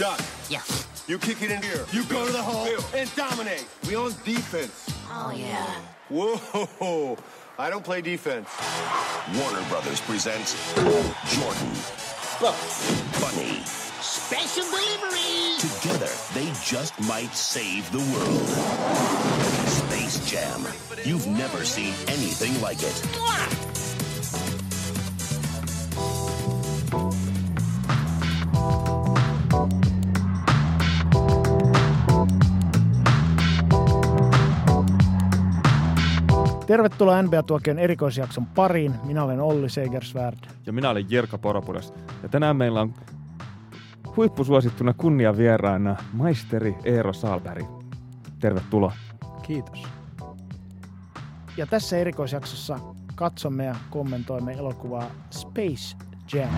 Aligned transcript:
Doc, 0.00 0.18
Yeah. 0.48 0.62
you 1.06 1.18
kick 1.18 1.42
it 1.42 1.50
in 1.50 1.62
here. 1.62 1.84
You 1.92 2.04
go 2.04 2.24
to 2.24 2.32
the 2.32 2.40
hole 2.40 2.82
and 2.94 3.14
dominate. 3.16 3.66
We 3.86 3.96
on 3.96 4.14
defense. 4.24 4.88
Oh, 5.10 5.30
yeah. 5.30 5.66
Whoa, 6.08 7.18
I 7.58 7.68
don't 7.68 7.84
play 7.84 8.00
defense. 8.00 8.48
Warner 9.36 9.62
Brothers 9.68 10.00
presents 10.00 10.56
Jordan, 10.74 11.70
Buff. 12.40 13.20
Bunny. 13.20 13.60
Special 14.00 14.64
delivery. 14.64 15.58
Together, 15.58 16.08
they 16.32 16.50
just 16.64 16.98
might 17.00 17.34
save 17.34 17.92
the 17.92 17.98
world. 17.98 18.48
Space 19.68 20.26
Jam. 20.30 20.66
You've 21.04 21.26
never 21.26 21.62
seen 21.62 21.92
anything 22.08 22.58
like 22.62 22.78
it. 22.82 23.69
Tervetuloa 36.70 37.22
NBA-tuokion 37.22 37.78
erikoisjakson 37.78 38.46
pariin. 38.46 38.94
Minä 39.04 39.24
olen 39.24 39.40
Olli 39.40 39.70
Segersvärd. 39.70 40.38
Ja 40.66 40.72
minä 40.72 40.90
olen 40.90 41.06
Jirka 41.10 41.38
Poropudas. 41.38 41.94
Ja 42.22 42.28
tänään 42.28 42.56
meillä 42.56 42.80
on 42.80 42.94
huippusuosittuna 44.16 44.94
kunnia 44.94 45.36
vieraana 45.36 45.96
maisteri 46.12 46.74
Eero 46.84 47.12
Salberg. 47.12 47.66
Tervetuloa. 48.40 48.92
Kiitos. 49.42 49.82
Ja 51.56 51.66
tässä 51.66 51.96
erikoisjaksossa 51.96 52.78
katsomme 53.14 53.64
ja 53.64 53.74
kommentoimme 53.90 54.52
elokuvaa 54.52 55.10
Space 55.30 55.96
Jam. 56.32 56.50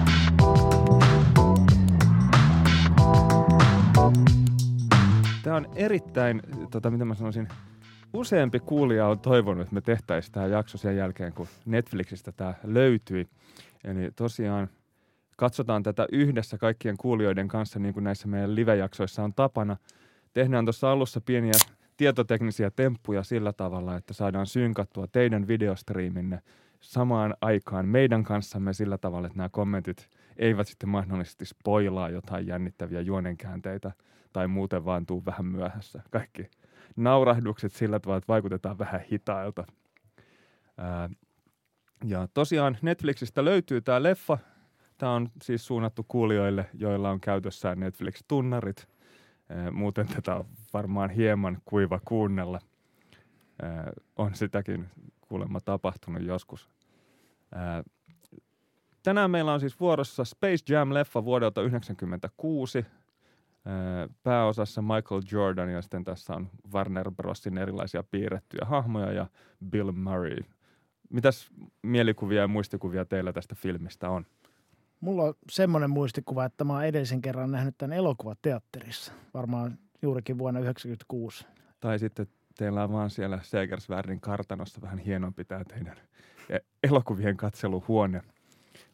Tämä 5.43 5.57
on 5.57 5.67
erittäin, 5.75 6.43
tota, 6.71 6.91
mitä 6.91 7.05
mä 7.05 7.15
sanoisin, 7.15 7.49
useampi 8.13 8.61
kuulija 8.61 9.07
on 9.07 9.21
toivonut, 9.21 9.63
että 9.63 9.75
me 9.75 9.81
tehtäisiin 9.81 10.33
tämä 10.33 10.47
jakso 10.47 10.79
sen 10.79 10.97
jälkeen, 10.97 11.33
kun 11.33 11.47
Netflixistä 11.67 12.33
tämä 12.33 12.55
löytyi. 12.65 13.27
Eli 13.85 14.11
tosiaan 14.17 14.69
katsotaan 15.37 15.83
tätä 15.83 16.07
yhdessä 16.13 16.59
kaikkien 16.59 16.97
kuulijoiden 16.97 17.49
kanssa, 17.49 17.79
niin 17.79 17.95
kuin 17.95 18.05
näissä 18.05 18.29
meidän 18.29 18.55
live-jaksoissa 18.55 19.25
on 19.25 19.35
tapana. 19.35 19.77
Tehdään 20.33 20.65
tuossa 20.65 20.93
alussa 20.93 21.21
pieniä 21.21 21.53
tietoteknisiä 21.97 22.71
temppuja 22.71 23.23
sillä 23.23 23.53
tavalla, 23.53 23.97
että 23.97 24.15
saadaan 24.15 24.47
synkattua 24.47 25.07
teidän 25.07 25.49
videostriiminne 25.49 26.43
samaan 26.81 27.35
aikaan 27.41 27.89
meidän 27.89 28.25
kanssamme 28.25 28.73
sillä 28.73 28.99
tavalla, 28.99 29.27
että 29.27 29.39
nämä 29.39 29.49
kommentit 29.49 30.09
eivät 30.37 30.69
sitten 30.69 30.89
mahdollisesti 30.89 31.45
spoilaa 31.45 32.11
jotain 32.11 32.47
jännittäviä 32.47 33.01
juonenkäänteitä 33.01 33.93
tai 34.33 34.49
muuten 34.49 34.85
vaan 34.85 35.07
tuu 35.07 35.23
vähän 35.27 35.47
myöhässä. 35.47 36.03
Kaikki 36.11 36.51
naurahdukset 36.97 37.73
sillä 37.73 38.01
tavalla, 38.01 38.19
että 38.19 38.33
vaikutetaan 38.33 38.79
vähän 38.79 39.01
hitailta. 39.13 39.65
Ää, 40.79 41.11
ja 42.05 42.29
tosiaan 42.35 42.79
Netflixistä 42.83 43.45
löytyy 43.45 43.81
tämä 43.81 44.03
leffa. 44.03 44.39
Tämä 44.99 45.13
on 45.13 45.29
siis 45.43 45.67
suunnattu 45.67 46.05
kuulijoille, 46.09 46.71
joilla 46.75 47.11
on 47.11 47.21
käytössään 47.21 47.81
Netflix-tunnarit. 47.81 48.89
Ää, 49.49 49.71
muuten 49.71 50.07
tätä 50.09 50.37
on 50.37 50.45
varmaan 50.73 51.11
hieman 51.11 51.59
kuiva 51.65 52.01
kuunnella. 52.05 52.59
Ää, 53.63 53.93
on 54.17 54.35
sitäkin 54.35 54.89
kuulemma 55.21 55.61
tapahtunut 55.61 56.23
joskus. 56.23 56.71
Ää, 57.55 57.83
tänään 59.03 59.31
meillä 59.31 59.53
on 59.53 59.61
siis 59.61 59.81
vuorossa 59.81 60.25
Space 60.25 60.75
Jam-leffa 60.75 61.25
vuodelta 61.25 61.55
1996. 61.55 62.87
Ää, 63.65 64.09
Pääosassa 64.23 64.83
Michael 64.83 65.23
Jordan 65.33 65.71
ja 65.71 65.83
sitten 65.83 66.05
tässä 66.05 66.35
on 66.35 66.51
Warner 66.73 67.11
Brosin 67.11 67.59
erilaisia 67.59 68.03
piirrettyjä 68.03 68.65
hahmoja 68.65 69.13
ja 69.13 69.27
Bill 69.71 69.93
Murray. 69.93 70.39
Mitäs 71.11 71.51
mielikuvia 71.83 72.41
ja 72.41 72.49
muistikuvia 72.49 73.05
teillä 73.05 73.33
tästä 73.33 73.55
filmistä 73.55 74.11
on? 74.11 74.27
Mulla 75.01 75.23
on 75.23 75.35
semmoinen 75.51 75.91
muistikuva, 75.91 76.45
että 76.45 76.65
mä 76.65 76.73
oon 76.73 76.85
edellisen 76.85 77.23
kerran 77.23 77.51
nähnyt 77.51 77.75
tämän 77.79 77.97
elokuvateatterissa. 77.97 79.13
Varmaan 79.35 79.79
juurikin 80.03 80.39
vuonna 80.39 80.61
1996. 80.61 81.47
Tai 81.81 81.99
sitten 81.99 82.27
teillä 82.59 82.85
on 82.85 82.93
vaan 82.93 83.11
siellä 83.11 83.39
Segersvärdin 83.43 84.21
kartanossa 84.21 84.81
vähän 84.83 84.99
hienompi 84.99 85.45
tämä 85.45 85.65
teidän 85.65 85.97
e- 86.51 86.59
elokuvien 86.83 87.37
katseluhuone. 87.37 88.23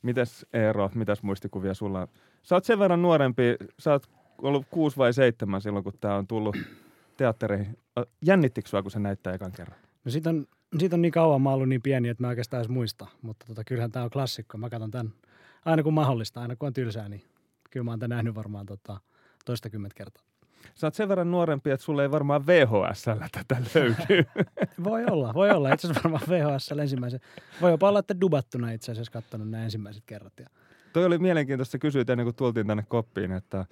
Mitäs 0.02 0.46
Eero, 0.52 0.90
mitäs 0.94 1.22
muistikuvia 1.22 1.74
sulla 1.74 2.00
on? 2.00 2.08
Sä 2.42 2.54
oot 2.54 2.64
sen 2.64 2.78
verran 2.78 3.02
nuorempi, 3.02 3.56
sä 3.78 3.92
oot 3.92 4.10
ollut 4.42 4.66
kuusi 4.70 4.96
vai 4.96 5.12
seitsemän 5.12 5.60
silloin, 5.60 5.84
kun 5.84 5.92
tämä 6.00 6.16
on 6.16 6.26
tullut 6.26 6.56
teattereihin. 7.16 7.78
Ä, 7.98 8.04
Jännittikö 8.24 8.68
sua, 8.68 8.82
kun 8.82 8.90
sä 8.90 8.98
näit 8.98 9.22
tää 9.22 9.34
ekan 9.34 9.52
kerran? 9.52 9.78
No 10.04 10.10
siitä 10.10 10.30
on, 10.30 10.46
siitä 10.78 10.96
on 10.96 11.02
niin 11.02 11.12
kauan, 11.12 11.42
mä 11.42 11.50
ollut 11.50 11.68
niin 11.68 11.82
pieni, 11.82 12.08
että 12.08 12.22
mä 12.22 12.28
oikeastaan 12.28 12.60
edes 12.60 12.68
muista. 12.68 13.06
Mutta 13.22 13.46
tota, 13.46 13.64
kyllähän 13.64 13.92
tämä 13.92 14.04
on 14.04 14.10
klassikko. 14.10 14.58
Mä 14.58 14.70
katson 14.70 14.90
tämän 14.90 15.12
aina 15.64 15.82
kun 15.82 15.94
mahdollista, 15.94 16.40
aina 16.40 16.56
kun 16.56 16.66
on 16.66 16.72
tylsää, 16.72 17.08
niin 17.08 17.22
kyllä 17.70 17.84
mä 17.84 17.90
oon 17.90 17.98
tämän 17.98 18.16
nähnyt 18.16 18.34
varmaan 18.34 18.66
tota, 18.66 19.00
toistakymmentä 19.44 19.94
kertaa. 19.94 20.24
Sä 20.74 20.86
oot 20.86 20.94
sen 20.94 21.08
verran 21.08 21.30
nuorempi, 21.30 21.70
että 21.70 21.84
sulle 21.84 22.02
ei 22.02 22.10
varmaan 22.10 22.46
VHSllä 22.46 23.28
tätä 23.32 23.62
löydy. 23.74 24.24
Voi 24.84 25.04
olla, 25.04 25.34
voi 25.34 25.50
olla. 25.50 25.72
Itse 25.72 25.86
asiassa 25.86 26.10
varmaan 26.10 26.28
VHS 26.28 26.72
ensimmäisen. 26.72 27.20
Voi 27.60 27.70
jopa 27.70 27.88
olla, 27.88 27.98
että 27.98 28.20
dubattuna 28.20 28.70
itse 28.70 28.92
asiassa 28.92 29.12
katsonut 29.12 29.50
nämä 29.50 29.64
ensimmäiset 29.64 30.02
kerrat. 30.06 30.32
Ja 30.40 30.46
Toi 30.92 31.04
oli 31.04 31.18
mielenkiintoista 31.18 31.78
kysyä 31.78 32.04
ennen 32.08 32.26
kuin 32.26 32.36
tultiin 32.36 32.66
tänne 32.66 32.84
koppiin, 32.88 33.32
että, 33.32 33.66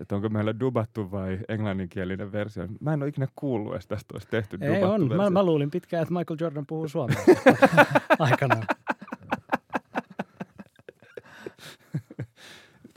että 0.00 0.16
onko 0.16 0.28
meillä 0.28 0.60
dubattu 0.60 1.10
vai 1.10 1.38
englanninkielinen 1.48 2.32
versio. 2.32 2.66
Mä 2.80 2.92
en 2.92 3.02
ole 3.02 3.08
ikinä 3.08 3.28
kuullut, 3.36 3.74
että 3.74 3.88
tästä 3.88 4.14
olisi 4.14 4.28
tehty 4.30 4.58
ei 4.60 4.68
dubattu 4.68 4.94
on. 4.94 5.02
Mä, 5.02 5.08
versio. 5.08 5.30
mä, 5.30 5.42
luulin 5.42 5.70
pitkään, 5.70 6.02
että 6.02 6.14
Michael 6.14 6.38
Jordan 6.40 6.66
puhuu 6.66 6.88
suomea 6.88 7.16
aikanaan. 8.18 8.66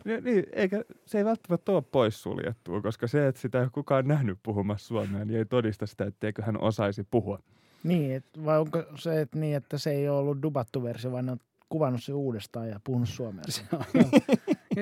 Niin, 0.06 0.24
niin, 0.24 0.44
eikä, 0.52 0.84
se 1.06 1.18
ei 1.18 1.26
välttämättä 1.26 1.72
ole 1.72 1.82
poissuljettua, 1.92 2.82
koska 2.82 3.08
se, 3.08 3.28
että 3.28 3.42
sitä 3.42 3.58
ei 3.58 3.64
ole 3.64 3.70
kukaan 3.74 4.08
nähnyt 4.08 4.40
puhumassa 4.44 4.88
suomea, 4.88 5.26
niin 5.26 5.38
ei 5.38 5.46
todista 5.46 5.86
sitä, 5.88 6.06
etteikö 6.06 6.42
hän 6.44 6.62
osaisi 6.62 7.08
puhua. 7.12 7.40
Niin, 7.84 8.16
et, 8.16 8.26
vai 8.46 8.60
onko 8.60 8.84
se 8.96 9.22
et 9.22 9.36
niin, 9.36 9.56
että 9.56 9.78
se 9.78 9.92
ei 9.92 10.10
ole 10.10 10.18
ollut 10.18 10.42
dubattu 10.42 10.84
versio, 10.84 11.12
vaan 11.12 11.26
ne 11.26 11.32
on 11.32 11.38
kuvannut 11.70 12.04
se 12.04 12.14
uudestaan 12.14 12.70
ja 12.70 12.80
puhunut 12.84 13.10
suomea? 13.10 13.44
Se 13.50 13.62
on- 13.74 13.86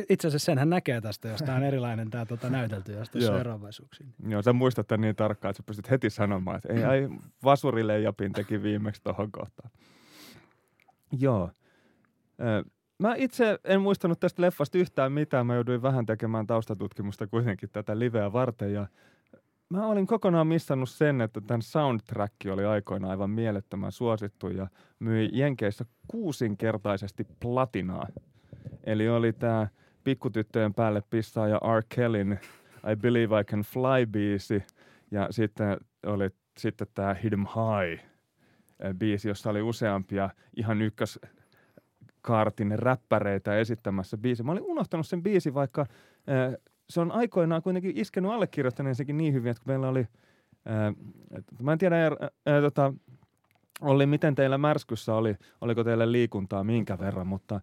Itse 0.10 0.28
asiassa 0.28 0.46
senhän 0.46 0.70
näkee 0.70 1.02
tästä, 1.02 1.28
jos 1.28 1.42
tämä 1.42 1.58
on 1.58 1.64
erilainen 1.64 2.10
tämä 2.10 2.26
tota, 2.26 2.50
näytelty, 2.50 2.92
jos 2.92 3.10
tässä 3.10 3.30
on 3.30 3.34
Joo. 3.34 3.40
eroavaisuuksia. 3.40 4.08
Joo, 4.28 4.42
sä 4.42 4.54
muistat 4.54 4.88
tämän 4.88 5.02
niin 5.02 5.16
tarkkaan, 5.16 5.50
että 5.50 5.58
sä 5.58 5.64
pystyt 5.66 5.92
heti 5.92 6.10
sanomaan, 6.10 6.58
että 6.58 6.74
ei, 6.74 6.84
ai, 6.84 7.10
Vasurille 7.44 8.00
Japin 8.00 8.34
teki 8.34 8.64
viimeksi 8.64 9.02
tohon 9.04 9.32
kohtaan. 9.32 9.72
Joo. 11.20 11.52
Mä 13.00 13.16
itse 13.18 13.60
en 13.64 13.82
muistanut 13.82 14.20
tästä 14.20 14.42
leffasta 14.42 14.78
yhtään 14.78 15.12
mitään. 15.12 15.48
Mä 15.48 15.56
jouduin 15.56 15.82
vähän 15.82 16.06
tekemään 16.06 16.48
taustatutkimusta 16.48 17.28
kuitenkin 17.28 17.70
tätä 17.70 18.00
liveä 18.00 18.34
varten. 18.34 18.74
Ja 18.74 18.88
mä 19.70 19.88
olin 19.88 20.08
kokonaan 20.08 20.48
missannut 20.48 20.90
sen, 20.90 21.22
että 21.22 21.42
tämän 21.42 21.62
soundtrack 21.62 22.34
oli 22.52 22.66
aikoinaan 22.66 23.12
aivan 23.12 23.30
mielettömän 23.30 23.92
suosittu 23.92 24.50
ja 24.50 24.68
myi 25.00 25.30
Jenkeissä 25.34 25.86
kuusinkertaisesti 26.08 27.28
platinaa. 27.40 28.08
Eli 28.84 29.10
oli 29.10 29.34
tämä 29.34 29.68
pikkutyttöjen 30.06 30.74
päälle 30.74 31.04
pissaa 31.10 31.48
ja 31.48 31.58
R. 31.78 31.84
Kellyn 31.96 32.40
I 32.92 32.96
Believe 32.96 33.40
I 33.40 33.44
Can 33.44 33.62
Fly 33.62 34.06
biisi 34.12 34.64
ja 35.12 35.28
sitten 35.32 35.78
oli 36.06 36.30
sitten 36.58 36.88
tämä 36.94 37.14
Hit 37.14 37.34
'em 37.34 37.46
High 37.46 38.06
biisi, 38.98 39.28
jossa 39.28 39.50
oli 39.50 39.62
useampia 39.62 40.30
ihan 40.56 40.82
ykkös 40.82 41.20
kaartin 42.22 42.80
räppäreitä 42.80 43.58
esittämässä 43.58 44.18
biisi. 44.18 44.44
Mä 44.44 44.52
olin 44.52 44.64
unohtanut 44.64 45.08
sen 45.08 45.24
biisi, 45.24 45.54
vaikka 45.54 45.86
se 46.90 47.02
on 47.02 47.12
aikoinaan 47.12 47.62
kuitenkin 47.62 47.98
iskenut 47.98 48.34
allekirjoittaneen 48.34 48.96
sekin 48.96 49.18
niin 49.18 49.34
hyvin, 49.34 49.52
että 49.52 49.64
kun 49.64 49.72
meillä 49.72 49.88
oli, 49.88 50.08
et, 51.32 51.46
mä 51.62 51.72
en 51.72 51.78
tiedä, 51.78 52.06
äh, 52.06 52.62
tota, 52.62 52.94
Olli, 53.82 54.06
miten 54.06 54.36
teillä 54.36 54.58
märskyssä 54.58 55.14
oli, 55.14 55.36
oliko 55.62 55.84
teillä 55.84 56.12
liikuntaa 56.12 56.64
minkä 56.64 57.00
verran, 57.00 57.28
mutta 57.28 57.62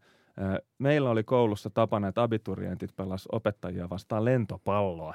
meillä 0.79 1.11
oli 1.11 1.25
koulussa 1.25 1.71
tapana, 1.71 2.09
että 2.09 2.23
abiturientit 2.23 2.97
pelas 2.97 3.29
opettajia 3.33 3.91
vastaan 3.91 4.25
lentopalloa. 4.25 5.15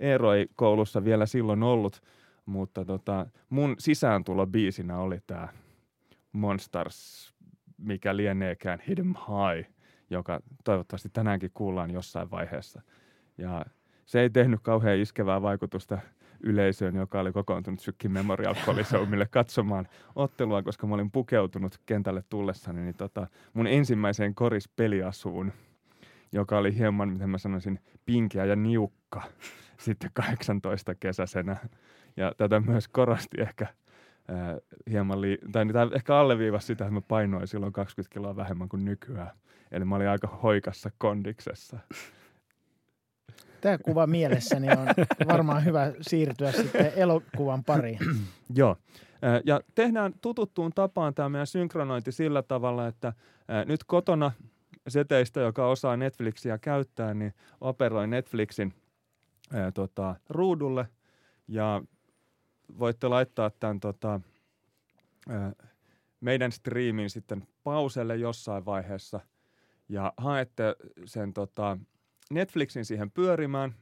Eero 0.00 0.32
ei 0.32 0.46
koulussa 0.56 1.04
vielä 1.04 1.26
silloin 1.26 1.62
ollut, 1.62 2.02
mutta 2.46 2.84
tota, 2.84 3.26
mun 3.50 3.74
sisääntulo 3.78 4.46
biisinä 4.46 4.98
oli 4.98 5.18
tämä 5.26 5.48
Monsters, 6.32 7.34
mikä 7.78 8.16
lieneekään 8.16 8.78
Hit 8.88 8.98
'em 8.98 9.14
High, 9.14 9.70
joka 10.10 10.40
toivottavasti 10.64 11.08
tänäänkin 11.12 11.50
kuullaan 11.54 11.90
jossain 11.90 12.30
vaiheessa. 12.30 12.82
Ja 13.38 13.64
se 14.06 14.20
ei 14.20 14.30
tehnyt 14.30 14.60
kauhean 14.62 14.98
iskevää 14.98 15.42
vaikutusta 15.42 15.98
yleisöön, 16.40 16.94
joka 16.96 17.20
oli 17.20 17.32
kokoontunut 17.32 17.80
Sykkin 17.80 18.12
Memorial 18.12 18.54
Coliseumille 18.66 19.26
katsomaan 19.30 19.88
ottelua, 20.16 20.62
koska 20.62 20.86
mä 20.86 20.94
olin 20.94 21.10
pukeutunut 21.10 21.80
kentälle 21.86 22.22
tullessani 22.28 22.80
niin 22.80 22.94
tota, 22.94 23.26
mun 23.54 23.66
ensimmäiseen 23.66 24.34
korispeliasuun. 24.34 25.52
joka 26.32 26.58
oli 26.58 26.78
hieman, 26.78 27.08
miten 27.08 27.30
mä 27.30 27.38
sanoisin, 27.38 27.80
pinkeä 28.06 28.44
ja 28.44 28.56
niukka 28.56 29.22
sitten 29.84 30.10
18 30.14 30.94
kesäisenä. 30.94 31.56
Ja 32.16 32.32
tätä 32.36 32.60
myös 32.60 32.88
korosti 32.88 33.40
ehkä 33.40 33.66
ää, 34.28 34.58
hieman, 34.90 35.20
li- 35.20 35.38
tai 35.52 35.66
tämä 35.66 35.88
ehkä 35.94 36.16
alleviivasi 36.16 36.66
sitä, 36.66 36.84
että 36.84 36.94
mä 36.94 37.00
painoin 37.00 37.46
silloin 37.46 37.72
20 37.72 38.14
kiloa 38.14 38.36
vähemmän 38.36 38.68
kuin 38.68 38.84
nykyään. 38.84 39.30
Eli 39.70 39.84
mä 39.84 39.96
olin 39.96 40.08
aika 40.08 40.26
hoikassa 40.42 40.90
kondiksessa. 40.98 41.78
Tämä 43.60 43.78
kuva 43.78 44.06
mielessäni 44.06 44.66
on 44.70 44.86
varmaan 45.26 45.64
hyvä 45.64 45.92
siirtyä 46.00 46.52
sitten 46.52 46.92
elokuvan 46.96 47.64
pariin. 47.64 47.98
Joo. 48.54 48.76
Ja 49.44 49.60
tehdään 49.74 50.12
tututtuun 50.20 50.72
tapaan 50.74 51.14
tämä 51.14 51.28
meidän 51.28 51.46
synkronointi 51.46 52.12
sillä 52.12 52.42
tavalla, 52.42 52.86
että 52.86 53.12
nyt 53.66 53.84
kotona 53.84 54.32
se 54.88 55.04
teistä, 55.04 55.40
joka 55.40 55.66
osaa 55.66 55.96
Netflixiä 55.96 56.58
käyttää, 56.58 57.14
niin 57.14 57.34
operoi 57.60 58.08
Netflixin 58.08 58.74
ää, 59.52 59.72
tota, 59.72 60.16
ruudulle 60.28 60.88
ja 61.48 61.82
voitte 62.78 63.08
laittaa 63.08 63.50
tämän 63.50 63.80
tota, 63.80 64.20
ää, 65.28 65.52
meidän 66.20 66.52
striimin 66.52 67.10
sitten 67.10 67.46
pauselle 67.64 68.16
jossain 68.16 68.64
vaiheessa 68.64 69.20
ja 69.88 70.12
haette 70.16 70.76
sen 71.04 71.34
tota, 71.34 71.78
Netflixin 72.30 72.84
siihen 72.84 73.10
pyörimään 73.10 73.74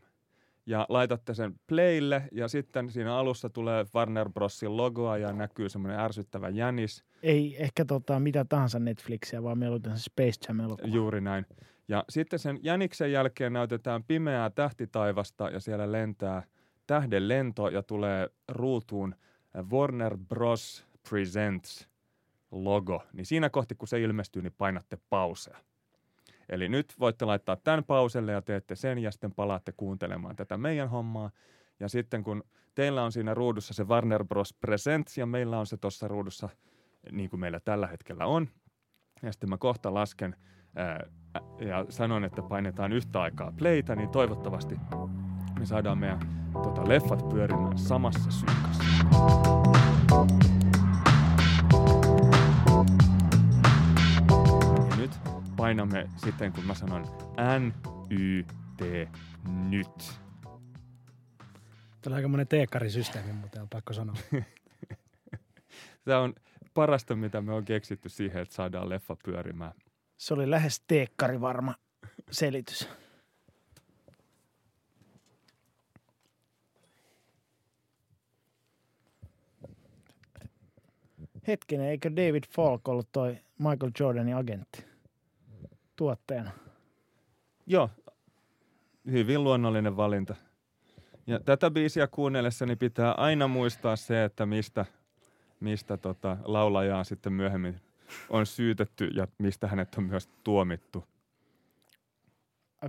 ja 0.67 0.87
laitatte 0.89 1.35
sen 1.35 1.55
playlle 1.67 2.23
ja 2.33 2.49
sitten 2.49 2.91
siinä 2.91 3.17
alussa 3.17 3.51
tulee 3.51 3.85
Warner 3.95 4.29
Brosin 4.31 4.77
logoa 4.77 5.19
ja 5.19 5.33
näkyy 5.33 5.69
semmoinen 5.69 6.01
ärsyttävä 6.01 6.49
jänis. 6.49 7.05
Ei 7.23 7.63
ehkä 7.63 7.85
tota, 7.85 8.21
mitä 8.21 8.45
tahansa 8.45 8.79
Netflixiä, 8.79 9.43
vaan 9.43 9.59
mieluiten 9.59 9.99
se 9.99 10.03
Space 10.03 10.41
Jam 10.49 10.61
elokuva. 10.61 10.89
Juuri 10.89 11.21
näin. 11.21 11.47
Ja 11.89 12.05
sitten 12.09 12.39
sen 12.39 12.59
jäniksen 12.63 13.13
jälkeen 13.13 13.53
näytetään 13.53 14.05
pimeää 14.05 14.51
tähtitaivasta 14.51 15.51
ja 15.51 15.61
siellä 15.61 15.93
lentää 15.93 16.43
tähden 16.87 17.29
lento 17.29 17.69
ja 17.69 17.83
tulee 17.83 18.29
ruutuun 18.49 19.15
Warner 19.71 20.17
Bros. 20.29 20.87
Presents 21.11 21.89
logo. 22.51 23.03
Niin 23.13 23.27
siinä 23.27 23.51
kohti, 23.51 23.75
kun 23.75 23.89
se 23.89 24.01
ilmestyy, 24.01 24.43
niin 24.43 24.55
painatte 24.59 24.99
pausea. 25.11 25.59
Eli 26.49 26.69
nyt 26.69 26.95
voitte 27.01 27.25
laittaa 27.25 27.57
tämän 27.57 27.85
pauselle 27.85 28.33
ja 28.33 28.43
teette 28.43 28.77
sen 28.77 28.99
ja 28.99 29.11
sitten 29.11 29.33
palaatte 29.33 29.73
kuuntelemaan 29.77 30.37
tätä 30.37 30.57
meidän 30.57 30.91
hommaa. 30.91 31.31
Ja 31.81 31.89
sitten 31.89 32.25
kun 32.25 32.45
teillä 32.75 33.03
on 33.05 33.13
siinä 33.13 33.35
ruudussa 33.35 33.75
se 33.75 33.85
Warner 33.85 34.25
Bros. 34.25 34.55
Presents 34.55 35.19
ja 35.19 35.27
meillä 35.27 35.59
on 35.59 35.67
se 35.67 35.77
tuossa 35.77 36.09
ruudussa 36.09 36.49
niin 37.13 37.31
kuin 37.31 37.41
meillä 37.41 37.61
tällä 37.61 37.87
hetkellä 37.87 38.27
on. 38.27 38.49
Ja 39.23 39.33
sitten 39.33 39.51
mä 39.51 39.59
kohta 39.59 39.95
lasken 39.95 40.37
ää, 40.77 41.07
ja 41.61 41.87
sanon, 41.89 42.25
että 42.25 42.43
painetaan 42.43 42.93
yhtä 42.93 43.21
aikaa 43.21 43.53
playtä, 43.59 43.97
niin 43.97 44.09
toivottavasti 44.09 44.77
me 45.59 45.67
saadaan 45.67 45.99
meidän 45.99 46.21
tota, 46.53 46.89
leffat 46.89 47.29
pyörimään 47.29 47.79
samassa 47.79 48.31
synkassa. 48.31 48.83
Painamme 55.57 56.11
sitten, 56.17 56.53
kun 56.53 56.65
mä 56.65 56.75
sanon 56.75 57.03
N, 57.59 57.73
Y, 58.11 58.43
T, 58.77 59.09
nyt. 59.69 60.21
Tämä 62.03 62.13
on 62.13 62.15
aika 62.15 62.29
monen 62.29 62.49
teekkarisysteemi, 62.49 63.33
mutta 63.33 63.63
on 63.63 63.69
pakko 63.69 63.93
sanoa. 63.93 64.17
Tämä 66.05 66.21
on 66.21 66.35
parasta, 66.75 67.17
mitä 67.17 67.41
me 67.41 67.53
on 67.53 67.65
keksitty 67.65 68.09
siihen, 68.09 68.43
että 68.43 68.55
saadaan 68.55 68.89
leffa 68.89 69.17
pyörimään. 69.25 69.73
Se 70.17 70.35
oli 70.35 70.51
lähes 70.51 70.83
teekkari 70.87 71.41
varma 71.41 71.75
selitys. 72.31 72.89
Hetkinen, 81.49 81.87
eikö 81.87 82.11
David 82.11 82.45
Falk 82.51 82.89
ollut 82.89 83.09
toi 83.13 83.39
Michael 83.59 83.91
Jordanin 84.01 84.37
agentti 84.37 84.96
tuotteena? 85.97 86.51
Joo, 87.67 87.91
hyvin 89.11 89.45
luonnollinen 89.45 89.97
valinta. 89.97 90.35
Ja 91.27 91.41
tätä 91.41 91.71
biisiä 91.71 92.07
kuunnellessani 92.07 92.77
pitää 92.77 93.13
aina 93.13 93.49
muistaa 93.49 93.97
se, 93.97 94.25
että 94.25 94.47
mistä, 94.47 94.85
mistä 95.61 95.97
tota 95.97 96.37
laulajaa 96.45 97.05
sitten 97.05 97.33
myöhemmin 97.33 97.81
on 98.31 98.47
syytetty 98.47 99.07
ja 99.07 99.29
mistä 99.39 99.67
hänet 99.67 99.95
on 99.99 100.05
myös 100.05 100.29
tuomittu. 100.45 101.05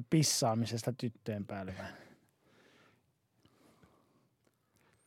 Pissaamisesta 0.09 0.93
tyttöjen 0.93 1.45
päälle 1.45 1.75
vai? 1.77 1.91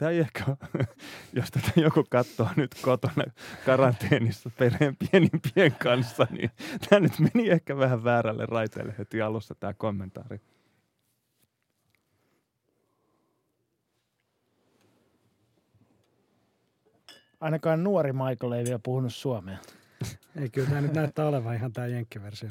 Tämä 0.01 0.11
ei 0.11 0.19
ehkä 0.19 0.45
ole, 0.47 0.87
jos 1.33 1.51
tätä 1.51 1.73
joku 1.77 2.05
katsoo 2.11 2.49
nyt 2.57 2.75
kotona 2.83 3.25
karanteenissa 3.67 4.51
perheen 4.59 4.97
pienimpien 4.97 5.73
kanssa, 5.73 6.27
niin 6.31 6.51
tämä 6.89 7.01
nyt 7.01 7.13
meni 7.19 7.51
ehkä 7.51 7.77
vähän 7.77 8.05
väärälle 8.05 8.47
raiteelle 8.47 8.95
heti 8.99 9.23
alussa 9.23 9.55
tämä 9.55 9.75
kommentaari. 9.75 10.41
Ainakaan 17.41 17.85
nuori 17.85 18.13
Michael 18.13 18.53
ei 18.53 18.65
vielä 18.65 18.81
puhunut 18.83 19.15
suomea. 19.15 19.59
Ei, 20.37 20.49
kyllä 20.51 20.69
tämä 20.69 20.81
nyt 20.81 20.93
näyttää 20.93 21.27
olevan 21.27 21.55
ihan 21.55 21.73
tämä 21.73 21.87
jenkkiversio. 21.87 22.51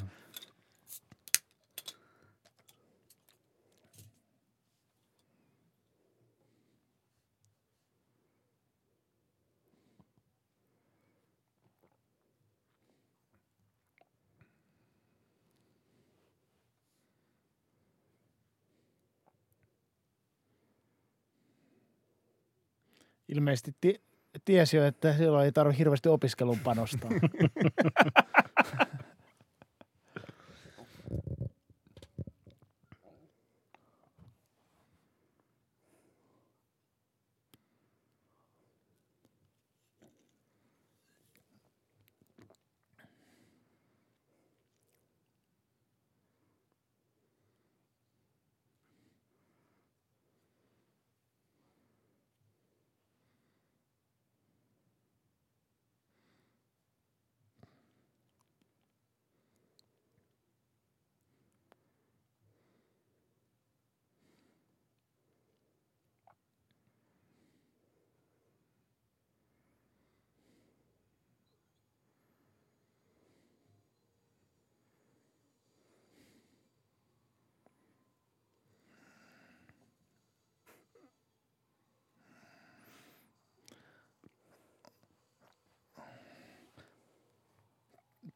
Ilmeisesti 23.34 23.74
ti- 23.80 24.00
tiesi 24.44 24.76
jo, 24.76 24.84
että 24.84 25.16
silloin 25.16 25.44
ei 25.44 25.52
tarvitse 25.52 25.78
hirveästi 25.78 26.08
opiskelun 26.08 26.58
panostaa. 26.64 27.10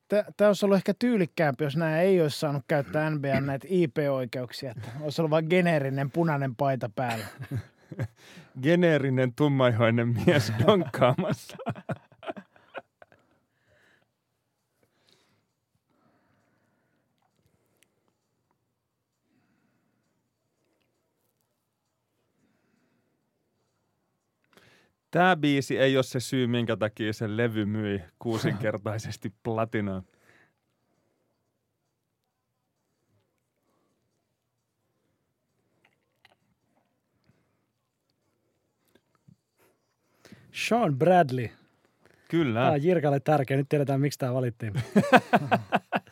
Tämä 0.09 0.49
olisi 0.49 0.65
ollut 0.65 0.77
ehkä 0.77 0.95
tyylikkäämpi, 0.99 1.65
jos 1.65 1.77
nämä 1.77 2.01
ei 2.01 2.23
olisi 2.23 2.39
saanut 2.39 2.65
käyttää 2.69 3.11
NBA 3.11 3.41
näitä 3.41 3.67
IP-oikeuksia. 3.71 4.71
Että 4.71 4.89
olisi 5.01 5.21
ollut 5.21 5.31
vain 5.31 5.47
geneerinen 5.51 6.11
punainen 6.11 6.57
paita 6.57 6.91
päällä. 6.97 7.25
Geneerinen 8.63 9.33
tummaihoinen 9.35 10.09
mies 10.09 10.53
donkkaamassa. 10.67 11.57
Tämä 25.15 25.37
biisi 25.37 25.79
ei 25.79 25.97
ole 25.97 26.03
se 26.03 26.21
syy, 26.21 26.47
minkä 26.47 26.77
takia 26.77 27.13
se 27.13 27.37
levy 27.37 27.65
myi 27.65 28.03
kuusinkertaisesti 28.19 29.33
platinaan. 29.45 30.03
Sean 40.53 40.99
Bradley. 40.99 41.49
Kyllä. 42.29 42.61
Tämä 42.61 42.73
on 42.73 42.83
Jirkalle 42.83 43.21
tärkeä. 43.21 43.57
Nyt 43.57 43.69
tiedetään, 43.69 44.01
miksi 44.01 44.19
tämä 44.19 44.35
valittiin. 44.35 44.73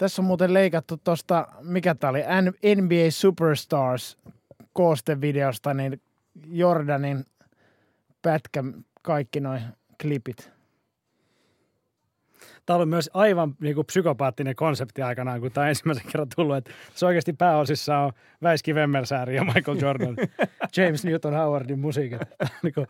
Tässä 0.00 0.22
on 0.22 0.26
muuten 0.26 0.54
leikattu 0.54 0.96
tuosta, 0.96 1.46
mikä 1.62 1.94
tää 1.94 2.10
oli, 2.10 2.20
NBA 2.76 3.10
Superstars 3.10 4.18
koostevideosta, 4.72 5.74
niin 5.74 6.00
Jordanin 6.46 7.24
pätkä, 8.22 8.64
kaikki 9.02 9.40
noin 9.40 9.62
klipit. 10.02 10.52
Tämä 12.66 12.76
oli 12.76 12.86
myös 12.86 13.10
aivan 13.14 13.54
niin 13.60 13.74
kuin 13.74 13.86
psykopaattinen 13.86 14.56
konsepti 14.56 15.02
aikanaan, 15.02 15.40
kun 15.40 15.52
tämä 15.52 15.68
ensimmäisen 15.68 16.06
kerran 16.06 16.28
tullut. 16.36 16.56
Että 16.56 16.70
se 16.94 17.06
oikeasti 17.06 17.32
pääosissa 17.32 17.98
on 17.98 18.12
Väiski 18.42 18.74
Vemmelsääri 18.74 19.36
ja 19.36 19.44
Michael 19.44 19.78
Jordan, 19.80 20.16
James 20.76 21.04
Newton 21.04 21.34
Howardin 21.34 21.78
musiikit. 21.78 22.20
niin 22.62 22.74
kuin, 22.74 22.86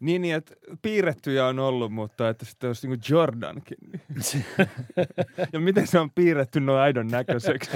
Niin, 0.00 0.22
niin, 0.22 0.34
että 0.34 0.54
piirrettyjä 0.82 1.46
on 1.46 1.58
ollut, 1.58 1.92
mutta 1.92 2.28
että 2.28 2.44
sitten 2.44 2.68
olisi 2.68 2.88
niin 2.88 3.00
Jordankin. 3.08 3.78
niin- 3.92 4.44
ja 5.52 5.60
miten 5.60 5.86
se 5.86 5.98
on 5.98 6.10
piirretty 6.10 6.60
noin 6.60 6.80
aidon 6.80 7.06
näköiseksi? 7.08 7.70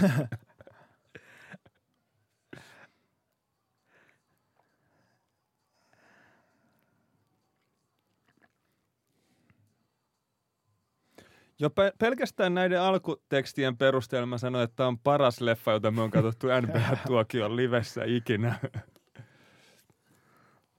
Jo 11.59 11.71
pe- 11.71 11.93
pelkästään 11.99 12.55
näiden 12.55 12.81
alkutekstien 12.81 13.77
perusteella 13.77 14.27
mä 14.27 14.39
sanoin, 14.39 14.65
että 14.65 14.77
tämä 14.77 14.87
on 14.87 14.99
paras 14.99 15.41
leffa, 15.41 15.73
jota 15.73 15.91
me 15.91 16.03
on 16.03 16.11
katsottu 16.11 16.47
NBA-tuokion 16.47 17.57
livessä 17.57 18.05
ikinä. 18.05 18.59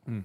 Mm. 0.05 0.23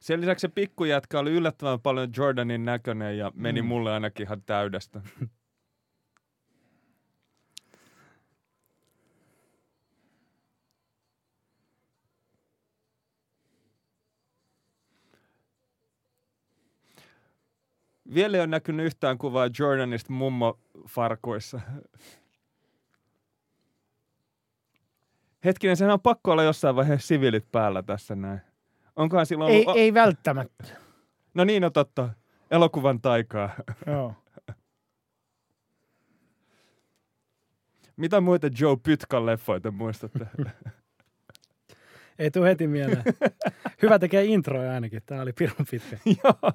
Sen 0.00 0.20
lisäksi 0.20 0.40
se 0.40 0.48
pikkujätkä 0.48 1.18
oli 1.18 1.30
yllättävän 1.32 1.80
paljon 1.80 2.08
Jordanin 2.16 2.64
näköinen 2.64 3.18
ja 3.18 3.32
meni 3.34 3.62
mm. 3.62 3.68
mulle 3.68 3.92
ainakin 3.92 4.26
ihan 4.26 4.42
täydestä. 4.42 5.00
Vielä 18.14 18.36
ei 18.36 18.40
ole 18.40 18.46
näkynyt 18.46 18.86
yhtään 18.86 19.18
kuvaa 19.18 19.48
Jordanista 19.58 20.12
mummo-farkuissa. 20.12 21.60
Hetkinen, 25.44 25.76
sehän 25.76 25.92
on 25.92 26.00
pakko 26.00 26.32
olla 26.32 26.42
jossain 26.42 26.76
vaiheessa 26.76 27.06
siviilit 27.06 27.52
päällä 27.52 27.82
tässä 27.82 28.14
näin. 28.14 28.40
Onkohan 28.98 29.26
silloin 29.26 29.52
Ei, 29.52 29.60
ollut... 29.66 29.76
ei 29.76 29.94
välttämättä. 29.94 30.64
No 31.34 31.44
niin, 31.44 31.62
no 31.62 31.70
totta. 31.70 32.08
Elokuvan 32.50 33.00
taikaa. 33.00 33.50
Joo. 33.86 34.14
Mitä 37.96 38.20
muita 38.20 38.46
Joe 38.60 38.76
Pytkän 38.82 39.26
leffoita 39.26 39.70
muistatte? 39.70 40.26
ei 42.18 42.30
tule 42.30 42.48
heti 42.48 42.66
mieleen. 42.66 43.02
Hyvä 43.82 43.98
tekee 43.98 44.24
introja 44.24 44.72
ainakin. 44.72 45.02
Tämä 45.06 45.22
oli 45.22 45.32
pirun 45.32 45.66
pitkä. 45.70 45.96
Joo. 46.24 46.52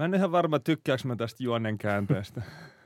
Mä 0.00 0.04
en 0.04 0.14
ihan 0.14 0.32
varma, 0.32 0.58
tykkääkö 0.58 1.02
mä 1.08 1.16
tästä 1.16 1.42
juonen 1.42 1.78
käänteestä. 1.78 2.42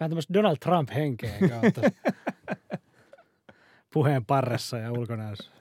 Vähän 0.00 0.10
tämmöistä 0.10 0.34
Donald 0.34 0.56
Trump-henkeä 0.56 1.38
kautta. 1.48 1.80
Puheen 3.92 4.24
parressa 4.24 4.78
ja 4.78 4.92
ulkonäössä. 4.92 5.52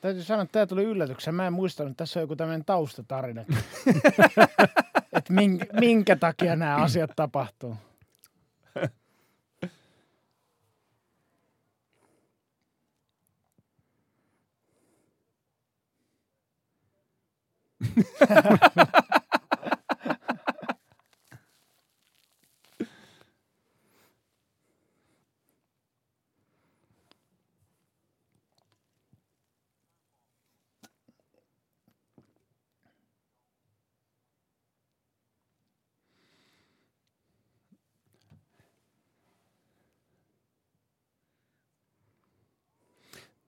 Täytyy 0.00 0.22
sanoa, 0.22 0.42
että 0.42 0.52
tämä 0.52 0.66
tuli 0.66 0.84
yllätyksen. 0.84 1.34
Mä 1.34 1.46
en 1.46 1.52
muistanut, 1.52 1.90
että 1.90 1.98
tässä 1.98 2.20
on 2.20 2.22
joku 2.22 2.36
tämmöinen 2.36 2.64
taustatarina. 2.64 3.44
että 5.12 5.32
minkä, 5.32 5.66
takia 6.16 6.56
nämä 6.56 6.76
asiat 6.76 7.10
tapahtuu. 7.16 7.76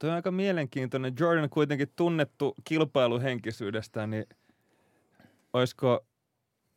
Tuo 0.02 0.10
on 0.10 0.16
aika 0.16 0.30
mielenkiintoinen. 0.30 1.14
Jordan 1.20 1.50
kuitenkin 1.50 1.92
tunnettu 1.96 2.54
kilpailuhenkisyydestään, 2.64 4.10
niin 4.10 4.26
olisiko 5.52 6.06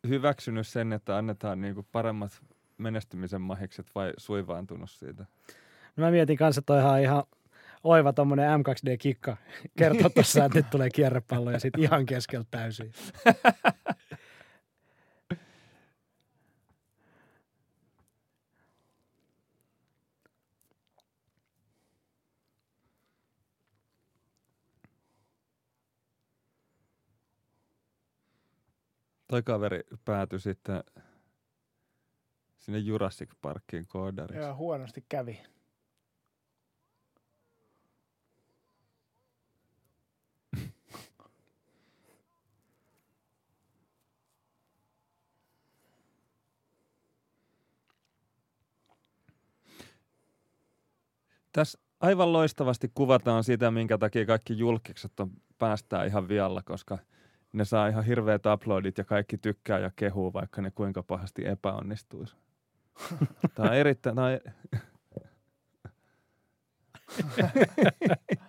hyväksynyt 0.08 0.68
sen, 0.68 0.94
että 0.94 1.18
annetaan 1.18 1.62
niinku 1.62 1.86
paremmat 1.92 2.42
menestymisen 2.78 3.42
mahikset 3.42 3.88
vai 3.96 4.14
suivaantunut 4.18 4.90
siitä? 4.90 5.26
No 5.96 6.04
mä 6.04 6.12
mietin 6.12 6.38
kanssa, 6.38 6.60
että 6.60 6.74
toihan 6.74 7.02
ihan 7.02 7.24
oiva 7.84 8.14
tommonen 8.14 8.60
M2D-kikka 8.60 9.38
kertoo 9.78 10.10
tuossa, 10.16 10.46
että 10.46 10.60
nyt 10.60 10.70
tulee 10.70 10.90
kierrepallo 10.90 11.52
ja 11.52 11.60
sitten 11.60 11.84
ihan 11.84 12.06
keskeltä 12.06 12.48
täysin. 12.52 12.92
Toi 29.28 29.44
kaveri 29.44 29.80
päätyi 30.06 30.40
sitten 30.40 30.84
sinne 32.58 32.80
Jurassic 32.80 33.30
Parkiin 33.42 33.88
koodariksi. 33.88 34.42
Joo, 34.42 34.56
huonosti 34.56 35.06
kävi. 35.10 35.42
Tässä 51.52 51.80
aivan 52.00 52.34
loistavasti 52.34 52.92
kuvataan 52.94 53.44
sitä, 53.44 53.72
minkä 53.72 53.98
takia 53.98 54.26
kaikki 54.26 54.58
julkikset 54.58 55.20
on 55.20 55.32
päästään 55.58 56.08
ihan 56.08 56.28
vialla, 56.28 56.62
koska 56.66 56.98
ne 57.56 57.66
saa 57.66 57.88
ihan 57.88 58.04
hirveät 58.06 58.46
uploadit 58.46 58.98
ja 58.98 59.04
kaikki 59.04 59.38
tykkää 59.38 59.80
ja 59.80 59.92
kehuu, 59.96 60.34
vaikka 60.34 60.62
ne 60.62 60.72
kuinka 60.72 61.04
pahasti 61.04 61.48
epäonnistuisi. 61.48 62.36
Tämä 63.56 63.70
on 63.70 63.76
erittäin... 63.76 64.16
Tämä 64.16 64.28
on... 64.28 64.40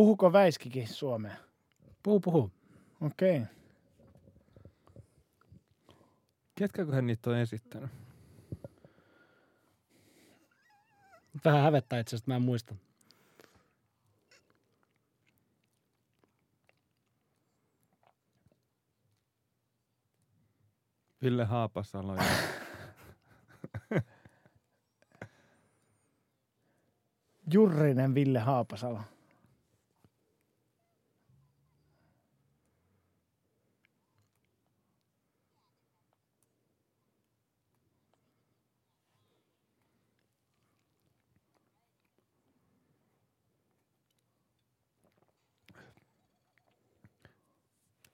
Puhuko 0.00 0.32
Väiskikin 0.32 0.88
suomea? 0.88 1.36
Puhu, 2.02 2.20
puhu. 2.20 2.50
Okei. 3.00 3.36
Okay. 3.36 3.54
Ketkäköhän 6.54 7.06
niitä 7.06 7.30
on 7.30 7.36
esittänyt? 7.36 7.90
Vähän 11.44 11.62
hävettää 11.62 11.98
itse 12.00 12.16
asiassa, 12.16 12.30
mä 12.30 12.36
en 12.36 12.42
muista. 12.42 12.74
Ville 21.22 21.44
Haapasalo. 21.44 22.16
Jurrinen 27.52 28.14
Ville 28.14 28.38
Haapasalo. 28.38 29.00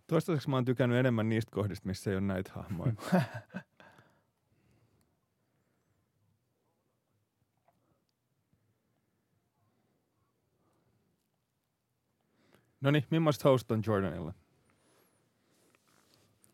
Toistaiseksi 0.07 0.51
mä 0.51 0.57
oon 0.57 0.65
tykännyt 0.65 0.99
enemmän 0.99 1.29
niistä 1.29 1.51
kohdista, 1.51 1.89
missä 1.89 2.11
ei 2.11 2.17
ole 2.17 2.25
näitä 2.27 2.53
hahmoja. 2.55 2.93
No 12.81 12.91
niin, 12.91 13.05
millaista 13.11 13.49
host 13.49 13.71
on 13.71 13.83
Jordanilla? 13.87 14.35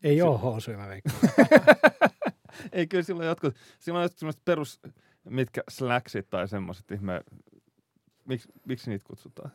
Ei 0.03 0.23
ole 0.23 0.39
housuja, 0.39 0.79
mä 0.79 0.89
veikkaan. 0.89 1.19
Ei, 2.73 2.87
kyllä 2.87 3.03
silloin 3.03 3.29
jotkut, 3.29 3.57
silloin 3.79 4.03
jotkut 4.03 4.19
semmoiset 4.19 4.45
perus, 4.45 4.81
mitkä 5.25 5.63
slacksit 5.71 6.31
tai 6.31 6.49
semmoiset 6.49 6.91
ihme, 6.91 7.21
miksi, 8.25 8.49
miksi 8.67 8.91
niitä 8.91 9.05
kutsutaan? 9.07 9.51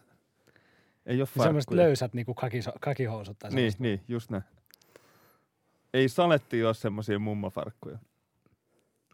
Ei 1.07 1.21
ole 1.21 1.27
Semmoiset 1.27 1.67
farkkuja. 1.69 1.83
löysät 1.83 2.13
niinku 2.13 2.33
kakiso, 2.33 2.71
kakihousut 2.81 3.39
tai 3.39 3.51
Niin, 3.51 3.73
niin, 3.79 4.03
just 4.07 4.31
ne. 4.31 4.43
Ei 5.93 6.09
saletti 6.09 6.63
ole 6.63 6.73
semmoisia 6.73 7.19
mummofarkkuja. 7.19 7.97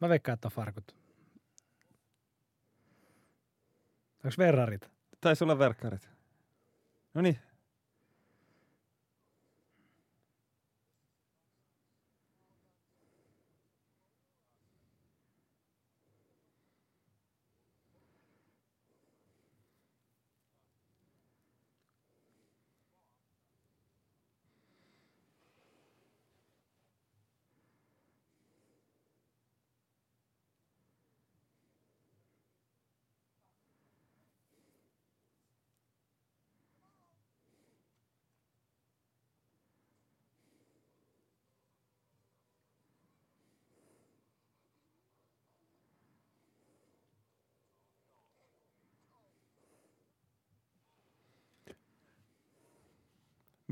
Mä 0.02 0.10
veikkaan, 0.10 0.34
että 0.34 0.48
on 0.48 0.52
farkut. 0.52 0.96
Onko 4.26 4.36
verrarit? 4.38 4.90
Taisi 5.22 5.44
olla 5.44 5.60
verkkarit. 5.60 6.10
No 7.14 7.22
niin. 7.22 7.40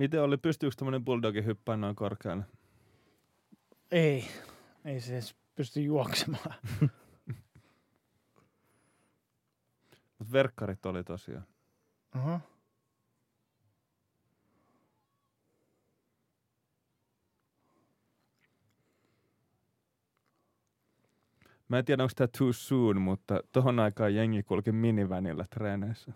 Miten 0.02 0.22
oli, 0.22 0.38
pystyykö 0.38 0.76
tämmöinen 0.76 1.06
bulldogi 1.06 1.46
hyppään 1.46 1.82
noin 1.82 1.96
korkealle? 1.96 2.44
Ei. 3.92 4.28
Ei 4.86 5.02
se 5.02 5.14
edes 5.14 5.36
pysty 5.56 5.82
juoksemaan. 5.82 6.56
Mutta 10.20 10.32
verkkarit 10.32 10.86
oli 10.86 11.04
tosiaan. 11.04 11.46
Aha. 12.12 12.40
Mä 21.68 21.80
en 21.80 21.86
tiedä, 21.86 22.04
onko 22.04 22.14
tämä 22.16 22.28
too 22.38 22.54
soon, 22.54 23.02
mutta 23.02 23.44
tohon 23.52 23.80
aikaan 23.80 24.16
jengi 24.16 24.44
kulki 24.44 24.72
minivänillä 24.72 25.46
treeneissä. 25.50 26.12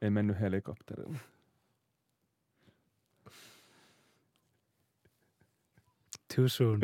Ei 0.00 0.10
mennyt 0.10 0.40
helikopterilla. 0.40 1.18
Too 6.32 6.48
soon. 6.48 6.80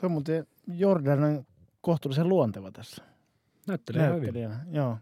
Tuo 0.00 0.06
on 0.06 0.12
muuten 0.12 0.46
Jordan 0.66 1.24
on 1.24 1.46
kohtuullisen 1.80 2.28
luonteva 2.28 2.70
tässä. 2.70 3.04
Näyttelee 3.68 4.06
hyvin. 4.06 4.20
Näyttelijänä. 4.20 4.64
Joo. 4.70 4.98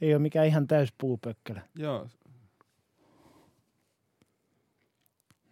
Ei 0.00 0.14
ole 0.14 0.22
mikään 0.22 0.46
ihan 0.46 0.66
täys 0.66 0.92
puupökkelä. 0.98 1.62
Joo. 1.76 2.08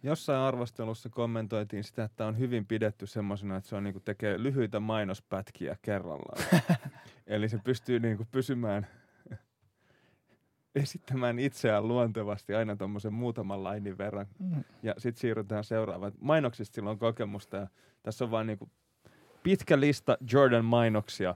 Jossain 0.03 0.39
arvostelussa 0.39 1.09
kommentoitiin 1.09 1.83
sitä, 1.83 2.03
että 2.03 2.25
on 2.25 2.39
hyvin 2.39 2.65
pidetty 2.65 3.07
semmoisena, 3.07 3.57
että 3.57 3.69
se 3.69 3.75
on 3.75 3.83
niinku 3.83 3.99
tekee 3.99 4.43
lyhyitä 4.43 4.79
mainospätkiä 4.79 5.77
kerrallaan. 5.81 6.43
Eli 7.27 7.49
se 7.49 7.59
pystyy 7.63 7.99
niinku 7.99 8.25
pysymään, 8.31 8.87
esittämään 10.79 11.39
itseään 11.39 11.87
luontevasti 11.87 12.55
aina 12.55 12.75
tuommoisen 12.75 13.13
muutaman 13.13 13.63
lainin 13.63 13.97
verran. 13.97 14.27
Mm. 14.39 14.63
Ja 14.83 14.93
sitten 14.97 15.21
siirrytään 15.21 15.63
seuraavaan. 15.63 16.11
Mainoksista 16.21 16.75
sillä 16.75 16.89
on 16.89 16.99
kokemusta 16.99 17.57
ja 17.57 17.67
tässä 18.03 18.25
on 18.25 18.31
vaan 18.31 18.47
niinku 18.47 18.69
pitkä 19.43 19.79
lista 19.79 20.17
Jordan-mainoksia. 20.31 21.35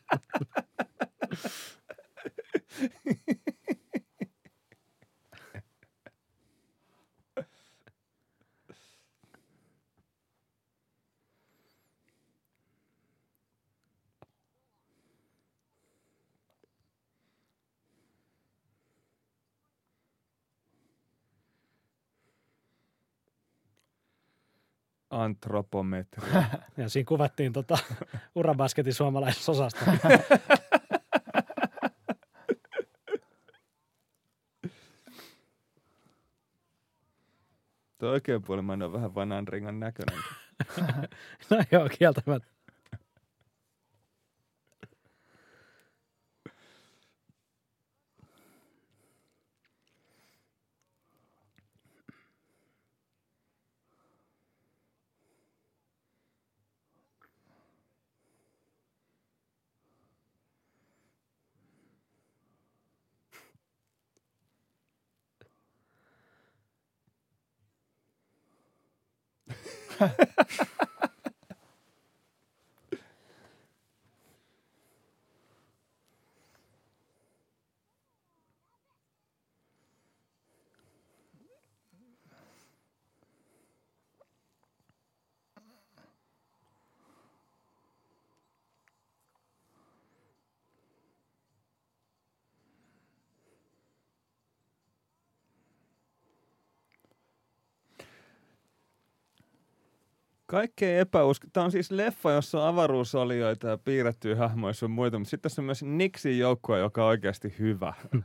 Antropometri. 25.23 26.29
Ja 26.77 26.89
siinä 26.89 27.07
kuvattiin 27.07 27.53
tota 27.53 27.77
urabasketin 28.35 28.93
suomalaisessa 28.93 29.51
osasta. 29.51 29.85
Tuo 37.97 38.09
oikein 38.09 38.41
puolimmainen 38.41 38.85
on 38.85 38.93
vähän 38.93 39.15
vanan 39.15 39.47
ringan 39.47 39.79
näköinen. 39.79 40.19
No 41.49 41.63
joo, 41.71 41.89
kieltämättä. 41.99 42.50
Kaikkein 100.51 100.99
epäusko... 100.99 101.47
Tämä 101.53 101.63
on 101.63 101.71
siis 101.71 101.91
leffa, 101.91 102.31
jossa 102.31 102.61
on 102.61 102.67
avaruusolioita 102.67 103.67
ja 103.67 103.77
piirrettyjä 103.77 104.35
hahmoja 104.35 104.73
sun 104.73 104.91
muita, 104.91 105.19
mutta 105.19 105.29
sitten 105.29 105.41
tässä 105.49 105.61
on 105.61 105.65
myös 105.65 105.83
Nixin 105.83 106.39
joukkue, 106.39 106.79
joka 106.79 107.03
on 107.03 107.09
oikeasti 107.09 107.55
hyvä. 107.59 107.93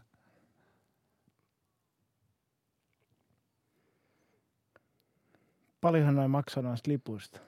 Paljonhan 5.81 6.15
noin 6.15 6.31
maksaa 6.31 6.63
noista 6.63 6.91
lipuista. 6.91 7.41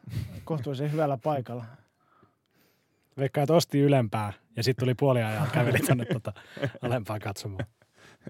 Kohtuullisen 0.44 0.92
hyvällä 0.92 1.18
paikalla. 1.22 1.64
Veikkaa, 3.16 3.42
että 3.42 3.54
osti 3.54 3.80
ylempää 3.80 4.32
ja 4.56 4.62
sitten 4.62 4.82
tuli 4.82 4.94
puoliajalla 4.94 5.50
käveli 5.52 5.78
tuonne 5.78 6.04
tota 6.04 6.32
alempaa 6.82 7.18
katsomaan. 7.18 7.64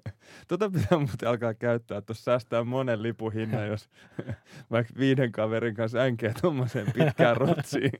Tota 0.48 0.70
pitää 0.70 0.98
muuten 0.98 1.28
alkaa 1.28 1.54
käyttää, 1.54 1.98
että 1.98 2.06
tuossa 2.06 2.24
säästää 2.24 2.64
monen 2.64 3.02
lipun 3.02 3.32
hinnan, 3.32 3.68
jos 3.72 3.88
vaikka 4.70 4.94
viiden 4.98 5.32
kaverin 5.32 5.74
kanssa 5.74 5.98
änkee 5.98 6.34
tuommoiseen 6.40 6.92
pitkään 6.92 7.36
rotsiin. 7.46 7.92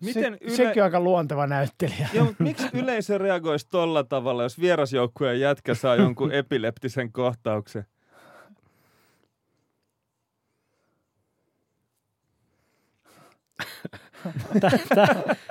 Miten 0.00 0.32
Se, 0.32 0.38
yle... 0.40 0.56
Sekin 0.56 0.82
on 0.82 0.84
aika 0.84 1.00
luonteva 1.00 1.46
näyttelijä. 1.46 2.08
Joo, 2.14 2.24
mutta 2.24 2.42
miksi 2.42 2.68
yleisö 2.72 3.18
reagoisi 3.18 3.66
tolla 3.70 4.04
tavalla, 4.04 4.42
jos 4.42 4.60
vierasjoukkueen 4.60 5.40
jätkä 5.40 5.74
saa 5.74 5.96
jonkun 5.96 6.32
epileptisen 6.32 7.12
kohtauksen? 7.12 7.86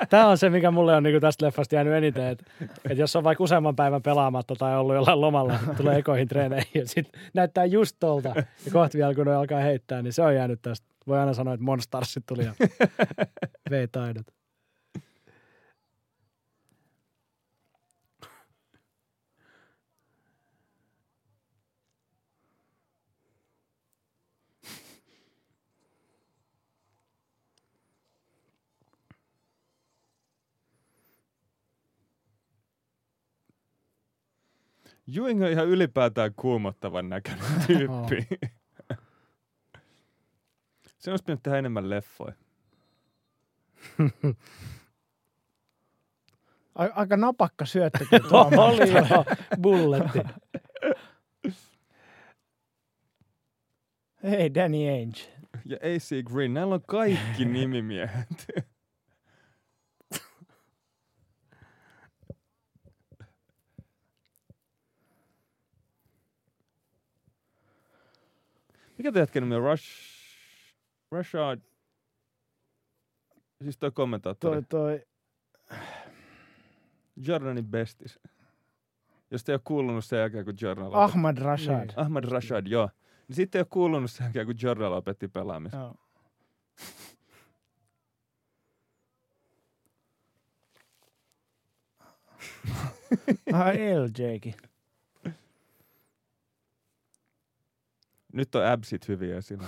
Tämä 0.09 0.27
on 0.27 0.37
se, 0.37 0.49
mikä 0.49 0.71
mulle 0.71 0.95
on 0.95 1.03
niinku 1.03 1.19
tästä 1.19 1.45
leffasta 1.45 1.75
jäänyt 1.75 1.93
eniten, 1.93 2.27
että 2.27 2.45
et 2.89 2.97
jos 2.97 3.15
on 3.15 3.23
vaikka 3.23 3.43
useamman 3.43 3.75
päivän 3.75 4.01
pelaamatta 4.01 4.55
tai 4.55 4.77
ollut 4.77 4.95
jollain 4.95 5.21
lomalla, 5.21 5.59
tulee 5.77 5.97
ekoihin 5.97 6.27
treeneihin 6.27 6.71
ja 6.73 6.87
sitten 6.87 7.21
näyttää 7.33 7.65
just 7.65 7.95
tolta 7.99 8.29
ja 8.65 8.71
kohta 8.71 8.97
vielä 8.97 9.13
kun 9.13 9.25
ne 9.25 9.35
alkaa 9.35 9.59
heittää, 9.59 10.01
niin 10.01 10.13
se 10.13 10.21
on 10.21 10.35
jäänyt 10.35 10.61
tästä. 10.61 10.87
Voi 11.07 11.19
aina 11.19 11.33
sanoa, 11.33 11.53
että 11.53 11.63
Monstarsit 11.63 12.25
tuli 12.25 12.43
ja 12.43 12.53
vei 13.69 13.87
taidot. 13.87 14.36
Juing 35.07 35.43
on 35.43 35.49
ihan 35.49 35.67
ylipäätään 35.67 36.33
kuumottavan 36.35 37.09
näköinen 37.09 37.45
tyyppi. 37.67 38.27
Se 40.99 41.11
olisi 41.11 41.23
pitänyt 41.23 41.43
tehdä 41.43 41.57
enemmän 41.57 41.89
leffoja. 41.89 42.33
Aika 46.75 47.17
napakka 47.17 47.65
syöttökin 47.65 48.21
tuo. 48.29 48.51
Oli 48.67 48.91
joo, 48.91 49.25
bulletti. 49.61 50.19
Hei, 54.23 54.53
Danny 54.53 54.89
Ainge. 54.89 55.19
Ja 55.65 55.77
AC 55.77 56.23
Green, 56.23 56.53
näillä 56.53 56.75
on 56.75 56.81
kaikki 56.87 57.45
nimimiehet. 57.45 58.47
Mikä 68.97 69.11
te 69.11 69.19
jätken 69.19 69.43
nimi 69.43 69.55
on? 69.55 69.63
Rush... 69.63 69.87
Rashad... 71.11 71.61
Siis 73.63 73.77
toi 73.77 73.91
kommentaattori. 73.91 74.61
Toi, 74.61 74.99
toi, 74.99 75.05
Jordanin 77.15 77.67
bestis. 77.67 78.19
Jos 79.31 79.43
te 79.43 79.51
ei 79.51 79.53
ole 79.53 79.61
kuulunut 79.63 80.05
sen 80.05 80.19
jälkeen, 80.19 80.45
kun 80.45 80.53
Jordan 80.61 80.85
lopetti. 80.85 81.03
Ahmad 81.03 81.37
Rashad. 81.37 81.87
Niin. 81.87 81.99
Ahmad 81.99 82.23
Rashad, 82.23 82.67
joo. 82.67 82.89
Niin 83.27 83.35
sitten 83.35 83.59
ei 83.59 83.61
ole 83.61 83.67
kuulunut 83.69 84.11
sen 84.11 84.23
jälkeen, 84.23 84.45
kun 84.45 84.55
Jordan 84.61 84.91
lopetti 84.91 85.27
pelaamisen. 85.27 85.79
Joo. 85.79 85.95
Ai 93.53 93.77
LJkin. 93.77 94.53
Nyt 98.37 98.55
on 98.55 98.65
absit 98.65 99.07
hyviä 99.07 99.37
että 99.37 99.65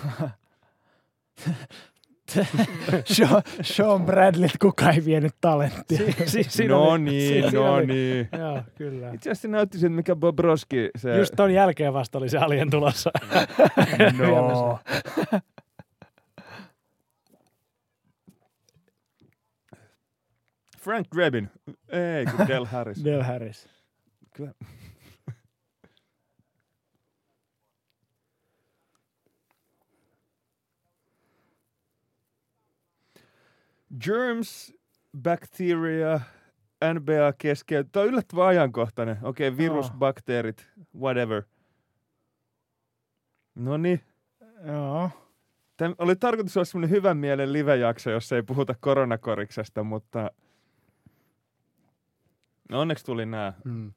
Sean, 3.62 4.05
Bradleyt 4.05 4.58
kukaan 4.62 4.93
ei 4.95 5.05
vienyt 5.05 5.36
talenttia. 5.41 5.97
Si, 5.97 6.15
si, 6.25 6.43
siinä 6.43 6.73
no 6.73 6.84
oli- 6.84 6.99
niin, 6.99 7.21
si- 7.43 7.49
siinä 7.49 7.60
no 7.65 7.73
oli- 7.73 7.86
niin. 7.86 8.29
Joo, 8.39 8.63
kyllä. 8.75 9.12
Itse 9.13 9.32
asiassa 9.32 9.47
näytti 9.47 9.77
siltä, 9.77 9.95
mikä 9.95 10.15
Bobrovski 10.15 10.89
se... 10.97 11.17
Just 11.17 11.34
ton 11.36 11.53
jälkeen 11.53 11.93
vasta 11.93 12.17
oli 12.17 12.29
se 12.29 12.38
alien 12.38 12.69
tulossa. 12.69 13.12
No. 14.19 14.79
Frank 20.79 21.08
Drebin. 21.15 21.49
Ei, 21.89 22.25
kun 22.25 22.47
Del 22.47 22.65
Harris. 22.65 23.03
Del 23.05 23.21
Harris. 23.23 23.69
Kyllä. 24.36 24.51
Germs, 33.97 34.73
bacteria, 35.21 36.19
NBA 36.93 37.34
keskeyttä. 37.38 37.91
Tämä 37.91 38.04
on 38.04 38.10
yllättävän 38.10 38.47
ajankohtainen. 38.47 39.17
Okei, 39.23 39.47
okay, 39.47 39.58
virus, 39.58 39.88
Joo. 39.88 39.97
bakteerit, 39.97 40.67
whatever. 40.99 41.43
No 43.56 43.78
niin. 43.78 44.02
Joo. 44.67 45.10
Tämä 45.78 45.95
oli 45.97 46.15
tarkoitus 46.15 46.58
olla 46.58 46.65
semmoinen 46.65 46.89
hyvän 46.89 47.17
mielen 47.17 47.54
live-jakso, 47.54 48.12
jossa 48.12 48.36
ei 48.36 48.43
puhuta 48.43 48.75
koronakoriksesta, 48.80 49.84
mutta 49.84 50.32
no 52.69 52.82
onneksi 52.82 53.06
tuli 53.06 53.25
nämä. 53.25 53.54
Mm. 53.65 53.93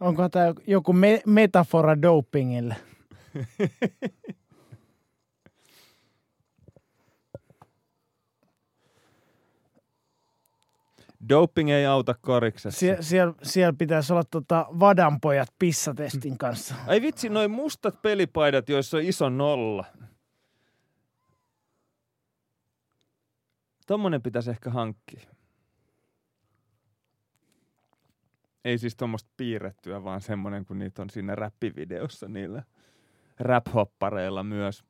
Onko 0.00 0.28
tämä 0.28 0.54
joku 0.66 0.92
me- 0.92 1.22
metafora 1.26 2.02
dopingille? 2.02 2.76
Doping 11.28 11.70
ei 11.70 11.86
auta 11.86 12.14
koriksessa. 12.14 12.78
Sie- 12.80 12.96
siellä, 13.00 13.34
siellä 13.42 13.72
pitäisi 13.78 14.12
olla 14.12 14.24
tota 14.30 14.66
vadanpojat 14.80 15.48
pissatestin 15.58 16.38
kanssa. 16.38 16.74
Ai 16.86 17.02
vitsi, 17.02 17.28
noin 17.28 17.50
mustat 17.50 18.02
pelipaidat, 18.02 18.68
joissa 18.68 18.96
on 18.96 19.02
iso 19.02 19.28
nolla. 19.28 19.84
Tommonen 23.86 24.22
pitäisi 24.22 24.50
ehkä 24.50 24.70
hankkia. 24.70 25.20
Ei 28.64 28.78
siis 28.78 28.96
tuommoista 28.96 29.30
piirrettyä, 29.36 30.04
vaan 30.04 30.20
semmonen, 30.20 30.64
kun 30.64 30.78
niitä 30.78 31.02
on 31.02 31.10
siinä 31.10 31.34
räppivideossa 31.34 32.28
niillä 32.28 32.62
rap-hoppareilla 33.40 34.42
myös. 34.42 34.84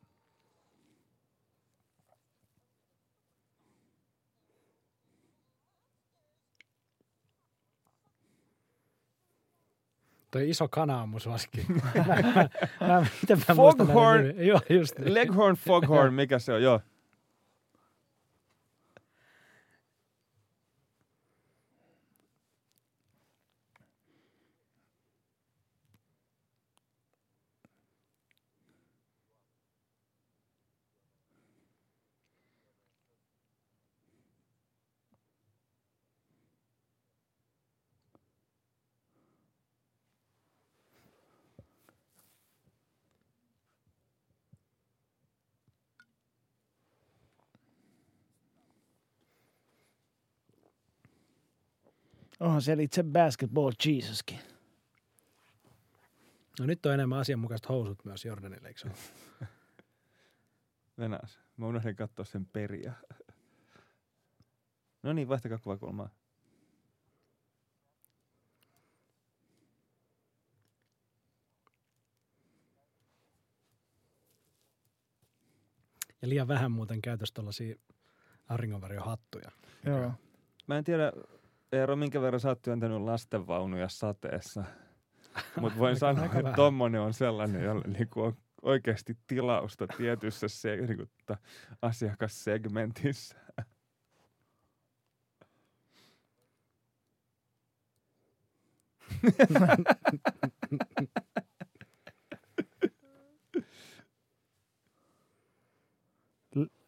Toi 10.31 10.51
iso 10.51 10.69
kana 10.69 11.03
on 11.03 11.09
mun 11.09 11.21
suosikki. 11.21 11.67
mä, 11.69 11.93
mä, 12.87 13.05
mä, 13.49 13.55
Foghorn. 13.55 14.47
Joo, 14.47 14.61
just 14.71 14.99
niin. 14.99 15.15
Leghorn 15.15 15.57
Foghorn, 15.57 16.15
mikä 16.15 16.39
se 16.39 16.53
on? 16.53 16.63
Joo. 16.63 16.81
Onhan 52.41 52.63
siellä 52.63 52.83
itse 52.83 53.03
basketball 53.03 53.73
Jesuskin. 53.87 54.39
No 56.61 56.67
nyt 56.67 56.87
on 56.87 56.93
enemmän 56.93 57.19
asianmukaiset 57.19 57.69
housut 57.69 58.05
myös 58.05 58.25
Jordanille, 58.25 58.69
eikö 58.69 58.81
se 58.81 58.89
ole? 58.89 58.97
Venäjä. 60.99 61.29
Mä 61.57 61.67
unohdin 61.67 61.97
katsoa 61.97 62.25
sen 62.25 62.47
periä. 62.47 62.93
No 65.03 65.13
niin, 65.13 65.29
vaihtakaa 65.29 65.59
kuvakulmaa. 65.59 66.09
Ja 76.23 76.29
liian 76.29 76.49
vähän 76.49 76.73
muuten 76.73 77.03
käytössä 77.03 77.35
tuollaisia 77.35 77.77
auringonvarjohattuja. 78.49 79.51
Joo. 79.85 80.13
Mä 80.67 80.79
en 80.79 80.85
tiedä, 80.85 81.13
Eero, 81.73 81.97
minkä 81.97 82.21
verran 82.21 82.41
sä 82.41 82.49
oot 82.49 82.63
työntänyt 82.63 83.03
lastenvaunuja 83.03 83.89
sateessa. 83.89 84.65
Mutta 85.61 85.79
voin 85.79 85.91
Aika- 85.91 85.99
sanoa, 85.99 86.23
aika 86.23 86.39
että 86.39 86.53
tommonen 86.53 87.01
on 87.01 87.15
sellainen, 87.15 87.65
jolle 87.65 87.85
niinku 87.87 88.23
on 88.23 88.37
oikeasti 88.63 89.19
tilausta 89.27 89.87
tietyssä 89.97 90.49
se, 90.49 90.77
niinku, 90.77 91.07
asiakassegmentissä. 91.83 93.37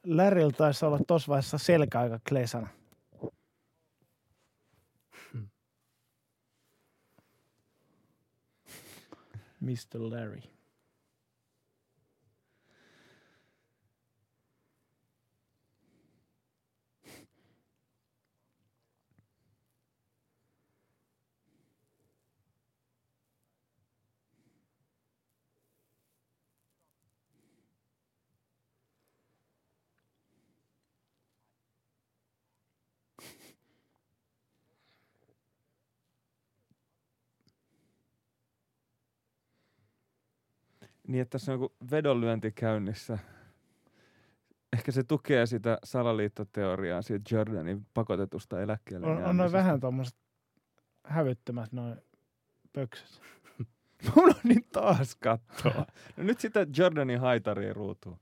Lärillä 0.06 0.52
taisi 0.52 0.84
olla 0.84 0.98
tuossa 1.06 1.28
vaiheessa 1.28 1.58
selkä 1.58 2.00
aika 2.00 2.18
klesana. 2.28 2.68
Mr. 9.62 10.10
Larry. 10.10 10.42
Niin, 41.12 41.22
että 41.22 41.38
tässä 41.38 41.52
on 41.52 41.60
joku 41.60 41.74
vedonlyönti 41.90 42.52
käynnissä. 42.52 43.18
Ehkä 44.72 44.92
se 44.92 45.02
tukee 45.02 45.46
sitä 45.46 45.78
salaliittoteoriaa 45.84 47.02
siitä 47.02 47.34
Jordanin 47.34 47.86
pakotetusta 47.94 48.62
eläkkeelle 48.62 49.06
On, 49.06 49.24
on 49.24 49.36
noin 49.36 49.52
vähän 49.52 49.80
tuommoiset 49.80 50.16
hävyttömät 51.04 51.72
noin 51.72 51.96
pöksyt. 52.72 53.20
Mun 54.16 54.28
on 54.28 54.34
niin 54.44 54.64
taas 54.72 55.16
kattoa. 55.16 55.86
No 56.16 56.24
nyt 56.24 56.40
sitä 56.40 56.66
Jordanin 56.76 57.20
haitaria 57.20 57.72
ruutuun. 57.72 58.18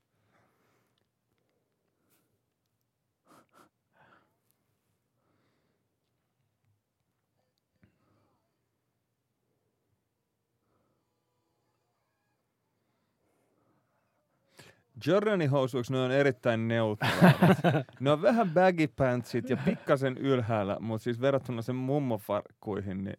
Jordanin 15.07 15.51
housuiksi 15.51 15.93
ne 15.93 15.99
on 15.99 16.13
erittäin 16.13 16.69
neutraalit. 16.69 17.59
ne 18.01 18.11
on 18.11 18.23
vähän 18.23 18.51
baggy 18.51 18.87
pantsit 18.97 19.51
ja 19.51 19.57
pikkasen 19.57 20.19
ylhäällä, 20.19 20.77
mutta 20.81 21.05
siis 21.05 21.21
verrattuna 21.21 21.63
sen 21.63 21.77
mummofarkkuihin, 21.77 23.05
niin 23.05 23.19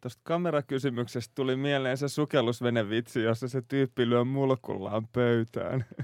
Tuosta 0.00 0.20
kamerakysymyksestä 0.24 1.32
tuli 1.34 1.56
mieleen 1.56 1.96
se 1.96 2.08
sukellusvenevitsi, 2.08 3.22
jossa 3.22 3.48
se 3.48 3.62
tyyppi 3.62 4.08
lyö 4.08 4.24
mulkullaan 4.24 5.08
pöytään. 5.08 5.84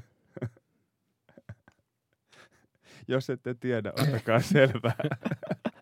Jos 3.08 3.30
ette 3.30 3.54
tiedä, 3.54 3.92
ottakaa 3.98 4.40
selvää. 4.40 4.96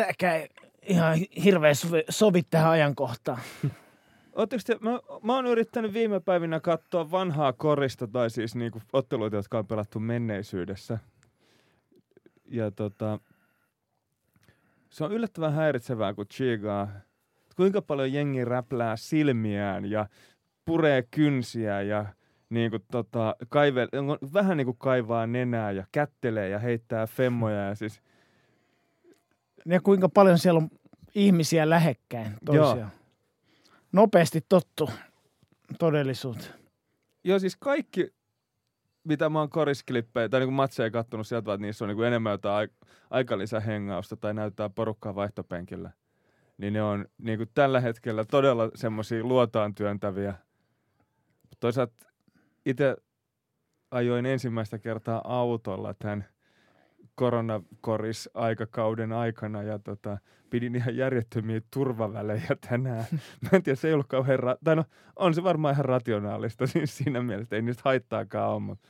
Tääkään 0.00 0.36
ei 0.36 0.48
ihan 0.82 1.18
hirveän 1.44 1.74
sovi, 1.74 2.04
sovi 2.08 2.42
tähän 2.42 2.70
ajankohtaan. 2.70 3.38
Ootteko 4.32 4.62
te, 4.66 4.78
mä, 4.80 4.90
mä 5.22 5.34
oon 5.34 5.46
yrittänyt 5.46 5.92
viime 5.92 6.20
päivinä 6.20 6.60
katsoa 6.60 7.10
vanhaa 7.10 7.52
korista, 7.52 8.06
tai 8.06 8.30
siis 8.30 8.54
niinku 8.54 8.82
otteluita, 8.92 9.36
jotka 9.36 9.58
on 9.58 9.66
pelattu 9.66 10.00
menneisyydessä. 10.00 10.98
Ja 12.44 12.70
tota, 12.70 13.18
se 14.90 15.04
on 15.04 15.12
yllättävän 15.12 15.52
häiritsevää, 15.52 16.14
kun 16.14 16.26
chigaa, 16.26 16.88
kuinka 17.56 17.82
paljon 17.82 18.12
jengi 18.12 18.44
räplää 18.44 18.96
silmiään 18.96 19.90
ja 19.90 20.06
puree 20.64 21.02
kynsiä 21.10 21.82
ja 21.82 22.06
niinku 22.50 22.78
tota, 22.90 23.36
kaive, 23.48 23.88
vähän 24.32 24.56
niinku 24.56 24.74
kaivaa 24.74 25.26
nenää 25.26 25.70
ja 25.70 25.84
kättelee 25.92 26.48
ja 26.48 26.58
heittää 26.58 27.06
femmoja 27.06 27.66
ja 27.68 27.74
siis 27.74 28.02
Ja 29.66 29.80
kuinka 29.80 30.08
paljon 30.08 30.38
siellä 30.38 30.58
on 30.58 30.68
ihmisiä 31.14 31.70
lähekkäin 31.70 32.32
toisiaan. 32.44 32.90
Nopeasti 33.92 34.40
tottu 34.48 34.90
todellisuuteen. 35.78 36.54
Joo, 37.24 37.38
siis 37.38 37.56
kaikki, 37.56 38.14
mitä 39.04 39.28
mä 39.28 39.38
oon 39.38 39.50
korisklippejä 39.50 40.28
tai 40.28 40.40
niin 40.40 40.52
matseja 40.52 40.90
kattonut 40.90 41.26
sieltä, 41.26 41.54
että 41.54 41.62
niissä 41.62 41.84
on 41.84 41.88
niin 41.88 42.06
enemmän 42.06 42.30
jotain 42.30 42.54
ai- 42.54 42.88
aikalisä-hengausta 43.10 44.16
tai 44.16 44.34
näyttää 44.34 44.68
porukkaa 44.68 45.14
vaihtopenkillä. 45.14 45.90
Niin 46.58 46.72
ne 46.72 46.82
on 46.82 47.06
niin 47.18 47.38
kuin 47.38 47.50
tällä 47.54 47.80
hetkellä 47.80 48.24
todella 48.24 48.70
semmoisia 48.74 49.24
luotaan 49.24 49.74
työntäviä. 49.74 50.34
Toisaalta 51.60 52.06
itse 52.66 52.96
ajoin 53.90 54.26
ensimmäistä 54.26 54.78
kertaa 54.78 55.20
autolla 55.24 55.94
tämän 55.94 56.24
koronakoris-aikakauden 57.20 59.12
aikana 59.12 59.62
ja 59.62 59.78
tota, 59.78 60.18
pidin 60.50 60.76
ihan 60.76 60.96
järjettömiä 60.96 61.60
turvavälejä 61.70 62.56
tänään. 62.68 63.04
Mä 63.42 63.48
en 63.52 63.62
tiedä, 63.62 63.76
se 63.76 63.88
ei 63.88 63.94
ollut 63.94 64.06
kauhean, 64.06 64.40
ra- 64.40 64.58
tai 64.64 64.76
no 64.76 64.84
on 65.16 65.34
se 65.34 65.42
varmaan 65.42 65.74
ihan 65.74 65.84
rationaalista 65.84 66.66
siis 66.66 66.96
siinä 66.98 67.22
mielessä, 67.22 67.56
ei 67.56 67.62
niistä 67.62 67.82
haittaakaan 67.84 68.50
ole, 68.50 68.60
mutta 68.60 68.88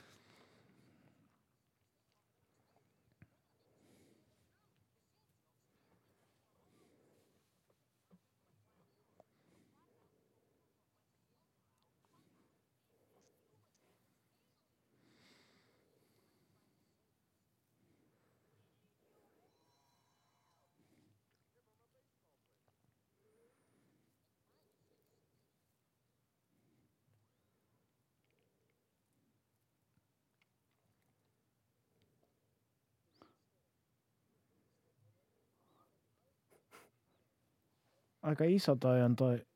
Aika 38.30 38.44
iso 38.44 38.76
toi 38.76 39.02
on 39.02 39.16
toi 39.16 39.46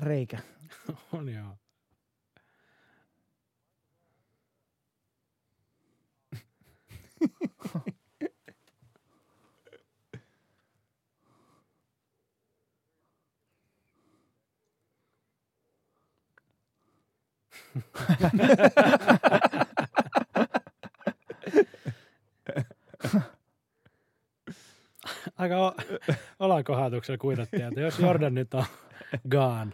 reikä. 0.00 0.38
On 1.12 1.28
joo. 1.28 1.56
Aika 25.40 25.58
o- 25.58 25.74
olankohautuksella 26.46 27.18
kuitattiin, 27.18 27.62
että 27.62 27.80
jos 27.80 27.98
Jordan 27.98 28.34
nyt 28.34 28.54
on 28.54 28.64
gone, 29.30 29.72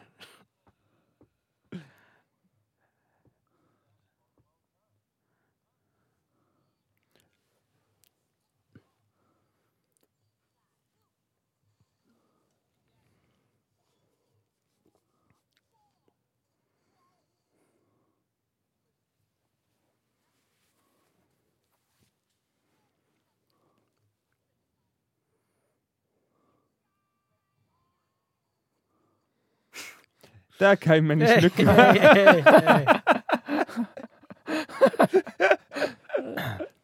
Tääkään 30.59 30.95
ei 30.95 31.01
menisi 31.01 31.33
ei, 31.33 31.41
nykyään. 31.41 31.97
ei, 31.97 32.03
ei, 32.03 32.27
ei. 32.29 32.87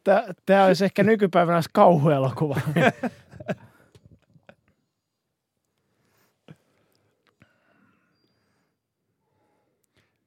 Tää, 0.03 0.33
tää 0.45 0.65
olisi 0.65 0.85
ehkä 0.85 1.03
nykypäivänä 1.03 1.61
kauhuelokuva. 1.73 2.61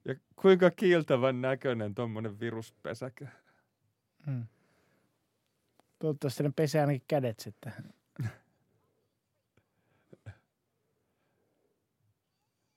Ja 0.05 0.15
kuinka 0.35 0.71
kiiltävän 0.71 1.41
näköinen 1.41 1.95
tommonen 1.95 2.39
viruspesäkö. 2.39 3.27
Toivottavasti 5.99 6.43
ne 6.43 6.51
pesee 6.55 6.81
ainakin 6.81 7.03
kädet 7.07 7.39
sitten. 7.39 7.73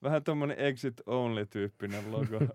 Vähän 0.03 0.25
tommonen 0.25 0.59
exit 0.59 1.01
only 1.07 1.47
tyyppinen 1.47 2.13
logo. 2.13 2.39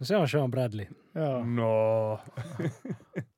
No 0.00 0.06
se 0.06 0.16
on 0.16 0.28
Sean 0.28 0.50
Bradley. 0.50 0.86
Joo. 1.14 1.44
no. 1.44 2.20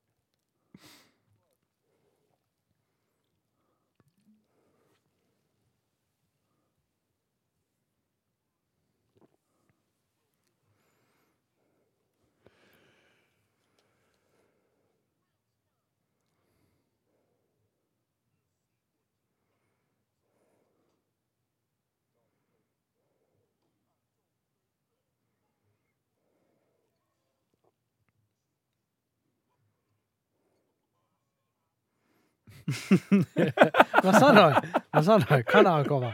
Mä 34.05 34.21
sanoin, 34.21 34.55
mä 34.95 35.03
sanoin, 35.03 35.45
kana 35.53 35.75
on 35.75 35.89
kova. 35.89 36.13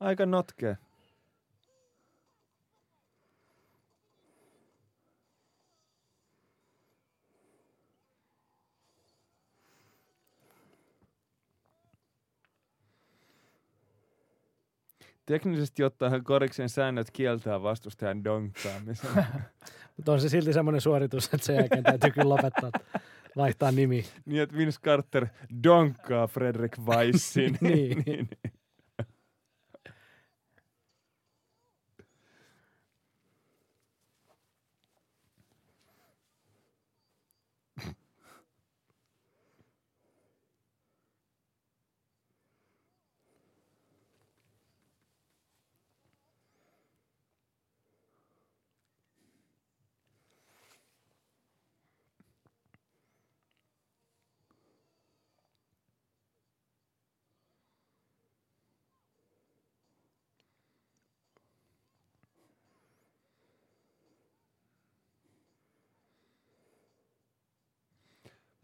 Aika 0.00 0.26
notkea. 0.26 0.76
Teknisesti 15.32 15.84
ottaen 15.84 16.24
koriksen 16.24 16.68
säännöt 16.68 17.10
kieltää 17.10 17.62
vastustajan 17.62 18.24
donkkaamisen. 18.24 19.10
Mutta 19.96 20.12
on 20.12 20.20
se 20.20 20.28
silti 20.28 20.52
semmoinen 20.52 20.80
suoritus, 20.80 21.24
että 21.24 21.46
sen 21.46 21.56
jälkeen 21.56 21.82
täytyy 21.82 22.10
kyllä 22.10 22.28
lopettaa, 22.28 22.70
vaihtaa 23.36 23.72
nimi. 23.72 24.04
niin, 24.26 24.42
että 24.42 24.56
Vince 24.56 24.80
Carter 24.80 25.26
donkkaa 25.64 26.26
Frederick 26.26 26.78
Weissin. 26.78 27.58
Niin. 27.60 28.02
niin. 28.06 28.28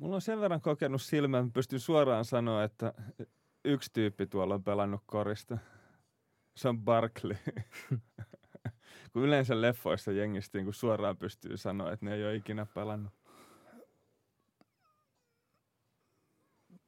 Mulla 0.09 0.17
on 0.17 0.23
sen 0.23 0.41
verran 0.41 0.61
kokenut 0.61 1.03
silmän, 1.03 1.47
että 1.47 1.55
pystyn 1.55 1.81
suoraan 1.81 2.25
sanoa, 2.25 2.65
että 2.65 2.95
yksi 3.65 3.91
tyyppi 3.93 4.27
tuolla 4.27 4.55
on 4.55 4.65
pelannut 4.65 5.03
korista. 5.07 5.59
Se 6.57 6.69
on 6.69 6.81
Barkley. 6.81 7.37
kun 9.13 9.23
yleensä 9.23 9.61
leffoissa 9.61 10.13
jengistä 10.13 10.59
niin 10.59 10.73
suoraan 10.73 11.17
pystyy 11.17 11.57
sanoa, 11.57 11.93
että 11.93 12.07
ne 12.07 12.15
ei 12.15 12.25
ole 12.25 12.35
ikinä 12.35 12.67
pelannut. 12.67 13.13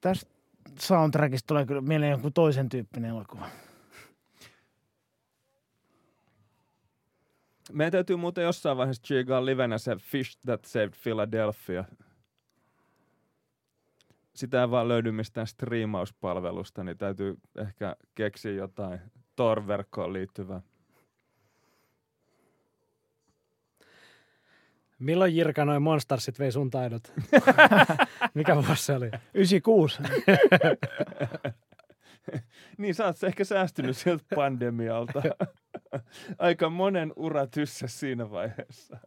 Tästä 0.01 0.31
soundtrackista 0.79 1.47
tulee 1.47 1.66
kyllä 1.66 1.81
mieleen 1.81 2.11
jonkun 2.11 2.33
toisen 2.33 2.68
tyyppinen 2.68 3.11
elokuva. 3.11 3.49
Meidän 7.73 7.93
täytyy 7.93 8.16
muuten 8.16 8.45
jossain 8.45 8.77
vaiheessa 8.77 9.03
chiigaa 9.03 9.47
livenä 9.47 9.79
se 9.79 9.97
Fish 9.97 10.39
That 10.45 10.64
Saved 10.64 10.95
Philadelphia. 11.03 11.85
Sitä 14.41 14.61
ei 14.61 14.70
vaan 14.70 14.88
löydy 14.88 15.12
mistään 15.12 15.47
striimauspalvelusta, 15.47 16.84
niin 16.84 16.99
täytyy 16.99 17.36
ehkä 17.59 17.97
keksiä 18.14 18.53
jotain 18.53 19.01
Tor-verkkoon 19.36 20.12
liittyvää. 20.12 20.61
Milloin 24.99 25.36
Jirka 25.36 25.64
noin 25.64 25.82
Monstarsit 25.82 26.38
vei 26.38 26.53
sun 26.53 26.70
taidot? 26.70 27.12
Mikä 28.34 28.57
vuosi 28.57 28.84
se 28.84 28.95
oli? 28.95 29.11
96. 29.34 30.03
Niin 32.78 32.95
sä 32.95 33.07
oot 33.07 33.24
ehkä 33.24 33.45
säästynyt 33.45 33.97
sieltä 33.97 34.24
pandemialta. 34.34 35.22
Aika 36.38 36.70
monen 36.70 37.12
ura 37.16 37.47
tyssä 37.47 37.86
siinä 37.86 38.30
vaiheessa. 38.30 38.99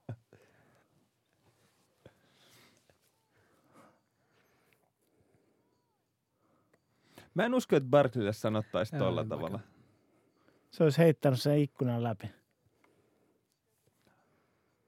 Mä 7.33 7.45
en 7.45 7.53
usko, 7.53 7.75
että 7.75 7.89
Barkleylle 7.89 8.33
sanottaisiin 8.33 8.99
Joo, 8.99 9.07
tolla 9.07 9.25
tavalla. 9.25 9.59
Se 10.71 10.83
olisi 10.83 10.97
heittänyt 10.97 11.41
sen 11.41 11.59
ikkunan 11.59 12.03
läpi. 12.03 12.31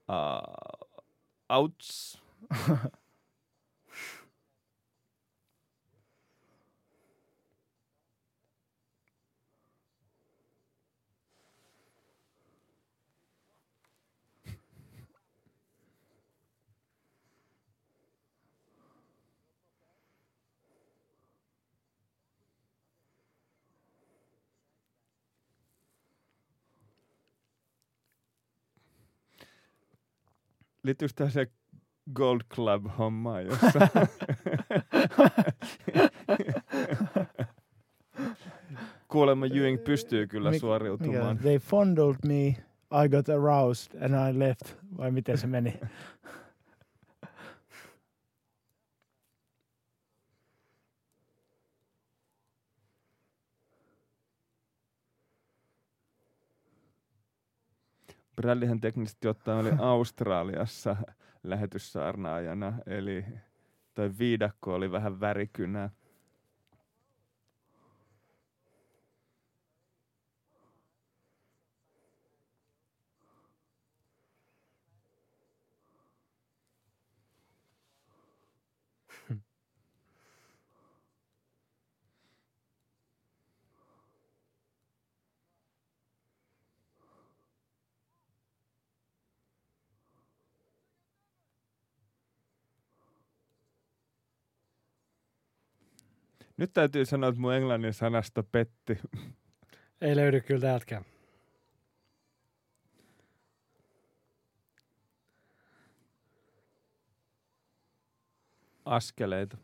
Uh, 0.09 0.89
outs. 1.49 2.21
Liittyykö 30.85 31.13
tämä 31.15 31.29
se 31.29 31.47
Gold 32.13 32.41
Club-hommaan 32.53 33.45
jossa 33.49 33.79
Kuulemma 39.07 39.45
Ewing 39.45 39.83
pystyy 39.83 40.27
kyllä 40.27 40.51
Mik- 40.51 40.59
suoriutumaan. 40.59 41.35
Mikä, 41.35 41.43
they 41.43 41.57
fondled 41.57 42.15
me, 42.27 42.45
I 43.05 43.09
got 43.11 43.29
aroused 43.29 44.01
and 44.01 44.13
I 44.29 44.39
left. 44.39 44.75
Vai 44.97 45.11
miten 45.11 45.37
se 45.37 45.47
meni? 45.47 45.79
Bradleyhän 58.35 58.81
teknisesti 58.81 59.27
ottaen 59.27 59.57
oli 59.57 59.71
Australiassa 59.77 60.95
lähetyssaarnaajana, 61.43 62.73
eli 62.85 63.25
toi 63.93 64.11
viidakko 64.19 64.73
oli 64.73 64.91
vähän 64.91 65.19
värikynä. 65.19 65.89
Nyt 96.57 96.73
täytyy 96.73 97.05
sanoa, 97.05 97.29
että 97.29 97.41
mun 97.41 97.53
englannin 97.53 97.93
sanasta 97.93 98.43
petti. 98.43 98.99
Ei 100.01 100.15
löydy 100.15 100.41
kyllä 100.41 100.61
täältäkään. 100.61 101.05
Askeleita. 108.85 109.57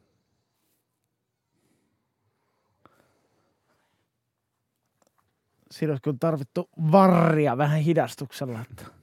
Siinä 5.71 5.91
olisi 5.91 6.01
kyllä 6.01 6.17
tarvittu 6.19 6.69
varria 6.91 7.57
vähän 7.57 7.79
hidastuksella. 7.79 8.61
Että. 8.71 9.00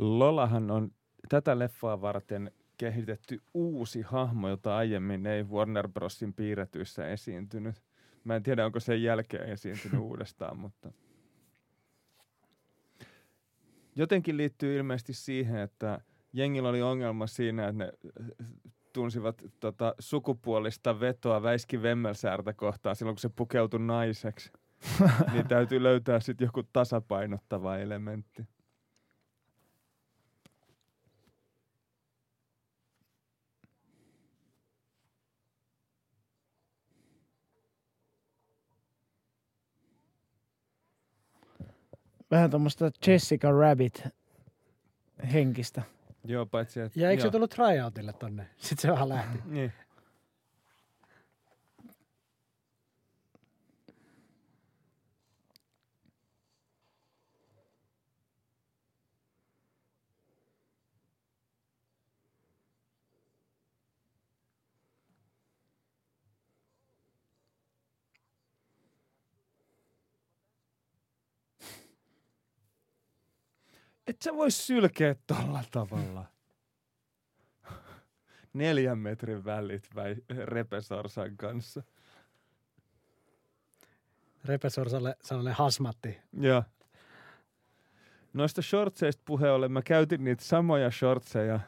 Lolahan 0.00 0.70
on 0.70 0.90
tätä 1.28 1.58
leffaa 1.58 2.00
varten 2.00 2.52
kehitetty 2.76 3.42
uusi 3.54 4.02
hahmo, 4.02 4.48
jota 4.48 4.76
aiemmin 4.76 5.26
ei 5.26 5.44
Warner 5.44 5.88
Brosin 5.88 6.34
piirretyissä 6.34 7.08
esiintynyt. 7.08 7.82
Mä 8.24 8.36
en 8.36 8.42
tiedä, 8.42 8.66
onko 8.66 8.80
sen 8.80 9.02
jälkeen 9.02 9.48
esiintynyt 9.48 10.00
uudestaan, 10.08 10.58
mutta 10.58 10.92
jotenkin 13.96 14.36
liittyy 14.36 14.76
ilmeisesti 14.76 15.12
siihen, 15.12 15.58
että 15.58 16.00
jengillä 16.32 16.68
oli 16.68 16.82
ongelma 16.82 17.26
siinä, 17.26 17.68
että 17.68 17.84
ne 17.84 17.92
tunsivat 18.92 19.42
tota, 19.60 19.94
sukupuolista 19.98 21.00
vetoa 21.00 21.42
Väiski 21.42 21.82
Vemmelsäärtä 21.82 22.52
kohtaan 22.52 22.96
silloin, 22.96 23.14
kun 23.14 23.20
se 23.20 23.28
pukeutui 23.28 23.80
naiseksi. 23.80 24.52
niin 25.32 25.48
täytyy 25.48 25.82
löytää 25.82 26.20
sitten 26.20 26.46
joku 26.46 26.62
tasapainottava 26.72 27.76
elementti. 27.76 28.46
Vähän 42.30 42.50
tuommoista 42.50 42.90
Jessica 43.06 43.50
Rabbit 43.50 44.04
henkistä. 45.32 45.82
Joo, 46.24 46.46
paitsi 46.46 46.80
että... 46.80 47.00
Ja 47.00 47.10
eikö 47.10 47.22
se 47.22 47.30
tullut 47.30 47.50
tryoutille 47.50 48.12
tonne? 48.12 48.46
Sitten 48.56 48.82
se 48.82 48.92
vähän 48.92 49.08
lähti. 49.08 49.38
Niin. 49.46 49.72
Et 74.20 74.24
sä 74.24 74.34
vois 74.34 74.66
sylkeä 74.66 75.14
tolla 75.26 75.64
tavalla. 75.70 76.24
Neljän 78.52 78.98
metrin 78.98 79.44
välit 79.44 79.88
vai 79.94 80.16
repesorsan 80.44 81.36
kanssa. 81.36 81.82
Repesorsalle 84.44 85.16
sellainen 85.22 85.54
hasmatti. 85.54 86.18
Joo. 86.32 86.64
Noista 88.32 88.62
shortseista 88.62 89.32
ollen, 89.54 89.72
mä 89.72 89.82
käytin 89.82 90.24
niitä 90.24 90.44
samoja 90.44 90.90
shortseja 90.90 91.60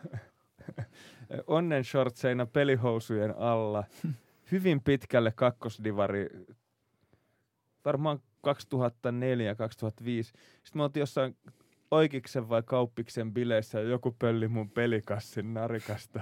onnen 1.47 1.85
shortseina 1.85 2.47
pelihousujen 2.47 3.37
alla 3.37 3.85
hyvin 4.53 4.81
pitkälle 4.81 5.33
kakkosdivari, 5.33 6.29
varmaan 7.85 8.19
2004-2005. 8.19 8.53
Sitten 10.23 10.35
mä 10.75 10.83
oltiin 10.83 11.01
jossain 11.01 11.37
Oikiksen 11.93 12.49
vai 12.49 12.63
Kauppiksen 12.63 13.33
bileissä 13.33 13.81
ja 13.81 13.89
joku 13.89 14.17
pölli 14.19 14.49
mun 14.49 14.71
pelikassin 14.71 15.55
narikasta. 15.55 16.21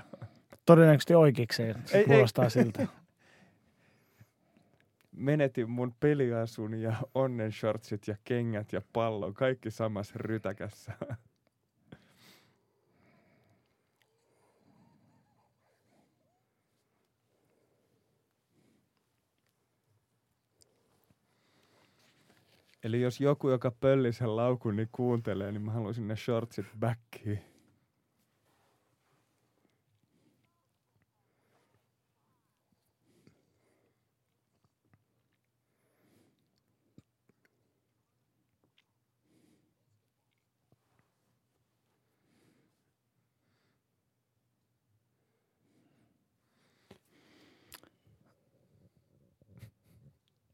Todennäköisesti 0.66 1.14
oikeikseen. 1.14 1.74
Se 1.84 1.96
Ei, 1.96 2.00
ei. 2.00 2.06
kuulostaa 2.06 2.48
siltä. 2.48 2.86
Menetin 5.16 5.70
mun 5.70 5.94
peliasun 6.00 6.74
ja 6.74 6.96
onnen 7.14 7.52
shortsit 7.52 8.08
ja 8.08 8.16
kengät 8.24 8.72
ja 8.72 8.82
pallon, 8.92 9.34
kaikki 9.34 9.70
samassa 9.70 10.14
rytäkässä. 10.16 10.92
Eli 22.84 23.00
jos 23.00 23.20
joku, 23.20 23.50
joka 23.50 23.70
pölli 23.70 24.12
sen 24.12 24.36
laukun, 24.36 24.76
niin 24.76 24.88
kuuntelee, 24.92 25.52
niin 25.52 25.62
mä 25.62 25.72
haluaisin 25.72 26.08
ne 26.08 26.16
shortsit 26.16 26.66
backiin. 26.78 27.49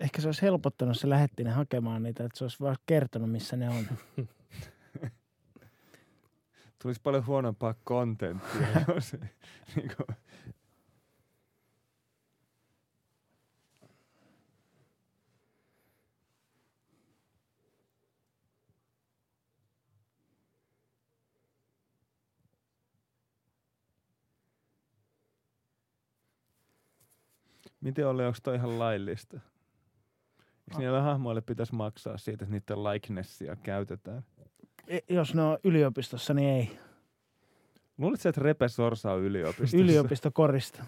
Ehkä 0.07 0.23
se 0.23 0.29
olisi 0.29 0.43
helpottanut, 0.43 0.99
se 0.99 1.09
lähetti 1.09 1.45
ne 1.45 1.51
hakemaan 1.51 2.03
niitä, 2.03 2.25
että 2.25 2.39
se 2.39 2.45
olisi 2.45 2.61
vaan 2.61 2.77
kertonut, 2.87 3.31
missä 3.31 3.57
ne 3.57 3.69
on. 3.69 3.85
Tulisi 6.83 7.01
paljon 7.03 7.27
huonompaa 7.27 7.75
kontenttia, 7.85 8.67
jos 8.95 9.13
niin 9.77 9.91
kuin, 9.97 10.17
Miten 27.81 28.09
oli, 28.09 28.25
onko 28.25 28.39
toi 28.43 28.55
ihan 28.55 28.79
laillista? 28.79 29.41
Eikö 30.71 30.79
niillä 30.79 31.03
hahmoille 31.03 31.41
pitäisi 31.41 31.75
maksaa 31.75 32.19
siitä, 32.19 32.45
että 32.45 32.55
niiden 32.55 32.85
likenessia 32.85 33.57
käytetään? 33.57 34.23
E- 34.87 34.99
jos 35.09 35.35
ne 35.35 35.43
on 35.43 35.59
yliopistossa, 35.65 36.35
niin 36.35 36.49
ei. 36.49 36.79
Luuletko, 37.99 38.29
että 38.29 38.41
Repe 38.41 38.69
Sorsa 38.69 39.13
on 39.13 39.21
yliopistossa? 39.21 39.77
Yliopistokorista. 39.77 40.85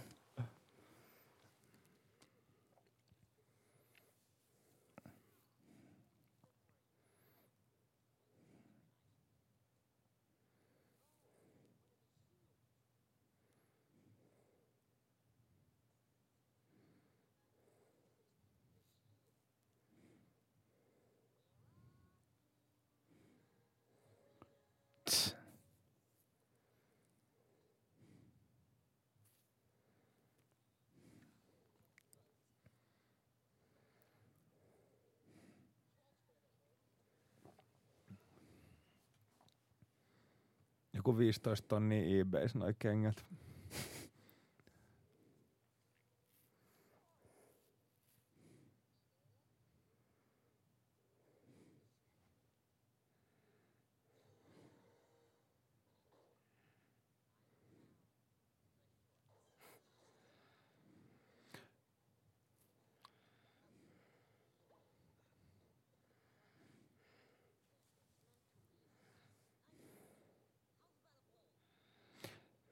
15 41.28 41.68
tonnia 41.68 42.20
eBays 42.20 42.54
noi 42.54 42.74
kengät. 42.78 43.24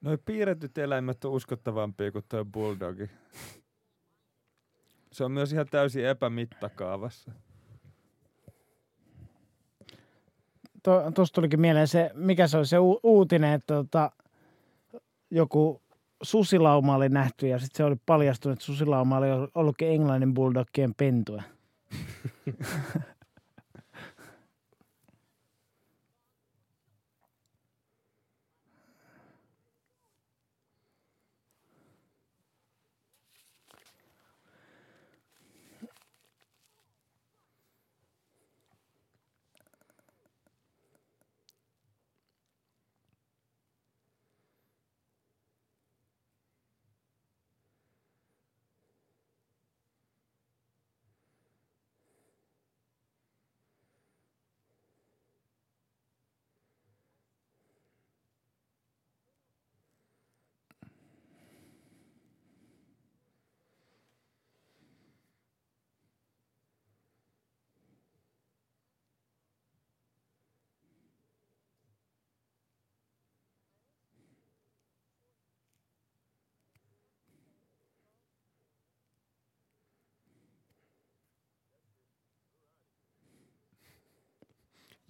Noi 0.07 0.17
piirretyt 0.25 0.77
eläimet 0.77 1.25
on 1.25 1.31
uskottavampia 1.31 2.11
kuin 2.11 2.25
tuo 2.29 2.45
bulldogi. 2.45 3.09
Se 5.11 5.23
on 5.23 5.31
myös 5.31 5.53
ihan 5.53 5.65
täysin 5.71 6.05
epämittakaavassa. 6.05 7.31
Tuosta 11.15 11.35
tulikin 11.35 11.61
mieleen 11.61 11.87
se, 11.87 12.11
mikä 12.13 12.47
se 12.47 12.57
oli 12.57 12.65
se 12.65 12.79
u- 12.79 12.99
uutinen, 13.03 13.53
että 13.53 13.73
tota, 13.73 14.11
joku 15.31 15.81
susilauma 16.21 16.95
oli 16.95 17.09
nähty 17.09 17.47
ja 17.47 17.59
sitten 17.59 17.77
se 17.77 17.83
oli 17.83 17.95
paljastunut, 18.05 18.53
että 18.53 18.65
susilauma 18.65 19.17
oli 19.17 19.27
ollutkin 19.55 19.87
englannin 19.87 20.33
bulldogien 20.33 20.95
pentuja. 20.95 21.43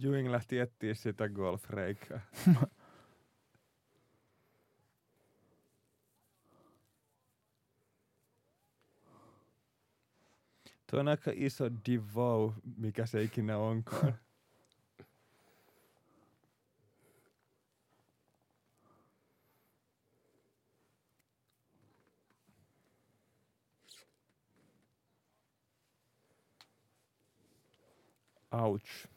Ewing 0.03 0.31
lähti 0.31 0.59
etsiä 0.59 0.93
sitä 0.93 1.29
golfreikää. 1.29 2.21
Tuo 10.91 10.99
on 10.99 11.07
aika 11.07 11.31
iso 11.35 11.65
divau, 11.85 12.51
mikä 12.77 13.05
se 13.05 13.23
ikinä 13.23 13.57
onkaan. 13.57 14.17
Ouch. 28.51 29.16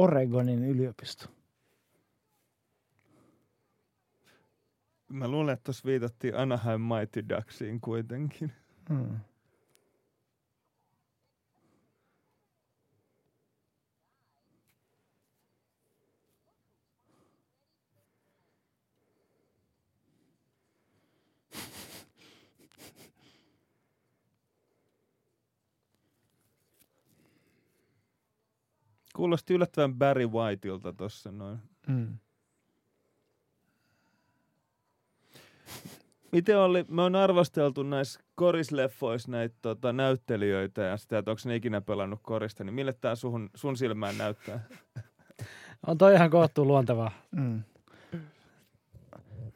Oregonin 0.00 0.64
yliopisto. 0.64 1.26
Mä 5.08 5.28
luulen, 5.28 5.52
että 5.52 5.64
tuossa 5.64 5.86
viitattiin 5.86 6.36
Anaheim 6.36 6.80
Mighty 6.80 7.28
Ducksiin 7.28 7.80
kuitenkin. 7.80 8.52
Hmm. 8.88 9.16
Kuulosti 29.20 29.54
yllättävän 29.54 29.94
Barry 29.94 30.26
Whiteilta 30.26 30.92
tossa 30.92 31.32
noin. 31.32 31.58
Hmm. 31.86 32.18
Miten 36.32 36.58
oli, 36.58 36.84
me 36.88 37.02
on 37.02 37.14
arvosteltu 37.16 37.82
näissä 37.82 38.20
korisleffoissa 38.34 39.30
näitä 39.30 39.54
tota, 39.62 39.92
näyttelijöitä 39.92 40.82
ja 40.82 40.96
sitä, 40.96 41.18
että 41.18 41.30
onko 41.30 41.40
ne 41.44 41.56
ikinä 41.56 41.80
pelannut 41.80 42.20
korista, 42.22 42.64
niin 42.64 42.74
mille 42.74 42.92
tämä 42.92 43.14
sun, 43.14 43.50
sun 43.54 43.76
silmään 43.76 44.18
näyttää? 44.18 44.60
On 45.86 45.98
toi 45.98 46.14
ihan 46.14 46.30
kohtuu 46.30 46.64
luontevaa. 46.64 47.10
Mm. 47.30 47.62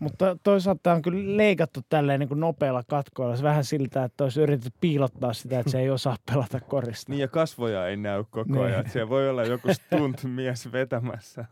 Mutta 0.04 0.36
toisaalta 0.42 0.80
tämä 0.82 0.96
on 0.96 1.02
kyllä 1.02 1.36
leikattu 1.36 1.80
tälleen 1.88 2.20
niin 2.20 2.28
kuin 2.28 2.40
nopealla 2.40 2.82
katkoilla. 2.88 3.36
Se 3.36 3.42
vähän 3.42 3.64
siltä, 3.64 4.04
että 4.04 4.24
olisi 4.24 4.40
yritetty 4.40 4.78
piilottaa 4.80 5.32
sitä, 5.32 5.58
että 5.58 5.70
se 5.72 5.80
ei 5.80 5.90
osaa 5.90 6.16
pelata 6.32 6.60
korista. 6.60 7.12
Niin 7.12 7.20
ja 7.20 7.28
kasvoja 7.28 7.88
ei 7.88 7.96
näy 7.96 8.24
koko 8.30 8.52
Niin. 8.52 8.64
ajan. 8.64 8.80
että 8.80 8.92
Siellä 8.92 9.08
voi 9.08 9.28
olla 9.30 9.44
joku 9.44 9.68
stunt-mies 9.74 10.72
vetämässä. 10.72 11.44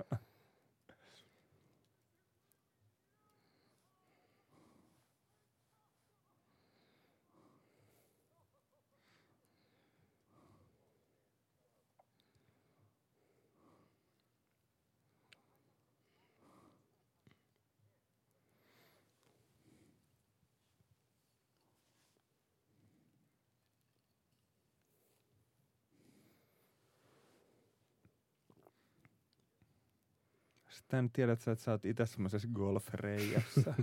Sitten 30.93 31.11
tiedät 31.11 31.41
sä, 31.41 31.53
että 31.53 31.65
sä 31.65 31.71
oot 31.71 31.85
itse 31.85 32.07
semmoisessa 32.07 32.49
golfreijässä. 32.55 33.75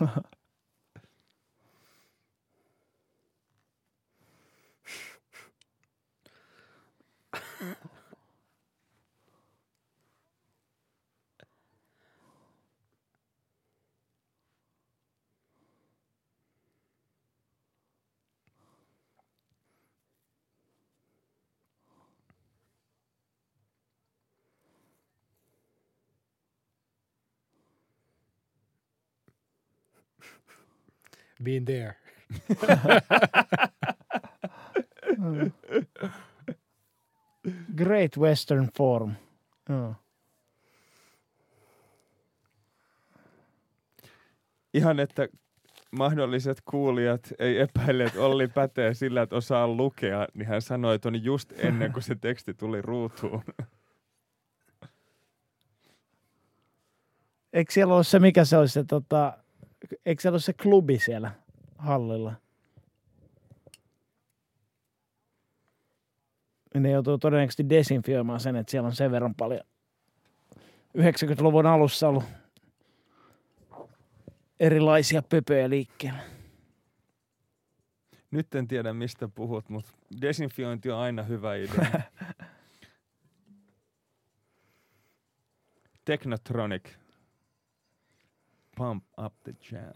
Been 31.44 31.64
there. 31.64 31.94
Great 37.76 38.18
Western 38.18 38.68
Forum. 38.76 39.12
Joo. 39.68 39.94
Ihan, 44.74 45.00
että 45.00 45.28
mahdolliset 45.90 46.62
kuulijat 46.64 47.32
ei 47.38 47.58
epäile, 47.58 48.04
että 48.04 48.20
Olli 48.20 48.48
pätee 48.48 48.94
sillä, 48.94 49.22
että 49.22 49.36
osaa 49.36 49.68
lukea, 49.68 50.26
niin 50.34 50.48
hän 50.48 50.62
sanoi, 50.62 50.94
että 50.94 51.08
on 51.08 51.24
just 51.24 51.52
ennen 51.56 51.92
kuin 51.92 52.02
se 52.02 52.14
teksti 52.14 52.54
tuli 52.54 52.82
ruutuun. 52.82 53.42
Eikö 57.52 57.72
siellä 57.72 57.94
ole 57.94 58.04
se, 58.04 58.18
mikä 58.18 58.44
se 58.44 58.56
olisi 58.56 58.72
se, 58.72 58.84
tota, 58.84 59.43
eikö 60.06 60.22
siellä 60.22 60.34
ole 60.34 60.40
se 60.40 60.52
klubi 60.52 60.98
siellä 60.98 61.30
hallilla? 61.78 62.34
Ne 66.74 66.90
joutuu 66.90 67.18
todennäköisesti 67.18 67.68
desinfioimaan 67.68 68.40
sen, 68.40 68.56
että 68.56 68.70
siellä 68.70 68.86
on 68.86 68.94
sen 68.94 69.10
verran 69.10 69.34
paljon 69.34 69.60
90-luvun 70.98 71.66
alussa 71.66 72.08
ollut 72.08 72.24
erilaisia 74.60 75.22
pöpöjä 75.22 75.70
liikkeellä. 75.70 76.20
Nyt 78.30 78.54
en 78.54 78.68
tiedä, 78.68 78.92
mistä 78.92 79.28
puhut, 79.28 79.68
mutta 79.68 79.90
desinfiointi 80.20 80.90
on 80.90 80.98
aina 80.98 81.22
hyvä 81.22 81.54
idea. 81.54 82.00
Technotronic. 86.04 87.03
Pump 88.76 89.04
up 89.18 89.34
the 89.44 89.54
jam. 89.70 89.92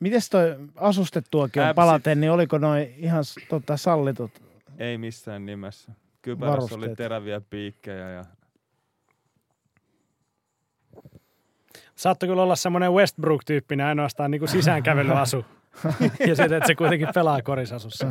Mites 0.00 0.28
toi 0.30 0.56
asustettuakin 0.76 1.62
on 1.62 1.74
palaten, 1.74 2.20
niin 2.20 2.30
oliko 2.30 2.58
noin 2.58 2.94
ihan 2.96 3.24
tota, 3.48 3.76
sallitut? 3.76 4.49
Ei 4.80 4.98
missään 4.98 5.46
nimessä. 5.46 5.92
Kypärässä 6.22 6.56
oli 6.56 6.70
Varusteet. 6.70 6.96
teräviä 6.96 7.40
piikkejä 7.40 8.10
ja 8.10 8.24
Saattoi 11.94 12.28
kyllä 12.28 12.42
olla 12.42 12.56
semmoinen 12.56 12.92
Westbrook-tyyppinen 12.92 13.86
ainoastaan 13.86 14.30
niin 14.30 14.38
kuin 14.38 14.48
sisäänkävelyasu. 14.48 15.44
ja 16.28 16.36
sitten, 16.36 16.52
että 16.52 16.66
se 16.66 16.74
kuitenkin 16.74 17.08
pelaa 17.14 17.42
korisasussa. 17.42 18.06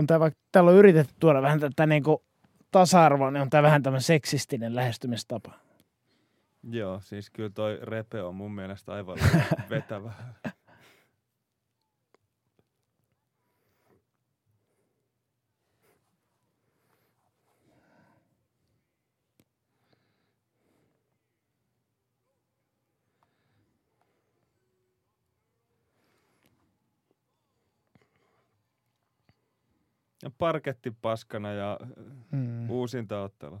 On 0.00 0.06
tää 0.06 0.20
vaikka, 0.20 0.40
täällä 0.52 0.70
on 0.70 0.76
yritetty 0.76 1.14
tuoda 1.20 1.42
vähän 1.42 1.60
tätä 1.60 1.86
niinku 1.86 2.24
tasa-arvoa, 2.70 3.30
niin 3.30 3.42
on 3.42 3.50
tää 3.50 3.62
vähän 3.62 3.82
tämmöinen 3.82 4.02
seksistinen 4.02 4.74
lähestymistapa. 4.74 5.52
joo, 6.70 7.00
siis 7.00 7.30
kyllä 7.30 7.50
toi 7.50 7.78
repe 7.82 8.22
on 8.22 8.34
mun 8.34 8.54
mielestä 8.54 8.92
aivan 8.92 9.18
vetävä. 9.70 10.12
Ja 30.22 30.30
parketti 30.38 30.90
paskana 31.02 31.52
ja 31.52 31.78
Mm. 32.30 32.70
uusinta 32.70 33.22
ottelu. 33.22 33.60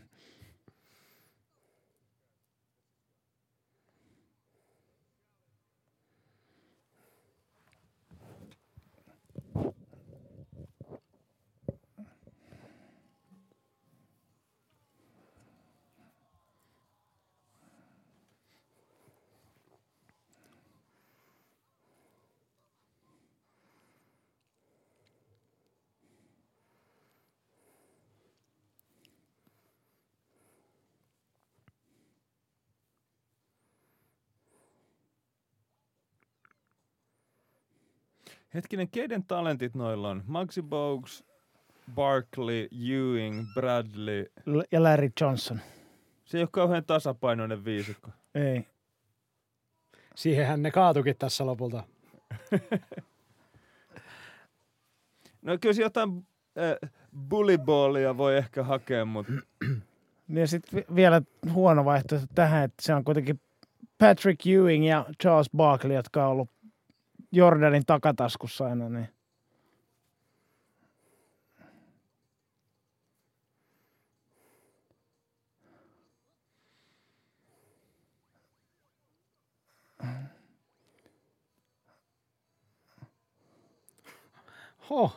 Hetkinen, 38.53 38.89
keiden 38.89 39.23
talentit 39.23 39.75
noilla 39.75 40.09
on? 40.09 40.23
Maxi 40.27 40.61
Bogues, 40.61 41.23
Barkley, 41.95 42.67
Ewing, 42.91 43.45
Bradley. 43.53 44.25
L- 44.45 44.61
Ja 44.71 44.83
Larry 44.83 45.09
Johnson. 45.21 45.59
Se 46.25 46.37
ei 46.37 46.43
ole 46.43 46.49
kauhean 46.51 46.85
tasapainoinen 46.85 47.65
viisikko. 47.65 48.09
Ei. 48.35 48.67
Siihenhän 50.15 50.61
ne 50.61 50.71
kaatukin 50.71 51.15
tässä 51.19 51.45
lopulta. 51.45 51.83
No 55.41 55.57
kyllä 55.61 55.73
se 55.73 55.81
jotain 55.81 56.27
äh, 56.57 56.89
bullyballia 57.29 58.17
voi 58.17 58.37
ehkä 58.37 58.63
hakea, 58.63 59.05
mutta 59.05 59.31
Ja 60.29 60.47
sitten 60.47 60.83
vielä 60.95 61.21
huono 61.51 61.85
vaihtoehto 61.85 62.27
tähän, 62.35 62.63
että 62.63 62.83
se 62.83 62.93
on 62.93 63.03
kuitenkin 63.03 63.41
Patrick 63.97 64.47
Ewing 64.47 64.87
ja 64.87 65.05
Charles 65.21 65.49
Barkley, 65.57 65.95
jotka 65.95 66.25
on 66.25 66.31
ollut 66.31 66.49
Jordanin 67.31 67.83
takataskussa 67.85 68.65
aina. 68.65 68.89
Niin. 68.89 69.09
Huh. 84.89 85.13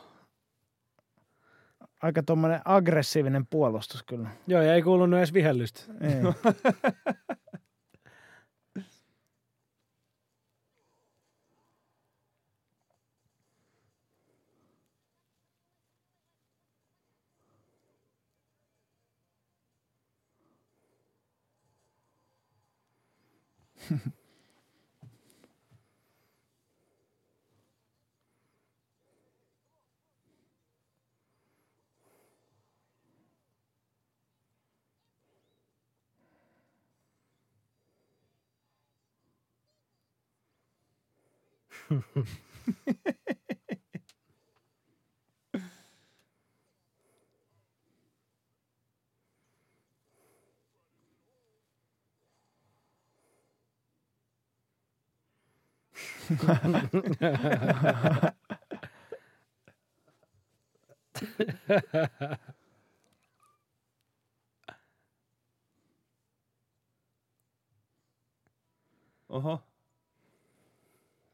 Aika 2.01 2.23
tuommoinen 2.23 2.61
aggressiivinen 2.65 3.45
puolustus 3.49 4.03
kyllä. 4.03 4.29
Joo, 4.47 4.61
ja 4.61 4.73
ei 4.73 4.81
kuulunut 4.81 5.17
edes 5.17 5.33
vihellystä. 5.33 5.81
Ei. 6.01 6.11
Ha 23.89 23.95
ha 42.15 42.15
ha. 42.15 43.34
Oho, 69.29 69.61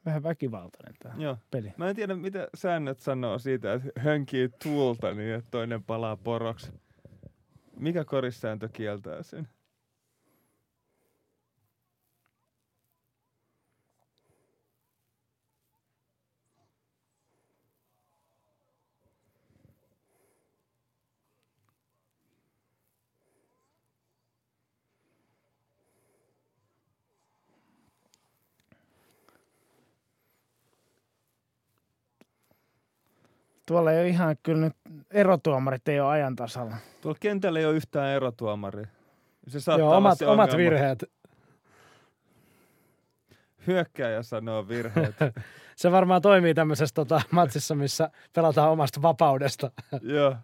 Vähän 0.06 0.24
väkivaltainen 0.24 0.96
tämä 1.04 1.16
joo. 1.18 1.38
peli. 1.52 1.74
Mä 1.78 1.90
en 1.90 1.96
tiedä, 1.96 2.16
mitä 2.16 2.48
säännöt 2.56 3.00
sanoo 3.00 3.40
siitä, 3.40 3.74
että 3.74 3.90
hönkii 4.00 4.50
tuulta 4.64 5.14
niin, 5.14 5.36
että 5.36 5.52
toinen 5.52 5.84
palaa 5.84 6.18
poroksi. 6.18 6.72
Mikä 7.80 8.06
korissääntö 8.06 8.70
kieltää 8.74 9.24
sen? 9.24 9.48
Tuolla 33.72 33.92
ei 33.92 34.00
ole 34.00 34.08
ihan 34.08 34.36
kyllä 34.44 34.62
nyt 34.62 34.74
erotuomarit 35.12 35.88
ei 35.88 36.00
ole 36.00 36.10
ajan 36.10 36.36
tasalla. 36.36 36.76
Tuolla 37.02 37.18
kentällä 37.22 37.60
ei 37.60 37.66
ole 37.66 37.76
yhtään 37.76 38.10
erotuomari. 38.10 38.84
Se 39.48 39.60
saattaa 39.60 39.88
Joo, 39.88 39.98
omat, 39.98 40.18
se 40.18 40.28
omat 40.28 40.50
ongelma. 40.54 40.58
virheet. 40.72 41.06
Hyökkääjä 43.68 44.24
sanoo 44.24 44.68
virheet. 44.68 45.16
Se 45.76 45.92
varmaan 45.92 46.22
toimii 46.22 46.54
tämmöisessä 46.54 46.94
tota, 46.96 47.22
matsissa, 47.32 47.76
missä 47.76 48.10
pelataan 48.34 48.72
omasta 48.72 49.02
vapaudesta. 49.02 49.72
Joo. 50.02 50.36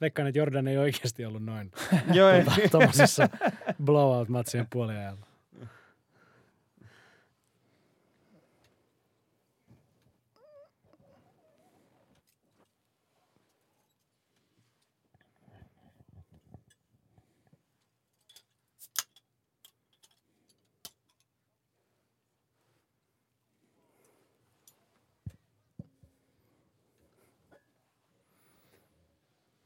Veikkaan, 0.00 0.28
että 0.28 0.38
Jordan 0.38 0.68
ei 0.68 0.78
oikeasti 0.78 1.24
ollut 1.24 1.44
noin 1.44 1.72
Joo, 2.12 2.30
ei. 2.30 2.44
tuommoisessa 2.70 3.28
blowout-matsien 3.84 4.66
puoliajalla. 4.72 5.25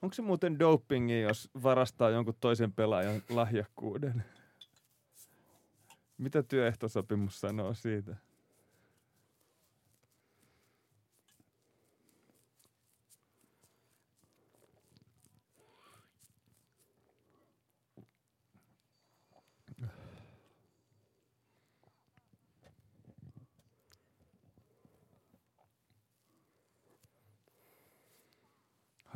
Onko 0.02 0.14
se 0.14 0.22
muuten 0.22 0.58
dopingi, 0.58 1.20
jos 1.20 1.50
varastaa 1.62 2.10
jonkun 2.10 2.34
toisen 2.40 2.72
pelaajan 2.72 3.22
lahjakkuuden? 3.28 4.24
Mitä 6.18 6.42
työehtosopimus 6.42 7.40
sanoo 7.40 7.74
siitä? 7.74 8.16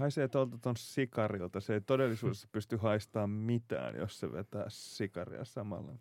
Haisee 0.04 0.28
tuolta 0.28 0.58
ton 0.58 0.76
sikarilta. 0.76 1.60
Se 1.60 1.74
ei 1.74 1.80
todellisuudessa 1.80 2.48
pysty 2.52 2.76
haistamaan 2.76 3.30
mitään, 3.30 3.96
jos 3.96 4.20
se 4.20 4.32
vetää 4.32 4.64
sikaria 4.68 5.44
samalla. 5.44 5.92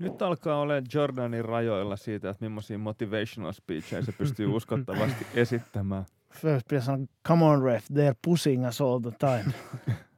Nyt 0.00 0.22
alkaa 0.22 0.60
olemaan 0.60 0.84
Jordanin 0.94 1.44
rajoilla 1.44 1.96
siitä, 1.96 2.30
että 2.30 2.44
millaisia 2.44 2.78
motivational 2.78 3.52
speecheja 3.52 4.02
se 4.02 4.12
pystyy 4.12 4.46
uskottavasti 4.56 5.26
esittämään. 5.34 6.04
First 6.32 6.68
pitäisi 6.68 6.86
sanoa, 6.86 7.06
come 7.28 7.44
on 7.44 7.62
ref, 7.62 7.84
they're 7.90 8.18
pushing 8.24 8.68
us 8.68 8.80
all 8.80 8.98
the 8.98 9.10
time. 9.18 9.52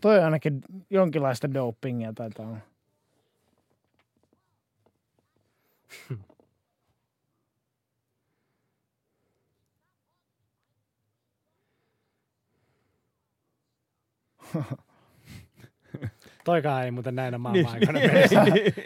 Toi 0.00 0.22
ainakin 0.22 0.60
jonkinlaista 0.90 1.54
dopingia 1.54 2.12
taitaa 2.12 2.46
olla. 2.46 2.73
Toikaan 16.44 16.84
ei 16.84 16.90
muuten 16.90 17.14
näinä 17.14 17.38
maailman 17.38 17.64
Niin, 17.72 17.74
aikana 17.74 17.98
niin. 17.98 18.10
pelissä 18.10 18.44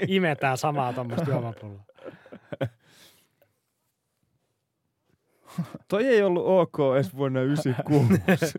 imetään 0.08 0.58
samaa 0.58 0.92
tuommoista 0.92 1.30
juomapulloa. 1.30 1.84
Toi 5.88 6.06
ei 6.06 6.22
ollut 6.22 6.44
ok 6.46 6.76
edes 6.96 7.16
vuonna 7.16 7.40
96. 7.40 8.14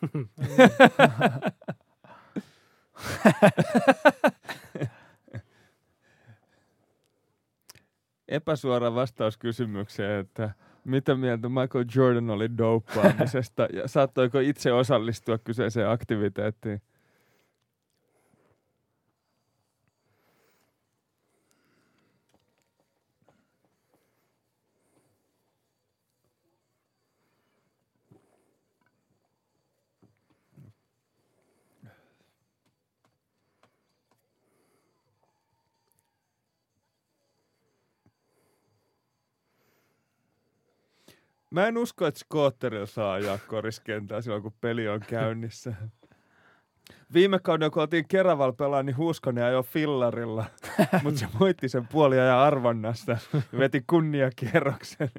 Epäsuora 8.28 8.94
vastaus 8.94 9.36
kysymykseen, 9.36 10.20
että 10.20 10.50
mitä 10.84 11.14
mieltä 11.14 11.48
Michael 11.48 11.84
Jordan 11.94 12.30
oli 12.30 12.58
douppaamisesta 12.58 13.68
ja 13.72 13.88
saattoiko 13.88 14.38
itse 14.38 14.72
osallistua 14.72 15.38
kyseiseen 15.38 15.88
aktiviteettiin? 15.88 16.82
Mä 41.50 41.66
en 41.66 41.78
usko, 41.78 42.06
että 42.06 42.20
skootterilla 42.20 42.86
saa 42.86 43.12
ajaa 43.12 43.38
koriskentää 43.46 44.20
silloin, 44.20 44.42
kun 44.42 44.52
peli 44.60 44.88
on 44.88 45.00
käynnissä. 45.00 45.74
Viime 47.14 47.38
kaudella, 47.38 47.70
kun 47.70 47.82
oltiin 47.82 48.08
Keraval 48.08 48.52
pelaa, 48.52 48.82
niin 48.82 48.96
Huuskonen 48.96 49.44
ajoi 49.44 49.62
fillarilla, 49.62 50.44
mutta 51.02 51.20
se 51.20 51.28
voitti 51.40 51.68
sen 51.68 51.86
puoli 51.86 52.16
ja 52.16 52.42
arvonnasta. 52.44 53.18
Veti 53.58 53.84
kunniakierroksen. 53.86 55.10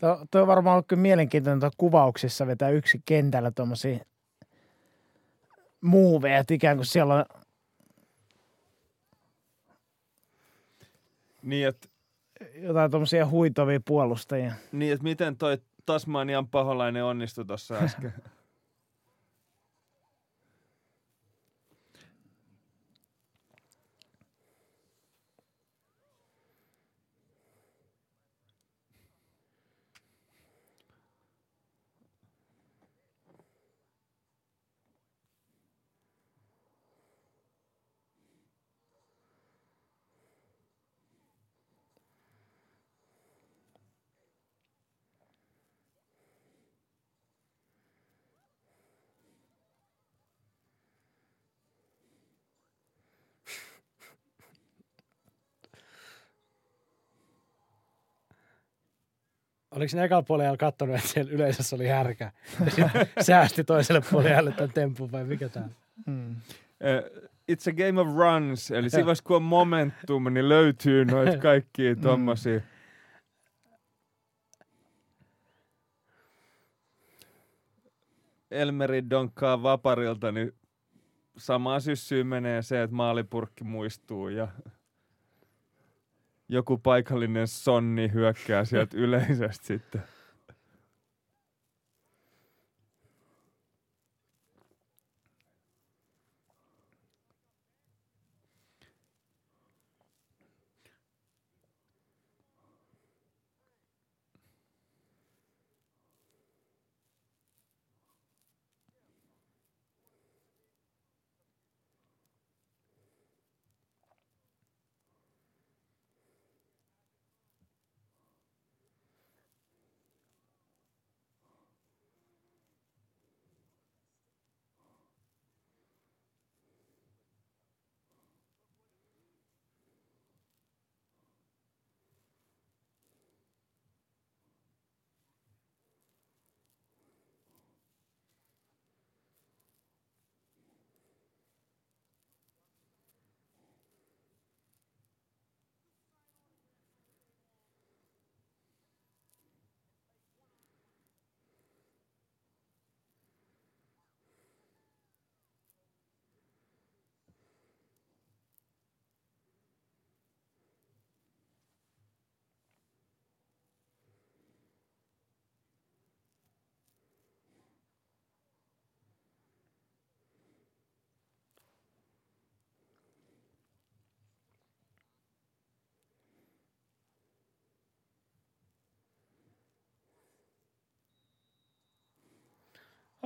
Tuo, 0.00 0.42
on 0.42 0.46
varmaan 0.46 0.74
ollut 0.74 0.86
kyllä 0.88 1.02
mielenkiintoista 1.02 1.70
kuvauksissa 1.76 2.46
vetää 2.46 2.70
yksi 2.70 3.02
kentällä 3.04 3.50
tuommoisia 3.50 3.98
muuveja, 5.80 6.38
että 6.38 6.54
ikään 6.54 6.76
kuin 6.76 6.86
siellä 6.86 7.14
on 7.14 7.24
Niin, 11.42 11.68
että 11.68 11.88
jotain 12.54 12.90
tuommoisia 12.90 13.26
huitovia 13.26 13.80
puolustajia. 13.84 14.52
niin, 14.72 14.92
et 14.92 15.02
miten 15.02 15.36
toi 15.36 15.58
Tasmanian 15.86 16.48
paholainen 16.48 17.04
onnistui 17.04 17.44
tuossa 17.44 17.74
äsken. 17.74 18.14
Oliko 59.76 59.96
ne 59.96 60.04
ekalla 60.04 60.22
puolella 60.22 60.56
kattonut, 60.56 60.96
että 60.96 61.08
siellä 61.08 61.32
yleisössä 61.32 61.76
oli 61.76 61.86
härkä? 61.86 62.32
Säästi 63.20 63.64
toiselle 63.64 64.02
puolelle 64.10 64.52
tämän 64.52 64.72
tempun 64.72 65.12
vai 65.12 65.24
mikä 65.24 65.48
tämä? 65.48 65.68
Eh, 66.80 67.04
It's 67.52 67.68
a 67.68 67.72
game 67.72 68.00
of 68.00 68.08
runs, 68.16 68.70
eli 68.70 68.90
siinä 68.90 69.04
vaiheessa 69.06 69.24
kun 69.24 69.36
on 69.36 69.42
momentum, 69.42 70.34
niin 70.34 70.48
löytyy 70.48 71.04
noita 71.04 71.38
kaikkia 71.48 71.96
tommosia. 71.96 72.60
Elmeri 78.50 79.10
donkkaa 79.10 79.62
vaparilta, 79.62 80.32
niin 80.32 80.52
samaan 81.38 81.80
syssyyn 81.80 82.26
menee 82.26 82.62
se, 82.62 82.82
että 82.82 82.96
maalipurkki 82.96 83.64
muistuu 83.64 84.28
ja 84.28 84.48
joku 86.48 86.78
paikallinen 86.78 87.48
sonni 87.48 88.10
hyökkää 88.14 88.64
sieltä 88.64 88.96
yleisesti 88.96 89.66
sitten. 89.66 90.02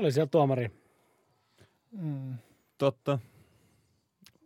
Oli 0.01 0.13
siellä 0.13 0.29
tuomari. 0.29 0.71
Totta. 2.79 3.19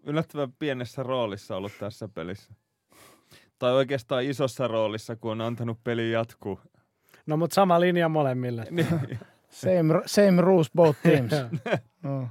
Yllättävän 0.03 0.53
pienessä 0.59 1.03
roolissa 1.03 1.57
ollut 1.57 1.73
tässä 1.79 2.09
pelissä. 2.09 2.53
Tai 3.59 3.73
oikeastaan 3.73 4.25
isossa 4.25 4.69
roolissa, 4.69 5.17
kun 5.17 5.31
on 5.33 5.41
antanut 5.41 5.85
peli 5.85 6.11
jatkuu. 6.13 6.61
No 7.27 7.37
mutta 7.37 7.55
sama 7.55 7.81
linja 7.81 8.09
molemmille. 8.09 8.67
Niin. 8.71 9.19
Same, 9.49 10.03
same 10.07 10.43
rules 10.43 10.71
both 10.73 10.99
teams. 11.03 11.31
no. 12.03 12.29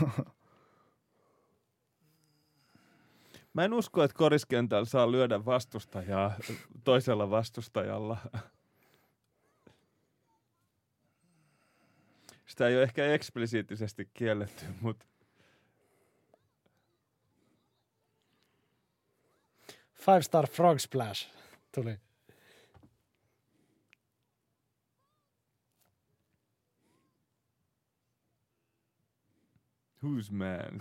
Mä 3.54 3.64
en 3.64 3.72
usko, 3.72 4.02
että 4.02 4.16
koriskentällä 4.18 4.84
saa 4.84 5.12
lyödä 5.12 5.44
vastustajaa 5.44 6.32
toisella 6.84 7.30
vastustajalla. 7.30 8.16
Sitä 12.50 12.68
ei 12.68 12.76
ole 12.76 12.82
ehkä 12.82 13.14
eksplisiittisesti 13.14 14.10
kielletty, 14.14 14.64
mutta 14.80 15.06
Five 19.94 20.22
Star 20.22 20.46
Frog 20.46 20.78
Splash 20.78 21.30
tuli. 21.74 21.98
who's 30.02 30.30
man? 30.30 30.80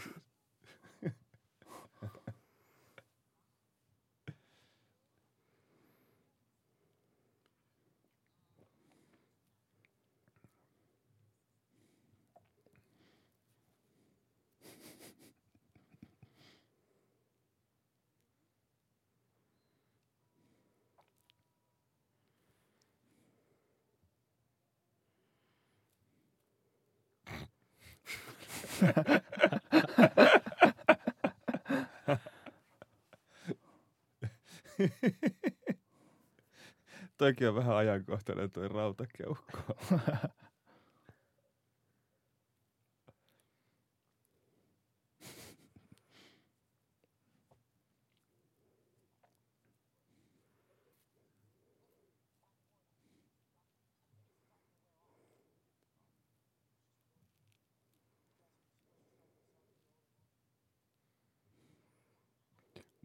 Toikin 37.18 37.50
on 37.50 37.56
vähän 37.56 37.76
ajankohtainen 37.76 38.52
toi 38.52 38.68
rautakeuhko. 38.68 39.58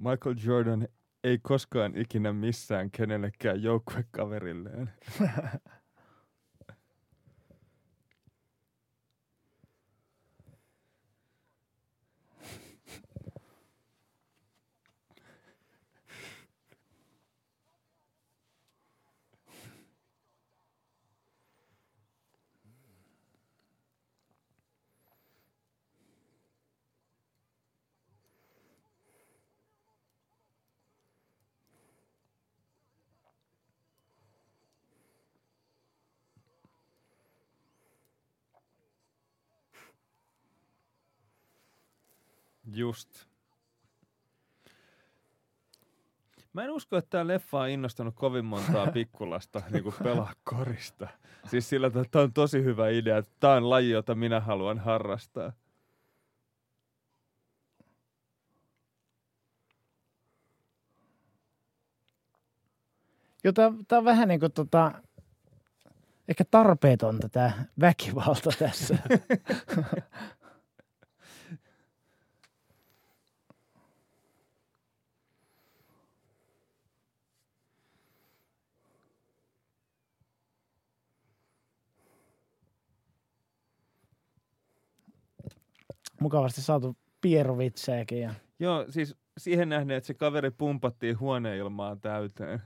Michael 0.05 0.35
Jordan 0.45 0.89
ei 1.25 1.39
koskaan 1.39 1.97
ikinä 1.97 2.33
missään 2.33 2.91
kenellekään 2.91 3.63
joukkuekaverilleen. 3.63 4.91
Just. 42.75 43.27
Mä 46.53 46.65
en 46.65 46.71
usko, 46.71 46.97
että 46.97 47.11
tämä 47.11 47.27
leffa 47.27 47.61
on 47.61 47.69
innostanut 47.69 48.15
kovin 48.15 48.45
montaa 48.45 48.87
pikkulasta 48.93 49.63
niin 49.71 49.85
pelaa 50.03 50.33
korista. 50.45 51.09
Siis 51.51 51.69
sillä 51.69 51.87
että 51.87 52.05
tämä 52.11 52.23
on 52.23 52.33
tosi 52.33 52.65
hyvä 52.65 52.89
idea. 52.89 53.23
Tämä 53.41 53.55
on 53.55 53.71
laji, 53.71 53.91
jota 53.91 54.15
minä 54.15 54.41
haluan 54.41 54.79
harrastaa. 54.79 55.53
Joo, 63.45 63.53
tämä 63.53 63.99
on 63.99 64.05
vähän 64.05 64.29
niin 64.29 64.41
kuin 64.41 64.53
tota, 64.53 64.93
ehkä 66.29 66.45
tarpeetonta 66.51 67.29
tämä 67.29 67.65
väkivalta 67.81 68.51
tässä. 68.59 68.99
Mukavasti 86.25 86.63
saatu 86.63 86.97
pieruvitsejäkin. 87.21 88.21
Ja... 88.21 88.35
Joo, 88.59 88.85
siis 88.89 89.17
siihen 89.39 89.69
nähden, 89.69 89.97
että 89.97 90.07
se 90.07 90.15
kaveri 90.15 90.51
pumpattiin 90.51 91.21
huoneilmaan 91.21 92.01
täyteen 92.01 92.63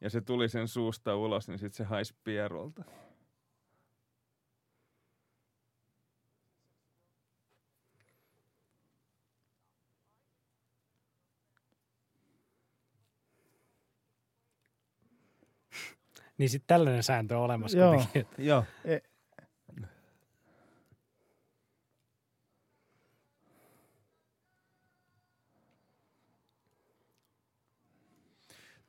ja 0.00 0.10
se 0.10 0.20
tuli 0.20 0.48
sen 0.48 0.68
suusta 0.68 1.16
ulos, 1.16 1.48
niin 1.48 1.58
sitten 1.58 1.76
se 1.76 1.84
haisi 1.84 2.14
pierolta. 2.24 2.84
Niin 16.38 16.50
sitten 16.50 16.66
tällainen 16.66 17.02
sääntö 17.02 17.38
on 17.38 17.44
olemassa 17.44 17.78
Joo. 17.78 18.02
Joo. 18.38 18.64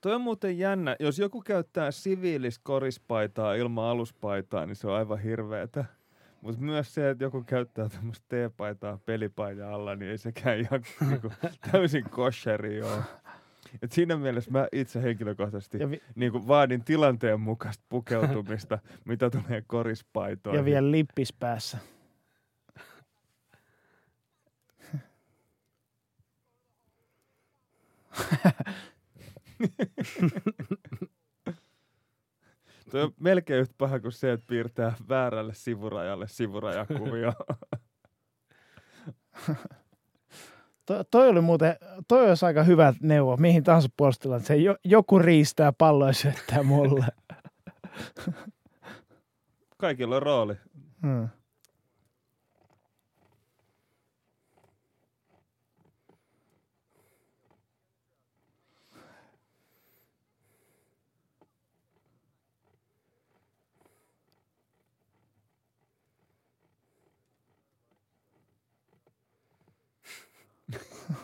Toi 0.05 0.13
on 0.13 0.21
muuten 0.21 0.57
jännä. 0.57 0.95
Jos 0.99 1.19
joku 1.19 1.41
käyttää 1.41 1.91
siviilistä 1.91 2.61
korispaitaa 2.63 3.53
ilman 3.53 3.85
aluspaitaa, 3.85 4.65
niin 4.65 4.75
se 4.75 4.87
on 4.87 4.93
aivan 4.93 5.19
hirveetä. 5.19 5.85
Mutta 6.41 6.61
myös 6.61 6.93
se, 6.93 7.09
että 7.09 7.23
joku 7.23 7.43
käyttää 7.43 7.89
tämmöistä 7.89 8.25
teepaitaa 8.29 8.97
pelipaidan 9.05 9.73
alla, 9.73 9.95
niin 9.95 10.11
ei 10.11 10.17
sekään 10.17 10.59
ihan 10.59 10.81
niinku, 11.09 11.31
täysin 11.71 12.09
kosheri 12.09 12.81
ole. 12.81 13.03
Et 13.81 13.91
siinä 13.91 14.17
mielessä 14.17 14.51
mä 14.51 14.67
itse 14.71 15.03
henkilökohtaisesti 15.03 15.79
vi- 15.89 16.01
niin 16.15 16.31
kuin 16.31 16.47
vaadin 16.47 16.83
tilanteen 16.83 17.39
mukaista 17.39 17.83
pukeutumista, 17.89 18.79
mitä 19.05 19.29
tulee 19.29 19.63
korispaitoihin. 19.67 20.59
ja 20.59 20.65
vielä 20.65 20.91
lippis 20.91 21.33
päässä. 21.33 21.77
Toi 32.91 33.01
on 33.01 33.13
melkein 33.19 33.59
yhtä 33.59 33.75
paha 33.77 33.99
kuin 33.99 34.11
se, 34.11 34.31
että 34.31 34.45
piirtää 34.49 34.93
väärälle 35.09 35.53
sivurajalle 35.53 36.27
sivurajakuvia. 36.27 37.33
To, 40.85 41.03
toi 41.03 41.29
oli 41.29 41.41
muuten, 41.41 41.75
toi 42.07 42.29
olisi 42.29 42.45
aika 42.45 42.63
hyvä 42.63 42.93
neuvo, 43.01 43.37
mihin 43.37 43.63
tahansa 43.63 43.89
se 44.39 44.55
jo, 44.55 44.75
joku 44.83 45.19
riistää 45.19 45.73
palloa 45.73 46.07
ja 46.07 46.13
syöttää 46.13 46.63
mulle. 46.63 47.05
Kaikilla 49.77 50.15
on 50.15 50.21
rooli. 50.21 50.55
Hmm. 51.01 51.29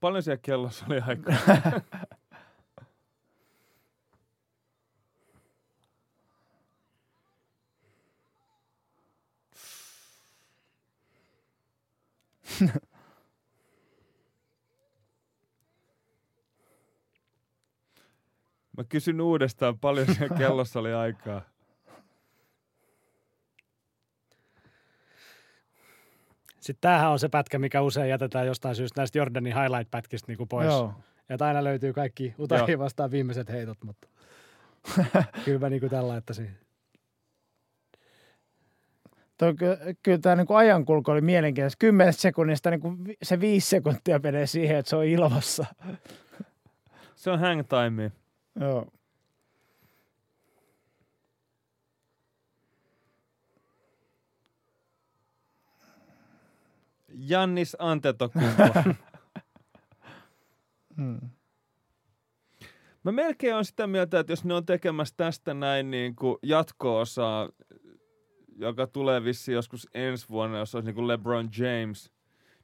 Paljon 0.00 0.22
siellä 0.22 0.40
kellossa 0.42 0.84
oli 0.88 1.00
aikaa. 1.00 1.34
Mä 18.76 18.84
kysyn 18.88 19.20
uudestaan, 19.20 19.78
paljon 19.78 20.06
siellä 20.14 20.36
kellossa 20.46 20.80
oli 20.80 20.92
aikaa. 20.92 21.42
Sitten 26.70 26.90
tämähän 26.90 27.10
on 27.10 27.18
se 27.18 27.28
pätkä, 27.28 27.58
mikä 27.58 27.80
usein 27.82 28.08
jätetään 28.08 28.46
jostain 28.46 28.76
syystä 28.76 29.00
näistä 29.00 29.18
Jordanin 29.18 29.54
highlight-pätkistä 29.54 30.28
niin 30.28 30.38
kuin 30.38 30.48
pois. 30.48 30.66
Joo. 30.66 30.94
Että 31.28 31.46
aina 31.46 31.64
löytyy 31.64 31.92
kaikki 31.92 32.34
Utahin 32.38 32.78
vastaan 32.78 33.10
viimeiset 33.10 33.48
heitot, 33.48 33.78
mutta 33.84 34.08
kyllä 35.44 35.58
mä 35.58 35.70
niin 35.70 35.80
kuin 35.80 35.90
tällä, 35.90 36.16
että 36.16 36.32
siinä. 36.34 36.52
Toi, 39.38 39.54
ky- 39.54 39.94
kyllä 40.02 40.18
tämä 40.18 40.36
niin 40.36 40.46
ajankulku 40.56 41.10
oli 41.10 41.20
mielenkiintoista. 41.20 41.78
Kymmenestä 41.78 42.22
sekunnista 42.22 42.70
niin 42.70 42.80
kuin 42.80 43.16
se 43.22 43.40
viisi 43.40 43.68
sekuntia 43.68 44.20
menee 44.22 44.46
siihen, 44.46 44.76
että 44.76 44.90
se 44.90 44.96
on 44.96 45.04
ilmassa. 45.04 45.66
Se 47.14 47.30
on 47.30 47.38
hang 47.38 47.62
time. 47.68 48.12
Joo. 48.60 48.86
Jannis 57.14 57.76
Antetokumpo. 57.78 58.62
Hmm. 60.96 61.20
Mä 63.04 63.12
melkein 63.12 63.54
on 63.54 63.64
sitä 63.64 63.86
mieltä, 63.86 64.20
että 64.20 64.32
jos 64.32 64.44
ne 64.44 64.54
on 64.54 64.66
tekemässä 64.66 65.14
tästä 65.16 65.54
näin 65.54 65.90
niin 65.90 66.16
kuin 66.16 66.36
jatko-osaa, 66.42 67.48
joka 68.56 68.86
tulee 68.86 69.24
vissiin 69.24 69.54
joskus 69.54 69.88
ensi 69.94 70.28
vuonna, 70.28 70.58
jos 70.58 70.74
olisi 70.74 70.86
niin 70.86 70.94
kuin 70.94 71.08
LeBron 71.08 71.48
James. 71.58 72.12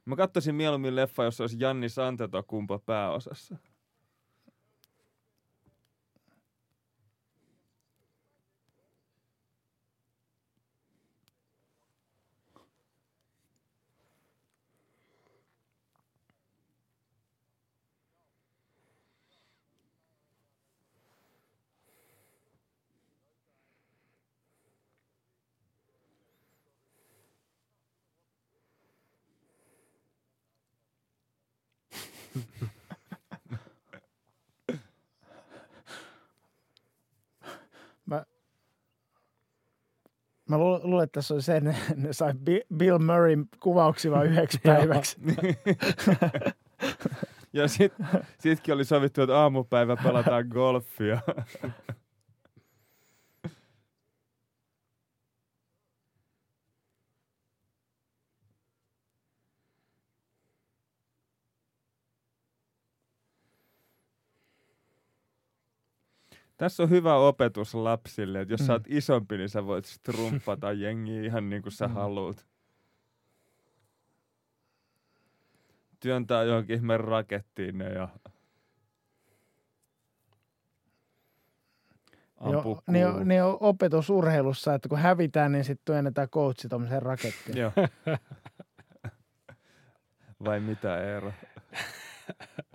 Mä 0.05 0.15
katsoisin 0.15 0.55
mieluummin 0.55 0.95
leffa, 0.95 1.23
jos 1.23 1.41
olisi 1.41 1.57
Jannis 1.59 1.99
Antetokumpo 1.99 2.79
pääosassa. 2.79 3.57
Mä, 38.05 38.25
mä 40.49 40.57
lu- 40.57 40.81
luulen, 40.83 41.03
että 41.03 41.17
tässä 41.17 41.33
oli 41.33 41.41
se, 41.41 41.57
että 41.57 41.69
ne, 41.69 41.77
ne 41.95 42.13
sai 42.13 42.31
Bi- 42.33 42.67
Bill 42.77 42.99
Murray 42.99 43.45
kuvauksia 43.59 44.11
vain 44.11 44.31
yhdeksi 44.31 44.59
päiväksi. 44.63 45.17
Ja 47.53 47.67
sit, 47.67 47.93
sitkin 48.39 48.73
oli 48.73 48.85
sovittu, 48.85 49.21
että 49.21 49.37
aamupäivä 49.39 49.95
pelataan 50.03 50.47
golfia. 50.47 51.19
Tässä 66.57 66.83
on 66.83 66.89
hyvä 66.89 67.15
opetus 67.15 67.75
lapsille, 67.75 68.41
että 68.41 68.53
jos 68.53 68.65
sä 68.65 68.73
oot 68.73 68.83
isompi, 68.87 69.37
niin 69.37 69.49
sä 69.49 69.65
voit 69.65 69.85
strumppata 69.85 70.71
jengiä 70.71 71.21
ihan 71.21 71.49
niin 71.49 71.61
kuin 71.61 71.73
sä 71.73 71.87
haluut. 71.87 72.45
Työntää 75.99 76.43
johonkin 76.43 76.75
ihmeen 76.75 76.99
rakettiin 76.99 77.77
ne 77.77 77.89
ja 77.89 78.09
ampuu 82.37 82.75
Jo, 82.75 82.93
niin, 82.93 83.07
on, 83.07 83.27
niin 83.27 83.43
on 83.43 83.57
opetus 83.59 84.09
urheilussa, 84.09 84.73
että 84.73 84.89
kun 84.89 84.99
hävitään, 84.99 85.51
niin 85.51 85.63
sitten 85.63 85.85
työnnetään 85.85 86.29
coachi 86.29 86.69
tuommoiseen 86.69 87.01
rakettiin. 87.01 87.57
Joo. 87.57 87.71
Vai 90.45 90.59
mitä 90.59 90.97
Eero? 90.97 91.33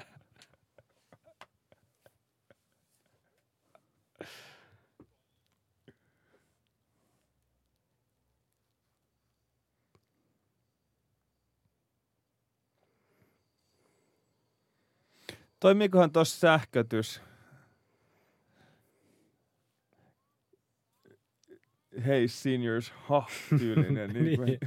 Toimiikohan 15.62 16.12
tuossa 16.12 16.39
sähkötys? 16.39 17.20
Hey 22.06 22.28
seniors, 22.28 22.93
ha, 23.09 23.26
tyylinen. 23.59 24.10
niin. 24.14 24.44
Niin. 24.44 24.59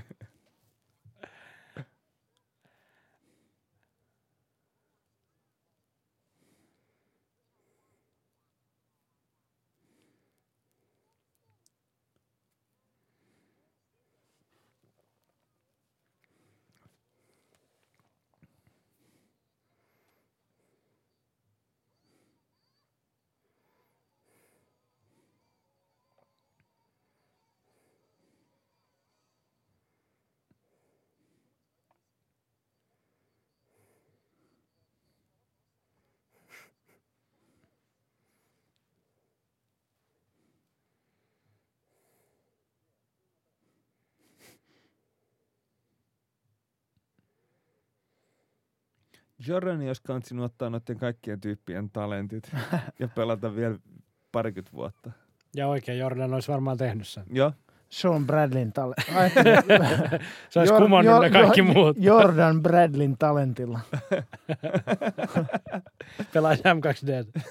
Jordan 49.47 49.87
olisi 49.87 50.01
kansinut 50.03 50.45
ottaa 50.45 50.69
noiden 50.69 50.97
kaikkien 50.97 51.41
tyyppien 51.41 51.89
talentit 51.89 52.51
ja 52.99 53.07
pelata 53.07 53.55
vielä 53.55 53.77
parikymmentä 54.31 54.71
vuotta. 54.73 55.11
Ja 55.55 55.67
oikein 55.67 55.99
Jordan 55.99 56.33
olisi 56.33 56.51
varmaan 56.51 56.77
tehnyt 56.77 57.07
sen. 57.07 57.23
Joo. 57.31 57.51
Sean 57.89 58.27
Bradlin 58.27 58.73
talent. 58.73 58.97
Se 60.49 60.59
olisi 60.59 60.73
kumannut 60.73 61.21
ne 61.21 61.29
kaikki 61.29 61.61
muut. 61.61 61.97
Jordan 61.99 62.63
Bradlin 62.63 63.17
talentilla. 63.17 63.79
Pelaisi 66.33 66.63
M2D. 66.63 67.41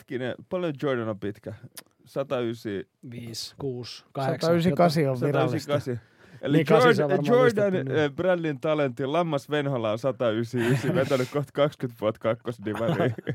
Hetkinen, 0.00 0.34
paljon 0.48 0.74
Jordan 0.82 1.08
on 1.08 1.20
pitkä? 1.20 1.54
109, 2.04 2.72
5, 3.10 3.54
6, 3.58 4.04
8. 4.12 4.40
198 4.40 5.12
on 5.12 5.20
virallista. 5.20 5.80
198. 5.80 6.10
Eli 6.42 6.56
Niin, 6.56 6.66
Jordan, 6.70 7.26
Jordan 7.26 7.74
äh, 7.74 8.10
Bradlin 8.16 8.60
talentti 8.60 9.06
Lammas 9.06 9.50
Venhola 9.50 9.92
on 9.92 9.98
199, 9.98 10.94
vetänyt 10.94 11.28
kohta 11.30 11.52
20 11.52 12.00
vuotta 12.00 12.20
kakkosdivariin. 12.20 13.14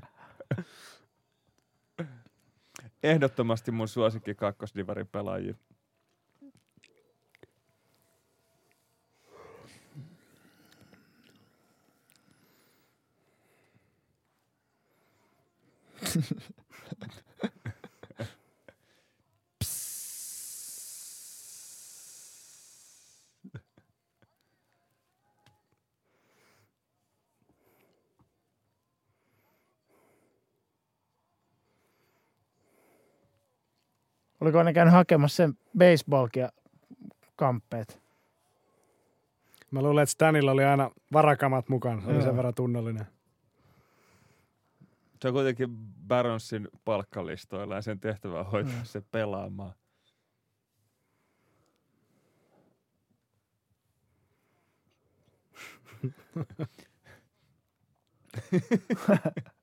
Ehdottomasti 3.03 3.71
mun 3.71 3.87
suosikki 3.87 4.35
kakkosdivarin 4.35 5.07
pelaajia. 5.07 5.55
Oliko 34.41 34.63
ne 34.63 34.73
käynyt 34.73 34.93
hakemassa 34.93 35.35
sen 35.35 35.53
baseballkia 35.77 36.49
kamppeet? 37.35 37.99
Mä 39.71 39.81
luulen, 39.81 40.03
että 40.03 40.11
Stanilla 40.11 40.51
oli 40.51 40.63
aina 40.63 40.91
varakamat 41.13 41.69
mukana. 41.69 42.01
Se 42.01 42.07
oli 42.07 42.15
Joo. 42.15 42.25
sen 42.25 42.37
verran 42.37 42.53
tunnollinen 42.53 43.14
se 45.21 45.27
on 45.27 45.33
kuitenkin 45.33 45.69
Baronsin 46.07 46.67
palkkalistoilla 46.85 47.75
ja 47.75 47.81
sen 47.81 47.99
tehtävä 47.99 48.39
on 48.39 48.51
hoitaa 48.51 48.73
mm. 48.73 48.85
se 48.85 49.01
pelaamaan. 49.01 49.73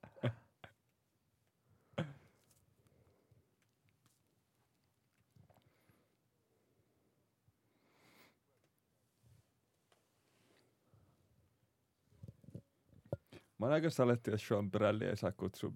Mä 13.63 13.67
oon 13.67 13.73
aika 13.73 13.91
saletti, 13.91 14.31
että 14.31 14.47
Sean 14.47 14.71
Bradley 14.71 15.09
ei 15.09 15.17
saa 15.17 15.33
kutsua 15.33 15.73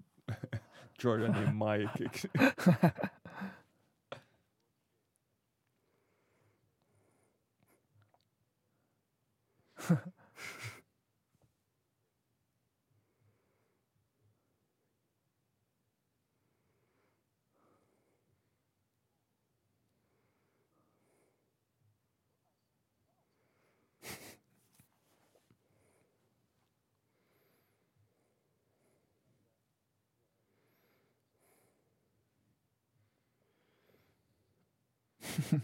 Jordanin 1.04 1.54
Mikeiksi. 1.56 2.30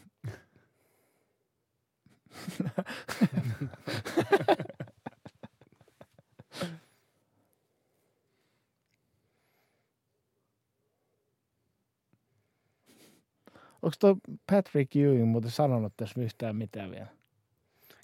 Onko 13.82 13.96
tuo 13.98 14.16
Patrick 14.50 14.96
Ewing 14.96 15.30
muuten 15.30 15.50
sanonut 15.50 15.92
tässä 15.96 16.20
yhtään 16.20 16.56
mitään 16.56 16.90
vielä? 16.90 17.06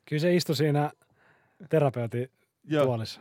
Kyllä 0.05 0.20
se 0.20 0.35
istui 0.35 0.57
siinä 0.57 0.90
terapeutin 1.69 2.31
tuolissa. 2.82 3.20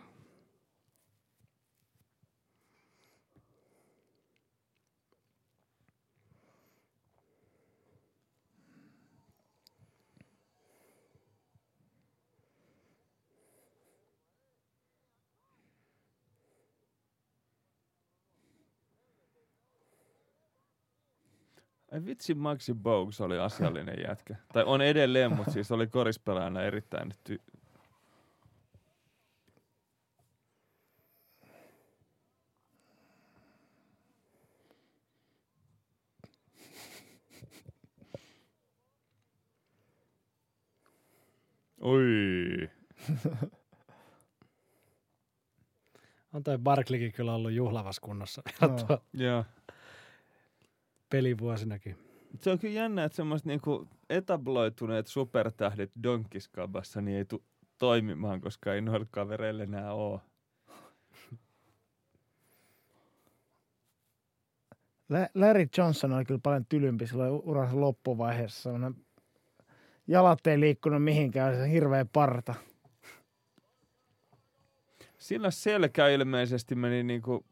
Ai 21.98 22.06
vitsi, 22.06 22.34
Maxi 22.34 22.74
Bogues 22.74 23.22
oli 23.22 23.40
asiallinen 23.40 23.96
jätkä. 24.08 24.36
Tai 24.54 24.64
on 24.64 24.82
edelleen, 24.82 25.36
mutta 25.36 25.52
siis 25.52 25.72
oli 25.72 25.88
korispelaajana 25.88 26.62
erittäin 26.62 27.12
ty- 27.30 27.42
Oi. 41.82 42.70
On 46.34 46.44
toi 46.44 46.58
Barklikin 46.58 47.12
kyllä 47.12 47.34
ollut 47.34 47.52
juhlavassa 47.52 48.02
kunnossa 48.02 48.42
Joo. 48.62 49.00
Joo. 49.14 49.46
Pelivuosinakin. 51.10 51.98
Se 52.40 52.52
on 52.52 52.60
kyllä 52.60 52.74
jännä, 52.74 53.04
että 53.04 53.16
semmoiset 53.16 53.46
niinku 53.46 53.88
etabloituneet 54.10 55.08
supertähdit 55.08 55.92
Donkiskabassa 56.04 57.02
niin 57.02 57.18
ei 57.18 57.26
tu- 57.26 57.44
toimimaan, 57.78 58.42
koska 58.42 58.74
ei 58.74 58.82
noilla 58.82 59.06
kavereille 59.12 59.64
enää 59.64 59.94
ole. 59.94 60.20
Lä- 65.10 65.30
Larry 65.36 65.68
Johnson 65.78 66.14
oli 66.14 66.26
kyllä 66.26 66.40
paljon 66.44 66.66
tylympi 66.66 67.08
silloin 67.08 67.32
uransa 67.32 67.82
loppuvaiheessa. 67.82 68.62
Sellainen 68.62 68.96
jalat 70.08 70.48
ei 70.48 70.60
liikkunut 70.60 71.04
mihinkään, 71.04 71.56
se 71.56 71.72
hirveä 71.72 72.06
parta. 72.06 72.56
Sillä 75.18 75.52
selkä 75.52 76.08
ilmeisesti 76.08 76.76
meni 76.76 77.04
niinku 77.04 77.46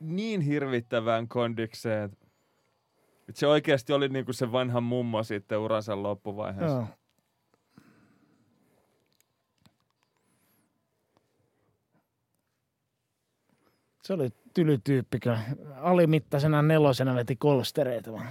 niin 0.00 0.40
hirvittävään 0.40 1.28
kondikseen, 1.28 2.04
että 2.04 2.21
se 3.40 3.46
oikeasti 3.46 3.92
oli 3.92 4.08
niinku 4.08 4.32
se 4.32 4.52
vanha 4.52 4.80
mummo 4.80 5.22
sitten 5.22 5.58
uransa 5.58 6.02
loppuvaiheessa. 6.02 6.76
Joo. 6.76 6.86
Se 14.02 14.12
oli 14.12 14.28
tylytyyppi. 14.54 15.18
Alimittaisena 15.76 16.62
nelosena 16.62 17.14
veti 17.14 17.36
kolstereita 17.36 18.12
vaan. 18.12 18.28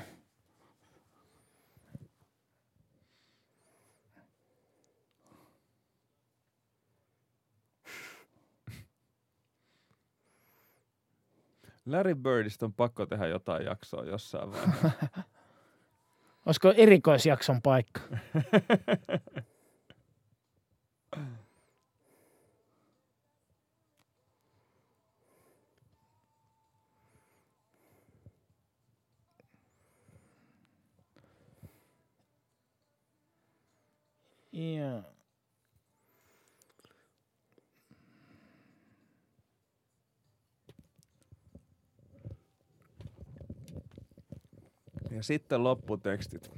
Larry 11.85 12.15
Birdistä 12.15 12.65
on 12.65 12.73
pakko 12.73 13.05
tehdä 13.05 13.27
jotain 13.27 13.65
jaksoa 13.65 14.03
jossain 14.03 14.51
vaiheessa. 14.51 14.91
Olisiko 16.45 16.73
erikoisjakson 16.77 17.61
paikka? 17.61 18.01
Joo. 34.51 35.10
Ja 45.11 45.23
sitten 45.23 45.63
lopputekstit. 45.63 46.51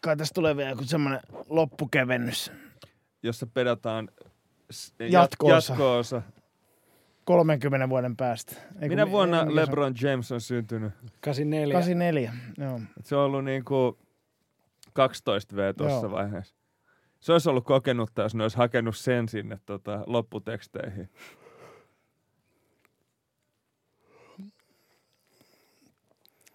Kai 0.00 0.16
tässä 0.16 0.34
tulee 0.34 0.56
vielä 0.56 0.70
joku 0.70 0.84
semmoinen 0.84 1.20
loppukevennys. 1.48 2.52
jossa 3.22 3.46
pedataan 3.46 4.08
Jatko-osa. 5.10 5.72
jatko-osa. 5.72 6.22
30 7.24 7.88
vuoden 7.88 8.16
päästä. 8.16 8.56
Ei, 8.80 8.88
Minä 8.88 9.02
kun- 9.04 9.12
vuonna 9.12 9.42
ei? 9.42 9.56
LeBron 9.56 9.94
James 10.02 10.32
on 10.32 10.40
syntynyt? 10.40 10.92
84. 11.20 11.74
84, 11.74 12.32
joo. 12.58 12.80
Et 12.98 13.06
Se 13.06 13.16
on 13.16 13.24
ollut 13.24 13.44
niinku 13.44 13.98
12 14.92 15.56
V 15.56 15.74
tuossa 15.76 16.10
vaiheessa. 16.10 16.54
Se 17.20 17.32
olisi 17.32 17.50
ollut 17.50 17.64
kokenutta, 17.64 18.22
jos 18.22 18.34
ne 18.34 18.42
olisi 18.42 18.56
hakenut 18.56 18.96
sen 18.96 19.28
sinne 19.28 19.58
tota, 19.66 20.04
lopputeksteihin. 20.06 21.08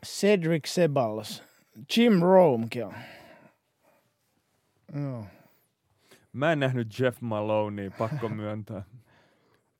Cedric 0.08 0.64
Ceballos. 0.68 1.44
Jim 1.98 2.20
Romekin 2.22 2.86
on. 2.86 2.94
Joo. 5.02 5.26
Mä 6.34 6.52
en 6.52 6.60
nähnyt 6.60 7.00
Jeff 7.00 7.22
Maloney, 7.22 7.90
pakko 7.90 8.30
myöntää. 8.44 8.84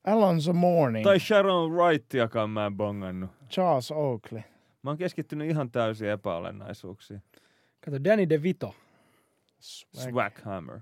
Alonso 0.06 0.52
Mourning. 0.52 1.04
tai 1.04 1.20
Sharon 1.20 1.72
Wrightiakaan 1.72 2.50
mä 2.50 2.66
en 2.66 2.76
bongannut. 2.76 3.30
Charles 3.50 3.90
Oakley. 3.92 4.42
Mä 4.82 4.90
oon 4.90 4.98
keskittynyt 4.98 5.50
ihan 5.50 5.70
täysin 5.70 6.08
epäolennaisuuksiin. 6.08 7.22
Kato, 7.84 8.04
Danny 8.04 8.28
DeVito. 8.28 8.74
Swaghammer. 9.60 10.80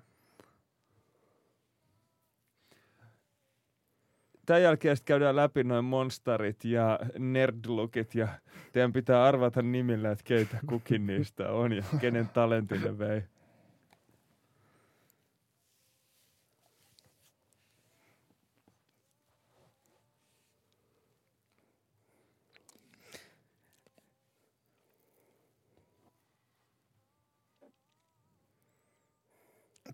Tämän 4.46 4.62
jälkeen 4.62 4.96
käydään 5.04 5.36
läpi 5.36 5.64
noin 5.64 5.84
monstarit 5.84 6.64
ja 6.64 6.98
nerdlookit 7.18 8.14
ja 8.14 8.28
teidän 8.72 8.92
pitää 8.92 9.24
arvata 9.24 9.62
nimillä, 9.62 10.10
että 10.10 10.24
keitä 10.24 10.58
kukin 10.68 11.06
niistä 11.06 11.50
on 11.50 11.72
ja 11.72 11.82
kenen 12.00 12.28
talentin 12.28 12.82
ne 12.82 12.98
vei. 12.98 13.22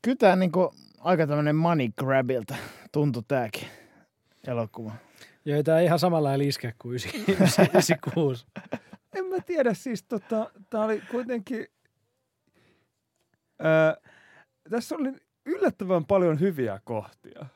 Kyllä 0.03 0.17
tämä 0.17 0.37
niinku 0.37 0.75
aika 1.01 1.27
tämmöinen 1.27 1.57
money 1.57 1.89
grabilta 1.99 2.55
tuntui 2.93 3.23
tämäkin 3.29 3.82
elokuva. 4.47 4.93
Ja 5.45 5.57
ei 5.57 5.63
tämä 5.63 5.81
ihan 5.81 5.99
samalla 5.99 6.29
lailla 6.29 6.45
iske 6.45 6.75
kuin 6.79 6.93
96. 6.95 8.47
En 9.19 9.25
mä 9.25 9.41
tiedä, 9.41 9.75
siis 9.75 10.03
tota, 10.03 10.51
tää 10.71 10.85
oli 10.85 11.03
kuitenkin, 11.11 11.67
ää, 13.59 13.97
tässä 14.71 14.95
oli 14.95 15.13
yllättävän 15.47 16.05
paljon 16.05 16.41
hyviä 16.41 16.81
kohtia. 16.85 17.47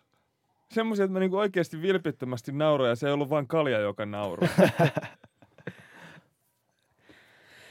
Semmoisia, 0.71 1.05
että 1.05 1.13
mä 1.13 1.19
niinku 1.19 1.37
oikeasti 1.37 1.83
vilpittömästi 1.83 2.53
nauroin 2.53 2.89
ja 2.89 2.97
se 2.97 3.07
ei 3.07 3.13
ollut 3.13 3.31
vain 3.31 3.49
kalja, 3.49 3.79
joka 3.79 4.07
nauroi. 4.07 4.49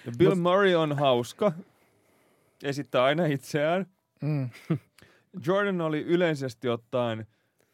ja 0.05 0.11
Bill 0.17 0.35
Murray 0.35 0.75
on 0.75 0.97
hauska, 0.97 1.51
esittää 2.63 3.03
aina 3.03 3.25
itseään. 3.25 3.85
Mm. 4.21 4.49
Jordan 5.47 5.81
oli 5.81 6.01
yleisesti 6.01 6.69
ottaen 6.69 7.27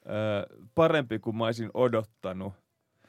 äh, 0.06 0.70
parempi 0.76 1.20
kuin 1.20 1.36
mä 1.36 1.46
olisin 1.46 1.70
odottanut. 1.74 2.54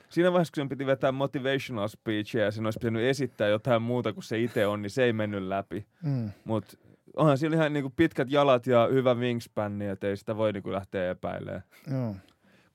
Siinä 0.09 0.33
vaiheessa, 0.33 0.53
kun 0.53 0.61
sen 0.61 0.69
piti 0.69 0.87
vetää 0.87 1.13
motivational 1.13 1.89
speechia 1.89 2.45
ja 2.45 2.51
sen 2.51 2.65
olisi 2.65 2.79
pitänyt 2.79 3.03
esittää 3.03 3.49
jotain 3.49 3.83
muuta 3.83 4.13
kuin 4.13 4.25
se 4.25 4.39
itse 4.41 4.67
on, 4.67 4.83
niin 4.83 4.91
se 4.91 5.05
ei 5.05 5.13
mennyt 5.13 5.43
läpi. 5.43 5.87
Mm. 6.03 6.31
Mutta 6.45 6.77
onhan 7.17 7.39
sillä 7.39 7.57
ihan 7.57 7.73
niinku 7.73 7.93
pitkät 7.97 8.31
jalat 8.31 8.67
ja 8.67 8.89
hyvä 8.93 9.15
wingspan, 9.15 9.83
että 9.83 10.07
ei 10.07 10.17
sitä 10.17 10.37
voi 10.37 10.53
niinku 10.53 10.73
lähteä 10.73 11.11
epäilemään. 11.11 11.63
Joo. 11.91 12.17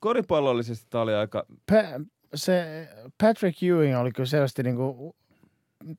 Koripallollisesti 0.00 0.86
tämä 0.90 1.02
oli 1.02 1.14
aika... 1.14 1.46
Pa- 1.72 2.04
se 2.34 2.88
Patrick 3.22 3.62
Ewing 3.62 3.98
oli 3.98 4.12
kyllä 4.12 4.26
selvästi 4.26 4.62
niinku 4.62 5.16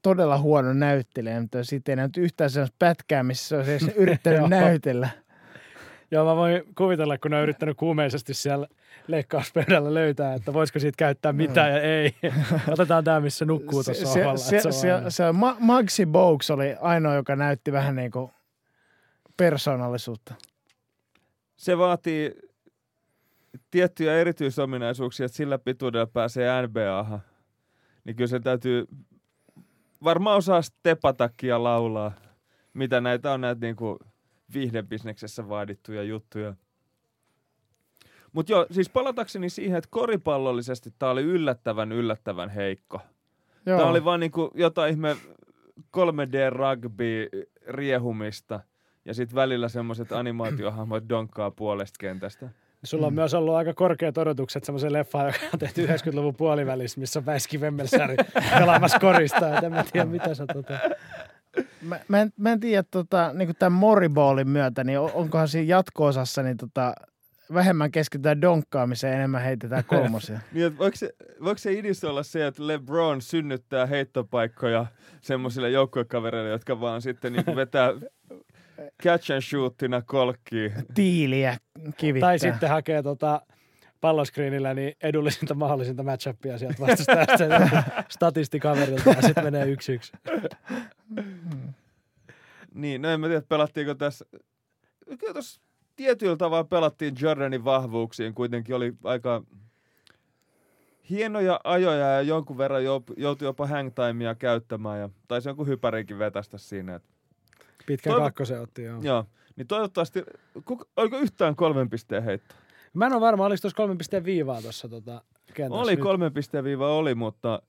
todella 0.02 0.38
huono 0.38 0.74
näyttelijä, 0.74 1.42
mutta 1.42 1.64
sitten 1.64 1.92
ei 1.92 1.96
näytä 1.96 2.22
yhtään 2.22 2.50
sellaista 2.50 2.76
pätkää, 2.80 3.24
missä 3.24 3.64
se 3.64 3.72
olisi 3.72 3.92
yrittänyt 4.04 4.50
näytellä. 4.50 5.10
Joo, 6.12 6.26
mä 6.26 6.36
voin 6.36 6.64
kuvitella, 6.78 7.18
kun 7.18 7.32
ne 7.32 7.38
on 7.38 7.44
yrittänyt 7.44 7.78
kuumeisesti 7.78 8.34
siellä 8.34 8.68
leikkauspöydällä 9.08 9.94
löytää, 9.94 10.34
että 10.34 10.54
voisiko 10.54 10.80
siitä 10.80 10.98
käyttää 10.98 11.34
mitään 11.34 11.72
ja 11.72 11.82
ei. 11.82 12.16
Otetaan 12.74 13.04
tämä, 13.04 13.20
missä 13.20 13.46
nukkuu 13.46 13.84
tuossa 13.84 14.06
se, 14.06 14.14
sohvalla. 14.14 14.38
se, 14.38 14.60
se, 14.60 14.72
se, 14.72 14.96
on 14.96 15.04
se, 15.04 15.16
se 15.16 15.32
Ma- 15.32 15.58
Maxi 15.60 16.06
Bogues 16.06 16.52
oli 16.52 16.76
ainoa, 16.82 17.16
joka 17.16 17.36
näytti 17.36 17.72
vähän 17.72 17.96
niin 17.96 18.12
kuin 18.12 18.32
persoonallisuutta. 19.38 20.34
Se 21.56 21.78
vaatii 21.78 22.36
tiettyjä 23.72 24.18
erityisominaisuuksia, 24.18 25.26
että 25.26 25.36
sillä 25.36 25.58
pituudella 25.58 26.08
pääsee 26.08 26.68
NBAhan. 26.68 27.20
Niin 28.04 28.16
kyllä 28.16 28.28
se 28.28 28.40
täytyy 28.40 28.88
varmaan 30.04 30.38
osaa 30.38 30.62
stepatakin 30.62 31.50
ja 31.50 31.64
laulaa, 31.64 32.12
mitä 32.74 33.02
näitä 33.02 33.32
on 33.32 33.42
näitä 33.42 33.66
niinku 33.66 34.00
viihdebisneksessä 34.54 35.50
vaadittuja 35.50 36.04
juttuja. 36.04 36.54
Mutta 38.32 38.52
joo, 38.52 38.66
siis 38.72 38.90
palatakseni 38.90 39.50
siihen, 39.50 39.78
että 39.78 39.88
koripallollisesti 39.92 40.94
tämä 41.00 41.12
oli 41.12 41.22
yllättävän, 41.22 41.92
yllättävän 41.92 42.50
heikko. 42.50 43.02
Tämä 43.66 43.86
oli 43.86 44.04
vaan 44.04 44.20
niinku 44.20 44.52
jotain 44.54 44.92
ihme 44.92 45.18
3D-rugby 45.98 47.30
riehumista 47.68 48.60
ja 49.06 49.14
sitten 49.14 49.36
välillä 49.36 49.70
semmoiset 49.70 50.12
animaatiohahmot 50.12 51.04
donkkaa 51.10 51.52
puolesta 51.52 51.98
kentästä. 52.00 52.50
Sulla 52.84 53.08
on 53.08 53.14
myös 53.14 53.34
ollut 53.34 53.56
aika 53.56 53.74
korkeat 53.74 54.18
odotukset 54.18 54.64
semmoisen 54.64 54.94
leffaan, 54.94 55.26
joka 55.26 55.40
on 55.54 55.60
tehty 55.60 55.86
90-luvun 55.86 56.36
puolivälissä, 56.36 57.00
missä 57.00 57.20
on 57.20 57.26
Väiski 57.26 57.62
Vemmelsääri 57.62 58.16
pelaamassa 58.60 59.00
korista. 59.00 59.58
Et 59.58 59.64
en 59.64 59.72
mä 59.72 59.84
tiedä, 59.92 60.06
mitä 60.06 60.34
sä 60.34 60.46
tota... 60.54 60.80
Mä, 61.82 62.00
mä, 62.08 62.22
en, 62.22 62.34
mä 62.38 62.52
en 62.52 62.60
tiedä, 62.60 62.84
tota, 62.92 63.32
niin 63.34 63.56
tämän 63.60 63.72
Moriballin 63.80 64.50
myötä, 64.50 64.84
niin 64.84 65.00
on- 65.00 65.12
onkohan 65.14 65.48
siinä 65.48 65.68
jatko-osassa 65.68 66.44
niin 66.44 66.58
tota, 66.58 66.94
vähemmän 67.54 67.92
keskitytään 67.92 68.42
donkkaamiseen 68.42 69.12
ja 69.12 69.18
enemmän 69.18 69.42
heitetään 69.42 69.84
kolmosia. 69.84 70.40
Niin, 70.54 70.78
voiko, 70.78 70.98
se, 70.98 71.14
voiko 71.44 71.58
se 71.58 71.74
idis 71.74 72.04
olla 72.04 72.24
se, 72.24 72.48
että 72.48 72.68
LeBron 72.68 73.22
synnyttää 73.22 73.86
heittopaikkoja 73.86 74.86
semmoisille 75.22 75.70
joukkuekavereille, 75.70 76.50
jotka 76.50 76.82
vaan 76.82 77.02
sitten 77.02 77.34
niin 77.34 77.56
vetää 77.56 77.90
catch 79.04 79.32
and 79.32 79.42
shootina 79.42 80.02
kolkkiin. 80.02 80.74
Tiiliä 80.94 81.58
kivittää. 81.98 82.28
Tai 82.30 82.40
sitten 82.40 82.70
hakee 82.70 83.04
tota 83.04 83.42
palloskriinillä 84.02 84.74
niin 84.74 84.94
edullisinta 85.04 85.54
mahdollisinta 85.54 86.04
matchupia 86.04 86.58
sieltä 86.58 86.80
vastustajasta 86.80 87.84
statistikaverilta 88.10 89.10
ja 89.10 89.22
sitten 89.22 89.44
menee 89.44 89.70
yksi 89.70 89.94
yksi. 89.94 90.12
Niin, 92.74 93.02
no 93.02 93.10
en 93.10 93.20
mä 93.20 93.28
tiedä, 93.28 93.42
pelattiinko 93.50 93.96
tässä... 93.96 94.26
Kyllä 95.20 95.34
tuossa 95.34 95.62
tietyllä 95.96 96.38
tavalla 96.38 96.64
pelattiin 96.64 97.16
Jordanin 97.22 97.66
vahvuuksiin. 97.66 98.34
Kuitenkin 98.34 98.76
oli 98.76 98.94
aika 99.04 99.44
hienoja 101.10 101.60
ajoja 101.64 102.06
ja 102.06 102.22
jonkun 102.22 102.58
verran 102.58 102.84
jou- 102.84 103.14
joutui 103.18 103.46
jopa 103.46 103.68
hangtimea 103.68 104.36
käyttämään. 104.36 105.00
Ja 105.00 105.10
taisi 105.28 105.50
jonkun 105.50 105.68
hypärinkin 105.68 106.20
vetästä 106.20 106.58
siinä. 106.58 106.96
Et, 106.96 107.04
Pitkän 107.86 108.14
Toivo- 108.14 108.24
kakkosen 108.24 108.62
otti, 108.62 108.84
joo. 108.84 109.02
joo, 109.02 109.26
niin 109.56 109.68
toivottavasti... 109.68 110.24
Kuka, 110.66 110.86
oliko 110.98 111.18
yhtään 111.18 111.56
kolmen 111.56 111.90
pisteen 111.90 112.24
heitto? 112.24 112.56
Mä 112.94 113.06
en 113.06 113.14
ole 113.14 113.22
varma, 113.22 113.46
oliko 113.46 113.62
tuossa 113.62 113.78
kolmen 113.78 113.98
pisteen 113.98 114.26
viivaa 114.26 114.62
tuossa 114.62 114.90
tota, 114.90 115.22
kentässä. 115.54 115.84
Oli 115.84 115.92
nyt. 115.96 116.04
kolmen 116.04 116.34
pisteen 116.34 116.64
viiva 116.64 116.96
oli, 116.96 117.16
mutta 117.16 117.62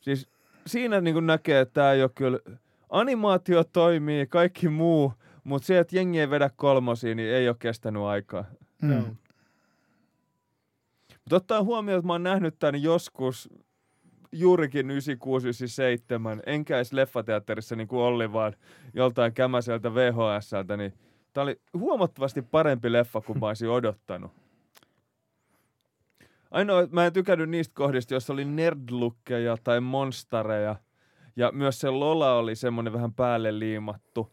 siis 0.00 0.28
siinä 0.66 1.00
niin 1.00 1.26
näkee, 1.26 1.60
että 1.60 1.74
tämä 1.74 1.92
ei 1.92 2.02
ole 2.02 2.10
kyllä... 2.14 2.38
Animaatio 2.90 3.64
toimii, 3.64 4.26
kaikki 4.26 4.68
muu, 4.68 5.12
mutta 5.44 5.66
se, 5.66 5.78
että 5.78 5.96
jengi 5.96 6.20
ei 6.20 6.30
vedä 6.30 6.50
kolmosia, 6.56 7.14
niin 7.14 7.28
ei 7.28 7.48
ole 7.48 7.56
kestänyt 7.58 8.02
aikaa. 8.02 8.44
Mm. 8.82 8.92
Joo. 8.92 9.00
Mutta 11.10 11.36
ottaa 11.36 11.62
huomioon, 11.62 11.98
että 11.98 12.06
mä 12.06 12.12
oon 12.12 12.22
nähnyt 12.22 12.58
tämän 12.58 12.82
joskus 12.82 13.48
juurikin 14.32 14.86
96-97, 14.86 14.92
enkä 16.46 16.76
edes 16.76 16.92
leffateatterissa 16.92 17.76
niin 17.76 17.88
kuin 17.88 18.00
Olli, 18.00 18.32
vaan 18.32 18.52
joltain 18.94 19.32
kämäseltä 19.32 19.94
VHSltä, 19.94 20.76
niin 20.76 20.92
tämä 21.32 21.42
oli 21.42 21.60
huomattavasti 21.74 22.42
parempi 22.42 22.92
leffa 22.92 23.20
kuin 23.20 23.38
mä 23.38 23.46
olisin 23.46 23.68
odottanut. 23.68 24.32
Ainoa, 26.56 26.86
mä 26.90 27.06
en 27.06 27.12
tykännyt 27.12 27.50
niistä 27.50 27.74
kohdista, 27.74 28.14
joissa 28.14 28.32
oli 28.32 28.44
nerdlukkeja 28.44 29.56
tai 29.64 29.80
monstareja, 29.80 30.76
ja 31.36 31.52
myös 31.52 31.80
se 31.80 31.90
Lola 31.90 32.34
oli 32.34 32.56
semmoinen 32.56 32.92
vähän 32.92 33.14
päälle 33.14 33.58
liimattu. 33.58 34.32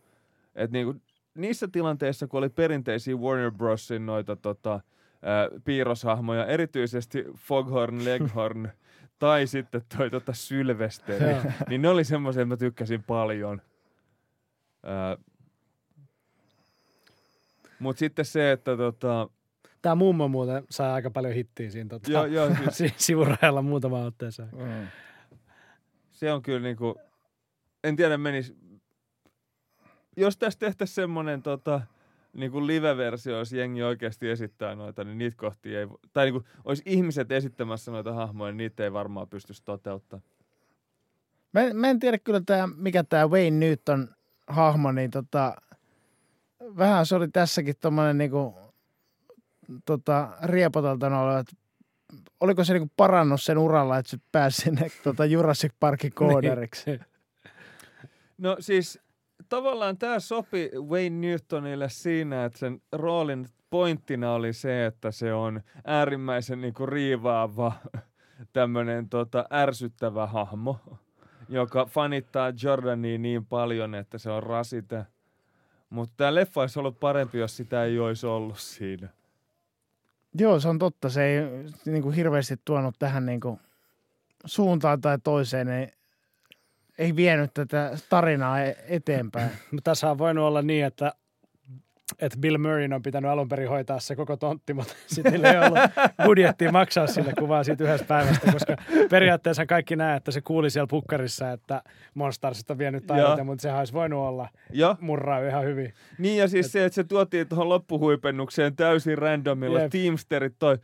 Et 0.55 0.71
niinku, 0.71 1.01
niissä 1.35 1.67
tilanteissa, 1.67 2.27
kun 2.27 2.37
oli 2.37 2.49
perinteisiä 2.49 3.15
Warner 3.15 3.51
Brosin 3.51 4.05
noita 4.05 4.35
tota, 4.35 4.71
ää, 5.21 5.47
piirroshahmoja, 5.65 6.45
erityisesti 6.45 7.25
Foghorn 7.37 8.05
Leghorn 8.05 8.69
tai 9.19 9.47
sitten 9.47 9.81
toi 9.97 10.09
tota 10.09 10.33
Sylvester, 10.33 11.23
Joo. 11.23 11.41
niin 11.69 11.81
ne 11.81 11.89
oli 11.89 12.03
semmoisia, 12.03 12.41
että 12.41 12.53
mä 12.53 12.57
tykkäsin 12.57 13.03
paljon. 13.03 13.61
Mutta 17.79 17.99
sitten 17.99 18.25
se, 18.25 18.51
että 18.51 18.77
tota, 18.77 19.29
Tämä 19.83 19.95
mummo 19.95 20.27
muuten 20.27 20.63
sai 20.69 20.91
aika 20.91 21.11
paljon 21.11 21.33
hittiä 21.33 21.69
siinä 21.69 21.89
tota, 21.89 22.11
joo, 22.11 22.25
joo, 22.25 22.47
siis 22.55 22.77
si- 22.77 22.93
sivurajalla 22.97 23.61
muutama 23.61 24.03
otteeseen. 24.05 24.49
Mm. 24.51 24.87
se 26.11 26.31
on 26.31 26.41
kyllä 26.41 26.59
niinku, 26.59 26.95
en 27.83 27.95
tiedä 27.95 28.17
menis, 28.17 28.55
jos 30.17 30.37
tästä 30.37 30.65
tehtäisiin 30.65 30.95
semmoinen 30.95 31.41
tota, 31.41 31.81
niinku 32.33 32.67
live-versio, 32.67 33.37
jos 33.37 33.53
jengi 33.53 33.83
oikeasti 33.83 34.29
esittää 34.29 34.75
noita, 34.75 35.03
niin 35.03 35.17
niitä 35.17 35.37
kohtia 35.37 35.79
ei, 35.79 35.87
tai 36.13 36.25
niinku, 36.25 36.43
olisi 36.65 36.83
ihmiset 36.85 37.31
esittämässä 37.31 37.91
noita 37.91 38.13
hahmoja, 38.13 38.51
niin 38.51 38.57
niitä 38.57 38.83
ei 38.83 38.93
varmaan 38.93 39.29
pystyisi 39.29 39.63
toteuttamaan. 39.65 40.23
Mä, 41.53 41.61
en, 41.61 41.75
mä 41.75 41.89
en 41.89 41.99
tiedä 41.99 42.17
kyllä 42.17 42.41
tää, 42.45 42.67
mikä 42.75 43.03
tämä 43.03 43.27
Wayne 43.27 43.65
Newton 43.65 44.09
hahmo, 44.47 44.91
niin 44.91 45.11
tota, 45.11 45.55
vähän 46.77 47.05
se 47.05 47.15
oli 47.15 47.27
tässäkin 47.27 47.75
tommonen 47.81 48.17
niinku, 48.17 48.62
tota, 49.85 50.29
riepoteltana 50.43 51.21
oleva, 51.21 51.39
että 51.39 51.55
oliko 52.39 52.63
se 52.63 52.73
niinku 52.73 52.93
parannut 52.97 53.41
sen 53.41 53.57
uralla, 53.57 53.97
että 53.97 54.09
se 54.09 54.17
pääsi 54.31 54.61
sinne 54.61 54.91
tota 55.03 55.25
Jurassic 55.25 55.71
Parkin 55.79 56.13
kooderiksi. 56.13 56.83
Niin. 56.89 56.99
No 58.37 58.57
siis 58.59 58.99
tavallaan 59.49 59.97
tämä 59.97 60.19
sopi 60.19 60.71
Wayne 60.89 61.27
Newtonille 61.27 61.89
siinä, 61.89 62.45
että 62.45 62.59
sen 62.59 62.81
roolin 62.91 63.47
pointtina 63.69 64.33
oli 64.33 64.53
se, 64.53 64.85
että 64.85 65.11
se 65.11 65.33
on 65.33 65.61
äärimmäisen 65.85 66.61
niinku 66.61 66.85
riivaava 66.85 67.73
tämmöinen 68.53 69.09
tota, 69.09 69.45
ärsyttävä 69.51 70.27
hahmo, 70.27 70.79
joka 71.49 71.85
fanittaa 71.85 72.53
Jordania 72.63 73.17
niin 73.17 73.45
paljon, 73.45 73.95
että 73.95 74.17
se 74.17 74.29
on 74.29 74.43
rasite. 74.43 75.05
Mutta 75.89 76.13
tämä 76.17 76.35
leffa 76.35 76.61
olisi 76.61 76.79
ollut 76.79 76.99
parempi, 76.99 77.37
jos 77.37 77.57
sitä 77.57 77.83
ei 77.83 77.99
olisi 77.99 78.27
ollut 78.27 78.59
siinä. 78.59 79.09
Joo, 80.39 80.59
se 80.59 80.67
on 80.67 80.79
totta. 80.79 81.09
Se 81.09 81.23
ei 81.23 81.41
niinku 81.85 82.11
hirveästi 82.11 82.55
tuonut 82.65 82.95
tähän 82.99 83.25
niinku 83.25 83.59
suuntaan 84.45 85.01
tai 85.01 85.17
toiseen. 85.23 85.67
Ei, 85.67 85.93
ei 86.97 87.15
vienyt 87.15 87.53
tätä 87.53 87.97
tarinaa 88.09 88.61
e- 88.61 88.75
eteenpäin. 88.87 89.51
Tässä 89.83 90.11
on 90.11 90.17
voinut 90.17 90.45
olla 90.45 90.61
niin, 90.61 90.85
että 90.85 91.13
että 92.25 92.37
Bill 92.39 92.57
Murray 92.57 92.89
on 92.93 93.01
pitänyt 93.01 93.31
alun 93.31 93.49
perin 93.49 93.69
hoitaa 93.69 93.99
se 93.99 94.15
koko 94.15 94.37
tontti, 94.37 94.73
mutta 94.73 94.93
sitten 95.07 95.45
ei 95.45 95.57
ollut 95.57 95.79
budjettia 96.25 96.71
maksaa 96.71 97.07
sille 97.07 97.33
kuvaa 97.39 97.63
siitä 97.63 97.83
yhdestä 97.83 98.07
päivästä, 98.07 98.51
koska 98.51 98.75
periaatteessa 99.09 99.65
kaikki 99.65 99.95
näe, 99.95 100.17
että 100.17 100.31
se 100.31 100.41
kuuli 100.41 100.69
siellä 100.69 100.87
pukkarissa, 100.87 101.51
että 101.51 101.81
Monstars 102.13 102.63
on 102.69 102.77
vienyt 102.77 103.07
taidot, 103.07 103.45
mutta 103.45 103.61
sehän 103.61 103.79
olisi 103.79 103.93
voinut 103.93 104.19
olla 104.19 104.49
Joo. 104.69 104.95
murraa 104.99 105.39
ihan 105.39 105.63
hyvin. 105.63 105.93
Niin 106.17 106.37
ja 106.37 106.47
siis 106.47 106.71
se, 106.71 106.85
että 106.85 106.95
se 106.95 107.03
tuotiin 107.03 107.47
tuohon 107.47 107.69
loppuhuipennukseen 107.69 108.75
täysin 108.75 109.17
randomilla. 109.17 109.79
Jep. 109.79 109.91
Teamsterit 109.91 110.53
toi. 110.59 110.77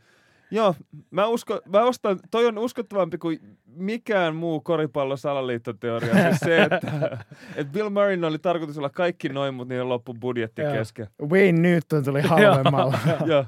Joo, 0.50 0.74
mä, 1.10 1.26
usko, 1.26 1.60
mä 1.66 1.82
ostan, 1.84 2.20
toi 2.30 2.46
on 2.46 2.58
uskottavampi 2.58 3.18
kuin 3.18 3.40
mikään 3.66 4.36
muu 4.36 4.60
koripallon 4.60 5.18
salaliittoteoria. 5.18 6.14
Siis 6.14 6.40
se, 6.40 6.62
että, 6.62 6.78
että 7.56 7.72
Bill 7.72 7.88
Murray 7.90 8.24
oli 8.24 8.38
tarkoitus 8.38 8.78
olla 8.78 8.90
kaikki 8.90 9.28
noin, 9.28 9.54
mutta 9.54 9.74
niiden 9.74 9.88
loppu 9.88 10.14
budjetti 10.14 10.62
Joo. 10.62 10.72
kesken. 10.72 11.06
Wayne 11.22 11.60
Newton 11.60 12.04
tuli 12.04 12.20
halvemmalla. 12.20 12.98
Joo. 13.26 13.44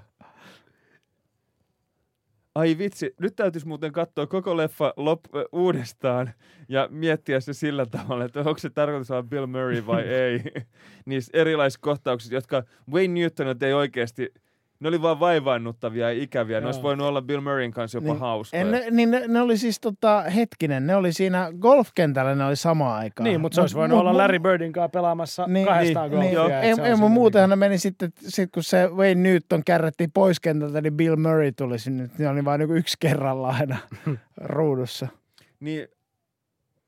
Ai 2.54 2.78
vitsi, 2.78 3.14
nyt 3.20 3.36
täytyisi 3.36 3.66
muuten 3.66 3.92
katsoa 3.92 4.26
koko 4.26 4.56
leffa 4.56 4.94
lop- 4.96 5.38
äh, 5.38 5.44
uudestaan 5.52 6.32
ja 6.68 6.88
miettiä 6.90 7.40
se 7.40 7.52
sillä 7.52 7.86
tavalla, 7.86 8.24
että 8.24 8.40
onko 8.40 8.58
se 8.58 8.70
tarkoitus 8.70 9.10
olla 9.10 9.22
Bill 9.22 9.46
Murray 9.46 9.86
vai 9.86 10.02
ei. 10.22 10.42
Niissä 11.06 11.30
erilaisissa 11.34 11.80
kohtauksissa, 11.82 12.34
jotka 12.34 12.62
Wayne 12.92 13.14
Newton 13.20 13.46
ei 13.62 13.72
oikeasti, 13.72 14.34
ne 14.82 14.88
oli 14.88 15.02
vaan 15.02 15.20
vaivaannuttavia 15.20 16.10
ja 16.12 16.22
ikäviä. 16.22 16.60
Ne 16.60 16.66
olisi 16.66 16.82
voinut 16.82 17.06
olla 17.06 17.22
Bill 17.22 17.40
Murrayn 17.40 17.70
kanssa 17.70 17.98
jopa 17.98 18.08
Niin, 18.08 18.20
hauskoja. 18.20 18.60
En, 18.62 18.70
ne, 18.70 18.84
niin 18.90 19.10
ne, 19.10 19.22
ne, 19.28 19.40
oli 19.40 19.56
siis 19.56 19.80
tota, 19.80 20.20
hetkinen, 20.22 20.86
ne 20.86 20.96
oli 20.96 21.12
siinä 21.12 21.48
golfkentällä, 21.60 22.34
ne 22.34 22.44
oli 22.44 22.56
samaan 22.56 22.98
aikaan. 22.98 23.24
Niin, 23.24 23.40
mutta 23.40 23.54
se 23.54 23.60
olisi 23.60 23.74
voinut 23.76 23.96
mut- 23.98 24.00
olla 24.00 24.16
Larry 24.16 24.38
Birdin 24.38 24.72
kanssa 24.72 24.88
pelaamassa 24.88 25.46
Niin, 25.46 25.66
kahdestaan 25.66 26.10
niin, 26.10 26.18
golfia. 26.20 26.32
joo. 26.38 26.46
että 26.46 26.82
Ei, 26.86 26.90
ei 26.90 26.96
muutenhan 26.96 27.50
niinku- 27.50 27.60
ne 27.60 27.68
meni 27.68 27.78
sitten, 27.78 28.12
sit 28.16 28.50
kun 28.54 28.62
se 28.62 28.88
Wayne 28.96 29.22
Newton 29.30 29.62
kärrättiin 29.64 30.10
pois 30.14 30.40
kentältä, 30.40 30.80
niin 30.80 30.94
Bill 30.96 31.16
Murray 31.16 31.52
tuli 31.52 31.78
sinne. 31.78 32.10
Ne 32.18 32.28
oli 32.28 32.44
vain 32.44 32.58
niin 32.58 32.70
yksi 32.76 32.96
kerralla 33.00 33.48
aina 33.48 33.76
ruudussa. 34.36 35.08
Niin, 35.60 35.88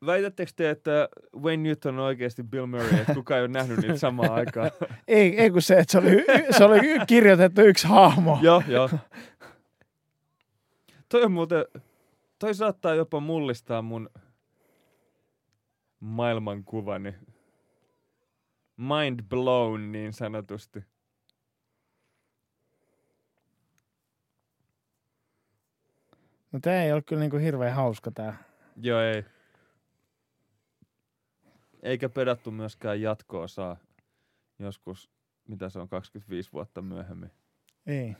väitättekö 0.07 0.53
te, 0.57 0.71
että 0.71 1.09
Wayne 1.37 1.63
Newton 1.63 1.99
on 1.99 2.05
oikeasti 2.05 2.43
Bill 2.43 2.67
Murray, 2.67 3.01
että 3.01 3.15
kukaan 3.15 3.39
ei 3.39 3.45
ole 3.45 3.53
nähnyt 3.53 3.79
niitä 3.79 3.97
samaan 3.97 4.33
aikaan? 4.41 4.71
Ei, 5.09 5.41
ei 5.41 5.51
kun 5.51 5.63
se, 5.63 5.79
että 5.79 5.93
se 5.93 5.99
oli, 5.99 6.25
se 6.59 6.65
oli 6.65 6.81
kirjoitettu 7.07 7.61
yksi 7.61 7.89
hahmo. 7.89 8.39
joo, 8.43 8.63
joo. 8.69 8.91
Toi 11.09 11.23
on 11.23 11.33
muuten, 11.33 11.65
toi 12.39 12.55
saattaa 12.55 12.95
jopa 12.95 13.21
mullistaa 13.21 13.83
mun 13.83 14.11
maailmankuvani. 16.01 17.15
Mind 18.77 19.21
blown 19.29 19.93
niin 19.93 20.13
sanotusti. 20.13 20.85
No 26.53 26.61
tää 26.63 26.85
ei 26.85 26.93
ole 26.93 27.03
kyllä 27.03 27.21
niinku 27.21 27.37
hirveän 27.37 27.75
hauska 27.75 28.11
tää. 28.11 28.37
Joo, 28.83 29.01
ei. 29.01 29.25
Eikä 31.85 32.09
pedattu 32.09 32.51
myöskään 32.51 33.01
jatkoa 33.01 33.49
saa 33.49 33.77
joskus, 34.59 35.11
mitä 35.49 35.69
se 35.69 35.79
on, 35.79 35.89
25 35.89 36.53
vuotta 36.53 36.83
myöhemmin. 36.83 37.31
Ei. 37.87 38.17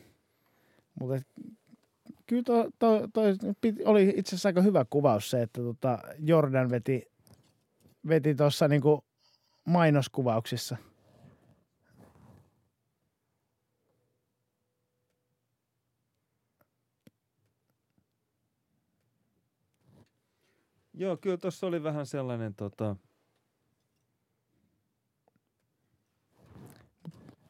Mutta 1.01 1.25
kyllä 2.27 2.43
toi, 2.43 2.71
toi, 2.79 3.09
toi 3.13 3.37
oli 3.85 4.15
itse 4.17 4.29
asiassa 4.31 4.49
aika 4.49 4.63
hyvä 4.63 4.85
kuvaus 4.91 5.31
se, 5.31 5.43
että 5.43 5.61
tota 5.63 5.99
Jordan 6.19 6.71
veti, 6.71 7.03
veti 8.09 8.35
tuossa 8.35 8.69
niinku 8.69 9.05
mainoskuvauksissa. 9.65 10.77
Joo, 20.95 21.17
kyllä 21.17 21.37
tuossa 21.37 21.67
oli 21.67 21.83
vähän 21.83 22.07
sellainen 22.07 22.55
tota, 22.55 22.97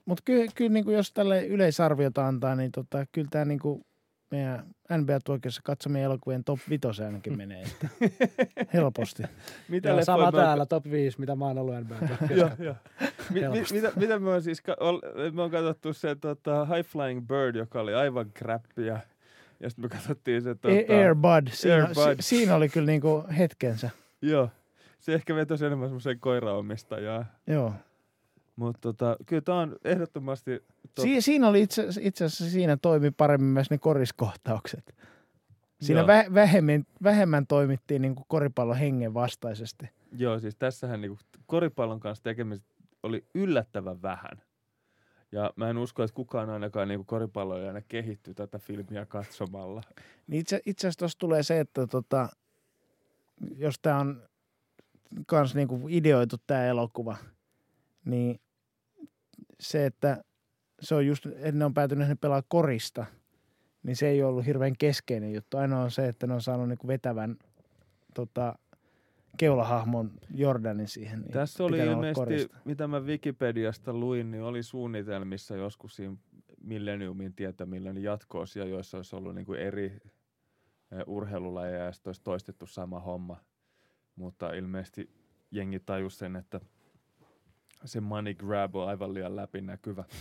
Mutta 0.04 0.22
kyllä, 0.24 0.46
kyllä 0.54 0.70
niinku 0.72 0.90
jos 0.90 1.12
tälle 1.12 1.46
yleisarviota 1.46 2.26
antaa, 2.26 2.54
niin 2.56 2.72
tota, 2.72 3.06
kyllä 3.12 3.28
tämä 3.30 3.44
niinku 3.44 3.86
meidän 4.30 4.64
NBA-tuokiossa 4.98 5.60
katsomien 5.64 6.04
elokuvien 6.04 6.44
top 6.44 6.58
5 6.68 7.04
ainakin 7.04 7.36
menee. 7.42 7.62
Että 7.62 7.88
helposti. 8.72 9.22
Mitä 9.68 9.88
Joo, 9.88 9.96
leffoja 9.96 10.04
sama 10.04 10.18
mä 10.18 10.24
oon- 10.24 10.34
täällä, 10.34 10.66
top 10.66 10.84
5, 10.90 11.20
mitä 11.20 11.36
mä 11.36 11.44
oon 11.44 11.58
ollut 11.58 11.74
NBA. 11.80 11.94
Mi, 13.30 13.34
mi, 13.34 13.40
Helposti. 13.40 13.74
mitä, 13.74 13.92
mitä 13.96 14.18
me 14.18 14.30
on 14.30 14.42
siis, 14.42 14.60
ka- 14.60 14.76
ol, 14.80 15.00
me 15.32 15.42
on 15.42 15.50
katsottu 15.50 15.92
se 15.92 16.14
tota, 16.14 16.64
High 16.64 16.88
Flying 16.88 17.26
Bird, 17.28 17.56
joka 17.56 17.80
oli 17.80 17.94
aivan 17.94 18.30
kräppiä. 18.34 19.00
Ja 19.60 19.70
sitten 19.70 19.84
me 19.84 19.88
katsottiin 19.88 20.42
se 20.42 20.54
tota, 20.54 20.74
Tota, 20.74 20.98
Airbud, 21.00 21.48
siinä, 21.52 21.74
Air 21.76 21.86
Bud. 21.94 22.16
Si, 22.20 22.28
siinä 22.28 22.54
oli 22.54 22.68
kyllä 22.68 22.86
niinku 22.86 23.24
hetkensä. 23.38 23.90
Joo. 24.22 24.48
Se 25.00 25.14
ehkä 25.14 25.34
vetosi 25.34 25.66
enemmän 25.66 25.88
semmoiseen 25.88 26.20
koiraomistajaan. 26.20 27.26
Joo. 27.46 27.72
Mutta 28.56 28.80
tota, 28.80 29.16
kyllä 29.26 29.42
tämä 29.42 29.58
on 29.58 29.76
ehdottomasti... 29.84 30.64
Top. 30.94 31.02
Si, 31.04 31.20
siinä 31.20 31.48
oli 31.48 31.62
itse, 31.62 31.86
itse 32.00 32.24
asiassa 32.24 32.52
siinä 32.52 32.76
toimi 32.76 33.10
paremmin 33.10 33.50
myös 33.50 33.70
ne 33.70 33.78
koriskohtaukset. 33.78 34.94
Siinä 35.80 36.06
vä, 36.06 36.24
vähemmän, 36.34 36.84
vähemmän 37.02 37.46
toimittiin 37.46 38.02
niin 38.02 38.14
kuin 38.14 38.24
koripallon 38.28 38.76
hengen 38.76 39.14
vastaisesti. 39.14 39.90
Joo, 40.12 40.38
siis 40.38 40.56
tässähän 40.56 41.00
niinku 41.00 41.18
koripallon 41.46 42.00
kanssa 42.00 42.24
tekemistä 42.24 42.66
oli 43.02 43.24
yllättävän 43.34 44.02
vähän. 44.02 44.42
Ja 45.32 45.52
mä 45.56 45.70
en 45.70 45.78
usko, 45.78 46.02
että 46.02 46.14
kukaan 46.14 46.50
ainakaan 46.50 46.88
niinku 46.88 47.04
koripalloilijana 47.04 47.80
kehittyy 47.80 48.34
tätä 48.34 48.58
filmiä 48.58 49.06
katsomalla. 49.06 49.82
Niin 50.26 50.40
itse, 50.40 50.60
itse 50.66 50.86
asiassa 50.86 50.98
tuossa 50.98 51.18
tulee 51.18 51.42
se, 51.42 51.60
että 51.60 51.86
tota, 51.86 52.28
jos 53.56 53.74
tämä 53.82 53.98
on 53.98 54.22
kans 55.26 55.54
niin 55.54 55.68
kuin 55.68 55.84
ideoitu 55.88 56.36
tämä 56.46 56.64
elokuva, 56.64 57.16
niin 58.04 58.40
se, 59.60 59.86
että 59.86 60.24
se 60.80 60.94
on 60.94 61.06
just, 61.06 61.26
että 61.26 61.52
ne 61.52 61.64
on 61.64 61.74
päätynyt 61.74 62.08
ne 62.08 62.14
pelaa 62.14 62.42
korista, 62.48 63.06
niin 63.82 63.96
se 63.96 64.08
ei 64.08 64.22
ole 64.22 64.30
ollut 64.30 64.46
hirveän 64.46 64.74
keskeinen 64.78 65.32
juttu. 65.32 65.56
Ainoa 65.56 65.82
on 65.82 65.90
se, 65.90 66.08
että 66.08 66.26
ne 66.26 66.34
on 66.34 66.42
saanut 66.42 66.68
niin 66.68 66.78
kuin 66.78 66.88
vetävän 66.88 67.36
tota, 68.14 68.58
keulahahmon 69.36 70.10
Jordanin 70.34 70.88
siihen. 70.88 71.20
Niin 71.20 71.32
Tässä 71.32 71.64
oli 71.64 71.78
ilmeisesti, 71.78 72.14
korista. 72.14 72.58
mitä 72.64 72.86
mä 72.86 73.00
Wikipediasta 73.00 73.92
luin, 73.92 74.30
niin 74.30 74.42
oli 74.42 74.62
suunnitelmissa 74.62 75.56
joskus 75.56 75.96
siinä 75.96 76.16
Millenniumin 76.60 77.34
tietämillä 77.34 77.92
niin 77.92 78.04
jatko-osia, 78.04 78.64
joissa 78.64 78.96
olisi 78.96 79.16
ollut 79.16 79.34
niin 79.34 79.46
kuin 79.46 79.60
eri 79.60 79.84
eh, 79.84 81.04
urheilulajeja 81.06 81.84
ja 81.84 81.92
sitten 81.92 82.08
olisi 82.08 82.22
toistettu 82.24 82.66
sama 82.66 83.00
homma. 83.00 83.40
Mutta 84.16 84.52
ilmeisesti 84.52 85.10
jengi 85.50 85.80
tajus 85.80 86.18
sen, 86.18 86.36
että 86.36 86.60
se 87.84 88.00
money 88.00 88.34
grab 88.34 88.76
on 88.76 88.88
aivan 88.88 89.14
liian 89.14 89.36
läpinäkyvä. 89.36 90.04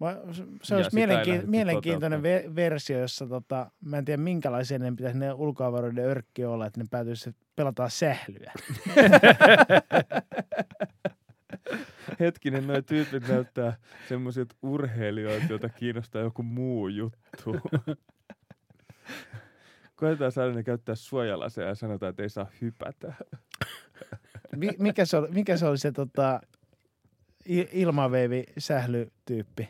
Mä- 0.00 0.16
Se 0.62 0.74
olisi 0.74 0.90
sitä 0.90 1.00
ei 1.00 1.06
mielenki- 1.06 1.28
lähdetty 1.30 1.50
mielenkiintoinen 1.50 2.20
ve- 2.20 2.54
versio, 2.56 2.98
jossa 2.98 3.26
tota, 3.26 3.70
mä 3.84 3.98
en 3.98 4.04
tiedä 4.04 4.22
minkälaisia 4.22 4.78
ne 4.78 4.92
pitäisi 4.96 5.18
ne 5.18 5.32
ulkoavaruuden 5.32 6.04
örkki 6.04 6.44
olla, 6.44 6.66
että 6.66 6.80
ne 6.80 6.86
päätyisi 6.90 7.36
pelataan 7.56 7.90
sählyä. 7.90 8.52
Hetkinen, 12.20 12.66
nuo 12.66 12.82
tyypit 12.82 13.28
näyttää 13.28 13.76
semmoisilta 14.08 14.54
urheilijoilta, 14.62 15.46
joita 15.50 15.68
kiinnostaa 15.68 16.22
joku 16.22 16.42
muu 16.42 16.88
juttu. 16.88 17.56
Koetetaan 19.96 20.32
saada 20.32 20.52
ne 20.52 20.62
käyttää 20.62 20.94
suojalaseja 20.94 21.68
ja 21.68 21.74
sanotaan, 21.74 22.10
että 22.10 22.22
ei 22.22 22.28
saa 22.28 22.46
hypätä. 22.60 23.12
Mi- 24.56 24.76
mikä, 24.78 25.04
se 25.04 25.16
oli, 25.16 25.28
mikä 25.30 25.56
se 25.56 25.66
oli 25.66 25.78
se 25.78 25.92
tota, 25.92 26.40
ilmaveivi 27.72 28.44
sählytyyppi? 28.58 29.68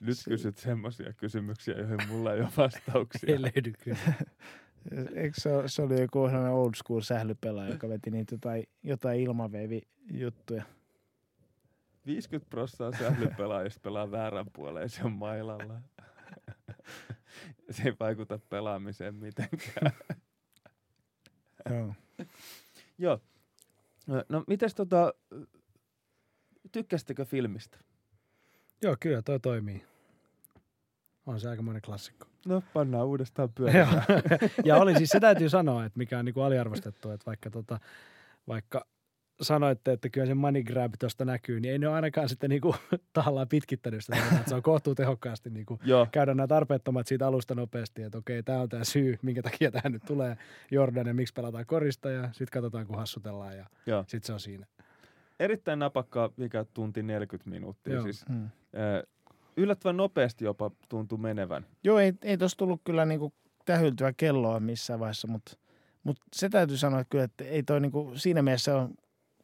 Nyt 0.00 0.16
kysyt 0.24 0.58
semmoisia 0.58 1.12
kysymyksiä, 1.12 1.74
joihin 1.74 2.08
mulla 2.08 2.34
ei 2.34 2.40
ole 2.40 2.48
vastauksia. 2.56 3.30
Ei 3.32 3.42
löydy 3.42 3.72
kyllä. 3.72 3.98
Eikö 5.22 5.40
se, 5.40 5.50
se 5.66 5.82
oli 5.82 6.00
joku 6.00 6.26
sellainen 6.26 6.52
old 6.52 6.74
school 6.74 7.00
sählypelaaja, 7.00 7.70
joka 7.72 7.88
veti 7.88 8.10
niitä 8.10 8.34
jotain, 8.34 8.68
jotain 8.82 9.20
ilmaveivi-juttuja. 9.20 10.64
50 12.06 12.50
prosenttia 12.50 12.98
sählypelaajista 12.98 13.80
pelaa 13.80 14.10
väärän 14.10 14.46
puoleen 14.52 14.84
ja 14.84 14.88
se 14.88 15.04
on 15.04 15.12
mailalla. 15.12 15.80
se 17.70 17.82
ei 17.84 17.92
vaikuta 18.00 18.38
pelaamiseen 18.48 19.14
mitenkään. 19.14 19.92
Joo. 21.70 21.94
Joo. 22.98 23.20
No 24.28 24.44
mites 24.46 24.74
tota, 24.74 25.14
tykkäsittekö 26.72 27.24
filmistä? 27.24 27.78
Joo, 28.82 28.96
kyllä 29.00 29.22
toi 29.22 29.40
toimii. 29.40 29.84
On 31.26 31.40
se 31.40 31.48
aikamoinen 31.48 31.82
klassikko. 31.82 32.26
No 32.46 32.62
pannaan 32.72 33.06
uudestaan 33.06 33.48
pyörimään. 33.54 34.02
ja 34.64 34.76
oli 34.76 34.96
siis, 34.96 35.10
se 35.10 35.20
täytyy 35.20 35.48
sanoa, 35.48 35.84
että 35.84 35.98
mikä 35.98 36.18
on 36.18 36.24
niinku 36.24 36.40
aliarvostettu, 36.40 37.10
että 37.10 37.26
vaikka, 37.26 37.50
tota, 37.50 37.80
vaikka 38.48 38.86
sanoitte, 39.40 39.92
että 39.92 40.08
kyllä 40.08 40.26
se 40.26 40.34
money 40.34 40.62
grab 40.62 40.92
tuosta 40.98 41.24
näkyy, 41.24 41.60
niin 41.60 41.72
ei 41.72 41.78
ne 41.78 41.88
ole 41.88 41.96
ainakaan 41.96 42.28
sitten 42.28 42.50
niinku 42.50 42.74
tahallaan 43.12 43.48
pitkittänyt 43.48 44.04
sitä. 44.04 44.16
Että 44.16 44.48
se 44.48 44.54
on 44.54 44.62
kohtuu 44.62 44.94
tehokkaasti 44.94 45.50
niinku 45.50 45.80
käydä 46.12 46.34
nämä 46.34 46.46
tarpeettomat 46.46 47.06
siitä 47.06 47.26
alusta 47.26 47.54
nopeasti, 47.54 48.02
että 48.02 48.18
okei, 48.18 48.42
tämä 48.42 48.60
on 48.60 48.68
tämä 48.68 48.84
syy, 48.84 49.18
minkä 49.22 49.42
takia 49.42 49.70
tähän 49.70 49.92
nyt 49.92 50.02
tulee 50.06 50.36
Jordan 50.70 51.06
ja 51.06 51.14
miksi 51.14 51.34
pelataan 51.34 51.66
korista 51.66 52.10
ja 52.10 52.22
sitten 52.32 52.52
katsotaan, 52.52 52.86
kun 52.86 52.96
hassutellaan 52.96 53.56
ja 53.56 53.66
sitten 54.06 54.26
se 54.26 54.32
on 54.32 54.40
siinä. 54.40 54.66
Erittäin 55.40 55.78
napakkaa, 55.78 56.30
mikä 56.36 56.64
tunti 56.74 57.02
40 57.02 57.50
minuuttia. 57.50 57.94
Joo. 57.94 58.02
Siis, 58.02 58.24
Mm. 58.28 58.44
äh, 58.44 58.50
yllättävän 59.56 59.96
nopeasti 59.96 60.44
jopa 60.44 60.70
tuntuu 60.88 61.18
menevän. 61.18 61.66
Joo, 61.84 61.98
ei, 61.98 62.12
ei 62.22 62.38
tuossa 62.38 62.56
tullut 62.58 62.80
kyllä 62.84 63.04
niinku 63.04 63.32
tähyltyä 63.64 64.12
kelloa 64.16 64.60
missään 64.60 65.00
vaiheessa, 65.00 65.28
mutta 65.28 65.52
mut 66.04 66.16
se 66.36 66.48
täytyy 66.48 66.76
sanoa 66.76 67.00
että 67.00 67.10
kyllä, 67.10 67.24
että 67.24 67.44
ei 67.44 67.62
toi 67.62 67.80
niinku, 67.80 68.12
siinä 68.14 68.42
mielessä 68.42 68.76
on 68.78 68.94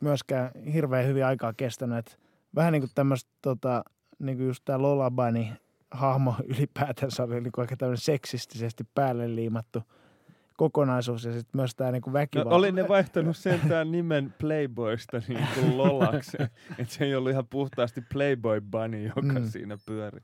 myöskään 0.01 0.51
hirveän 0.73 1.07
hyvin 1.07 1.25
aikaa 1.25 1.53
kestänyt. 1.57 1.99
Että 1.99 2.12
vähän 2.55 2.73
niin 2.73 2.83
kuin 2.83 2.91
tämmöistä, 2.95 3.31
tota, 3.43 3.85
niin 4.19 4.37
kuin 4.37 4.47
just 4.47 4.65
tämä 4.65 4.83
Lollabani 4.83 5.53
hahmo 5.91 6.35
ylipäätänsä 6.59 7.23
oli 7.23 7.41
niin 7.41 7.53
kuin 7.53 7.62
aika 7.62 7.77
tämmöinen 7.77 8.01
seksistisesti 8.01 8.85
päälle 8.95 9.35
liimattu 9.35 9.83
kokonaisuus 10.56 11.24
ja 11.24 11.32
sitten 11.32 11.59
myös 11.59 11.74
tämä 11.74 11.93
niin 11.93 12.02
No, 12.06 12.12
väkivalta. 12.12 12.55
oli 12.56 12.72
ne 12.72 12.89
vaihtanut 12.89 13.36
sentään 13.36 13.93
nimen 13.93 14.35
Playboysta 14.40 15.22
niin 15.28 15.47
kuin 15.55 15.76
Lolaksi. 15.78 16.36
että 16.78 16.94
se 16.94 17.05
ei 17.05 17.14
ollut 17.14 17.31
ihan 17.32 17.47
puhtaasti 17.47 18.01
Playboy 18.12 18.60
Bunny, 18.60 19.02
joka 19.06 19.20
Mm. 19.40 19.48
siinä 19.48 19.78
pyöri. 19.86 20.20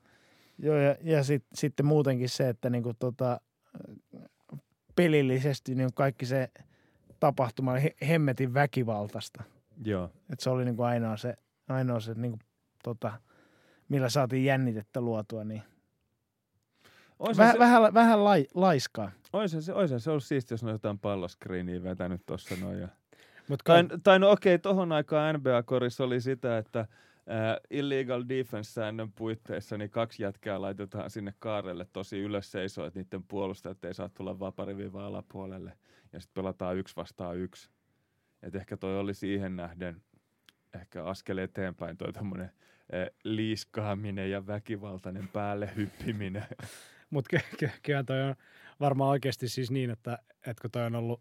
Joo, 0.59 0.77
ja, 0.77 0.97
ja 1.03 1.25
sit, 1.25 1.45
sitten 1.55 1.87
muutenkin 1.87 2.29
se, 2.29 2.49
että 2.49 2.71
niinku 2.71 2.93
tota, 2.99 3.41
pelillisesti 4.97 5.75
niin 5.75 5.91
kaikki 5.95 6.27
se 6.27 6.51
tapahtuma 7.21 7.73
oli 7.73 7.83
he, 7.83 7.95
hemmetin 8.09 8.55
väkivaltaista. 8.55 9.43
Joo. 9.85 10.11
Et 10.33 10.41
se 10.41 10.51
oli 10.51 10.65
niinku 10.65 10.83
ainoa 10.83 11.17
se, 11.17 11.37
ainoa 11.69 12.01
se 12.01 12.15
niinku, 12.15 12.39
tota, 12.85 13.13
millä 13.89 14.09
saatiin 14.09 14.45
jännitettä 14.45 15.01
luotua. 15.01 15.45
Niin. 15.45 15.63
Oisa 17.21 17.43
Väh, 17.43 17.53
se, 17.53 17.59
vähän, 17.59 17.95
vähän 17.95 18.25
lai, 18.25 18.47
laiskaa. 18.55 19.11
oisa 19.33 19.61
se, 19.61 19.73
oisa 19.73 19.99
se 19.99 20.11
ollut 20.11 20.25
siistiä, 20.25 20.55
jos 20.55 20.63
ne 20.63 20.71
jotain 20.71 20.99
palloskriiniä 20.99 21.83
vetänyt 21.83 22.27
tuossa 22.27 22.55
noin. 22.61 22.81
Ja... 22.81 22.89
Mutta 23.49 23.65
Tai, 23.65 23.85
tai 24.03 24.19
no 24.19 24.31
okei, 24.31 24.59
tohon 24.59 24.93
aikaan 24.93 25.35
NBA-korissa 25.35 26.05
oli 26.05 26.21
sitä, 26.21 26.59
että 26.59 26.87
ää, 27.27 27.59
illegal 27.71 28.25
defense-säännön 28.29 29.13
puitteissa 29.13 29.79
niin 29.79 29.91
kaksi 29.91 30.23
jätkää 30.23 30.61
laitetaan 30.61 31.11
sinne 31.11 31.35
kaarelle 31.39 31.87
tosi 31.93 32.19
ylös 32.19 32.53
seisoo, 32.53 32.87
että 32.87 33.01
niiden 33.01 33.23
puolustajat 33.23 33.85
ei 33.85 33.95
saa 33.95 34.09
tulla 34.09 34.39
vapariviivan 34.39 35.05
alapuolelle. 35.05 35.73
Ja 36.13 36.21
sitten 36.21 36.43
pelataan 36.43 36.77
yksi 36.77 36.97
vastaan 36.97 37.37
yksi. 37.37 37.71
Et 38.43 38.55
ehkä 38.55 38.77
toi 38.77 38.99
oli 38.99 39.15
siihen 39.15 39.57
nähden 39.57 40.03
ehkä 40.75 41.05
askel 41.05 41.39
eteenpäin 41.39 41.97
toi 41.97 42.13
tommonen 42.13 42.51
liiskaaminen 43.25 44.31
ja 44.31 44.47
väkivaltainen 44.47 45.29
päälle 45.29 45.71
hyppiminen. 45.77 46.47
Mutta 47.11 47.29
ky- 47.31 47.57
ky- 47.59 47.71
kyllähän 47.83 48.07
toi 48.07 48.23
on 48.23 48.35
varmaan 48.81 49.11
oikeasti 49.11 49.49
siis 49.49 49.71
niin, 49.71 49.91
että, 49.91 50.19
että 50.47 50.63
kun 50.63 50.71
toi 50.71 50.83
on 50.83 50.95
ollut 50.95 51.21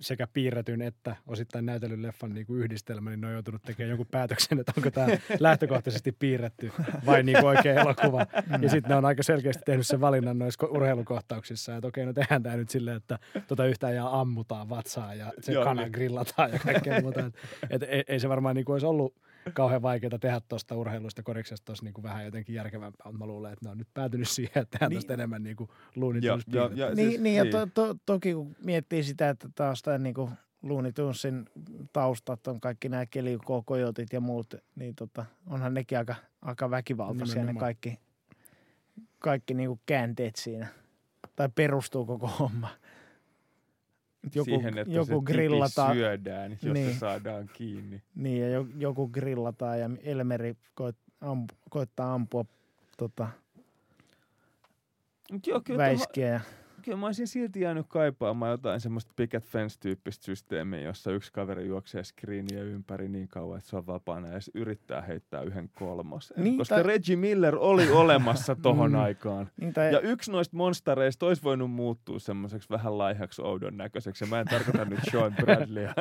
sekä 0.00 0.26
piirretyn 0.26 0.82
että 0.82 1.16
osittain 1.26 1.66
näytellyn 1.66 2.02
leffan 2.02 2.34
niin 2.34 2.46
kuin 2.46 2.62
yhdistelmä, 2.62 3.10
niin 3.10 3.20
ne 3.20 3.26
on 3.26 3.32
joutunut 3.32 3.62
tekemään 3.62 3.88
jonkun 3.88 4.06
päätöksen, 4.10 4.60
että 4.60 4.72
onko 4.76 4.90
tämä 4.90 5.06
lähtökohtaisesti 5.40 6.12
piirretty 6.12 6.72
vai 7.06 7.22
niin 7.22 7.38
kuin 7.38 7.48
oikea 7.48 7.80
elokuva. 7.80 8.26
Ja 8.62 8.68
sitten 8.68 8.88
ne 8.88 8.94
on 8.94 9.04
aika 9.04 9.22
selkeästi 9.22 9.62
tehnyt 9.66 9.86
sen 9.86 10.00
valinnan 10.00 10.38
noissa 10.38 10.66
ko- 10.66 10.76
urheilukohtauksissa, 10.76 11.76
että 11.76 11.88
okei, 11.88 12.06
no 12.06 12.12
tehdään 12.12 12.42
tämä 12.42 12.56
nyt 12.56 12.70
silleen, 12.70 12.96
että 12.96 13.18
tota 13.46 13.66
yhtään 13.66 13.94
ja 13.94 14.20
ammutaan 14.20 14.68
vatsaa 14.68 15.14
ja 15.14 15.32
se 15.40 15.52
Joo, 15.52 15.64
kana 15.64 15.90
grillataan 15.90 16.52
ja 16.52 16.58
kaikkea 16.58 17.00
muuta. 17.00 17.26
Et, 17.26 17.34
et, 17.70 17.82
ei, 17.82 18.04
ei, 18.08 18.20
se 18.20 18.28
varmaan 18.28 18.56
niin 18.56 18.64
kuin 18.64 18.74
olisi 18.74 18.86
ollut 18.86 19.14
kauhean 19.54 19.82
vaikeaa 19.82 20.18
tehdä 20.20 20.40
tuosta 20.48 20.76
urheilusta 20.76 21.22
koriksesta 21.22 21.64
tuossa 21.64 21.84
niin 21.84 21.94
kuin 21.94 22.02
vähän 22.02 22.24
jotenkin 22.24 22.54
järkevämpää, 22.54 23.06
mutta 23.12 23.18
mä 23.18 23.26
luulen, 23.26 23.52
että 23.52 23.64
ne 23.64 23.70
on 23.70 23.78
nyt 23.78 23.88
päätynyt 23.94 24.28
siihen, 24.28 24.52
että 24.62 24.70
tehdään 24.70 24.90
Niin. 24.90 24.96
tuosta 24.96 25.12
enemmän 25.14 25.42
niin 25.42 25.56
kuin 25.56 25.70
Niin, 25.96 27.10
siis- 27.10 27.20
niin, 27.20 27.36
ja 27.36 27.42
niin. 27.44 27.52
to, 27.52 27.66
to, 27.66 27.96
toki 28.06 28.34
kun 28.34 28.56
miettii 28.64 29.02
sitä, 29.02 29.28
että 29.28 29.48
taas 29.54 29.82
tämä 29.82 29.98
niin 29.98 30.14
Looney 30.62 30.92
Tunesin 30.92 31.46
taustat 31.92 32.46
on 32.46 32.60
kaikki 32.60 32.88
nämä 32.88 33.06
kelikokojotit 33.06 34.12
ja 34.12 34.20
muut, 34.20 34.54
niin 34.76 34.94
tota, 34.94 35.26
onhan 35.46 35.74
nekin 35.74 35.98
aika, 35.98 36.14
aika 36.42 36.70
väkivaltaisia 36.70 37.34
ne 37.34 37.40
Nimenomaan. 37.40 37.60
kaikki, 37.60 37.98
kaikki 39.18 39.54
niin 39.54 39.80
käänteet 39.86 40.36
siinä. 40.36 40.66
Tai 41.36 41.48
perustuu 41.54 42.06
koko 42.06 42.26
homma. 42.26 42.68
Joku, 44.34 44.44
Siihen, 44.44 44.78
että 44.78 44.94
joku 44.94 45.06
se 45.06 45.12
tipi 45.14 45.32
grillataan, 45.32 45.94
syödään, 45.96 46.50
jos 46.62 46.74
Niin. 46.74 46.92
se 46.92 46.98
saadaan 46.98 47.50
kiinni. 47.52 48.02
niin, 48.14 48.42
ja 48.42 48.48
jo- 48.48 48.66
joku 48.78 49.08
grillataan 49.08 49.80
ja 49.80 49.90
Elmeri 50.02 50.56
koet, 50.74 50.96
ampu, 51.20 51.54
koittaa 51.70 52.14
ampua 52.14 52.44
tota, 52.96 53.28
Mut 55.32 55.46
joo, 55.46 55.60
kyllä, 55.60 55.78
tohon, 55.78 55.88
väiskiä. 55.88 56.40
Kyllä 56.82 56.98
mä 56.98 57.06
olisin 57.06 57.26
silti 57.28 57.60
jäänyt 57.60 57.86
kaipaamaan 57.88 58.50
jotain 58.50 58.80
semmoista 58.80 59.12
picket 59.16 59.44
fence-tyyppistä 59.44 60.24
systeemiä, 60.24 60.80
jossa 60.80 61.12
yksi 61.12 61.32
kaveri 61.32 61.66
juoksee 61.66 62.04
screeniä 62.04 62.62
ympäri 62.62 63.08
niin 63.08 63.28
kauan, 63.28 63.58
että 63.58 63.70
se 63.70 63.76
on 63.76 63.86
vapaana 63.86 64.28
ja 64.28 64.38
yrittää 64.54 65.02
heittää 65.02 65.42
yhden 65.42 65.68
kolmosen. 65.68 66.44
Niin, 66.44 66.58
koska 66.58 66.74
tai- 66.74 66.82
Reggie 66.82 67.16
Miller 67.16 67.56
oli 67.58 67.90
olemassa 67.90 68.56
tohon 68.62 68.90
Mm. 68.92 68.98
aikaan. 68.98 69.50
niin, 69.60 69.72
tai, 69.72 69.92
Ja 69.92 70.00
yksi 70.00 70.30
noista 70.32 70.56
monstareista 70.56 71.26
olisi 71.26 71.42
voinut 71.42 71.70
muuttua 71.70 72.18
semmoiseksi 72.18 72.70
vähän 72.70 72.98
laihaksi 72.98 73.42
oudon 73.42 73.76
näköiseksi. 73.76 74.24
Ja 74.24 74.28
mä 74.28 74.40
en 74.40 74.46
tarkoita 74.46 74.84
nyt 74.84 75.00
Sean 75.10 75.34
Bradleyä. 75.40 75.94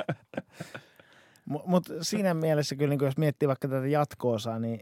Mutta 1.46 1.94
siinä 2.04 2.34
mielessä 2.34 2.76
kyllä, 2.76 2.90
niin 2.90 3.06
jos 3.06 3.18
miettii 3.18 3.48
vaikka 3.48 3.68
tätä 3.68 3.88
jatko-osaa, 3.88 4.60
niin 4.60 4.80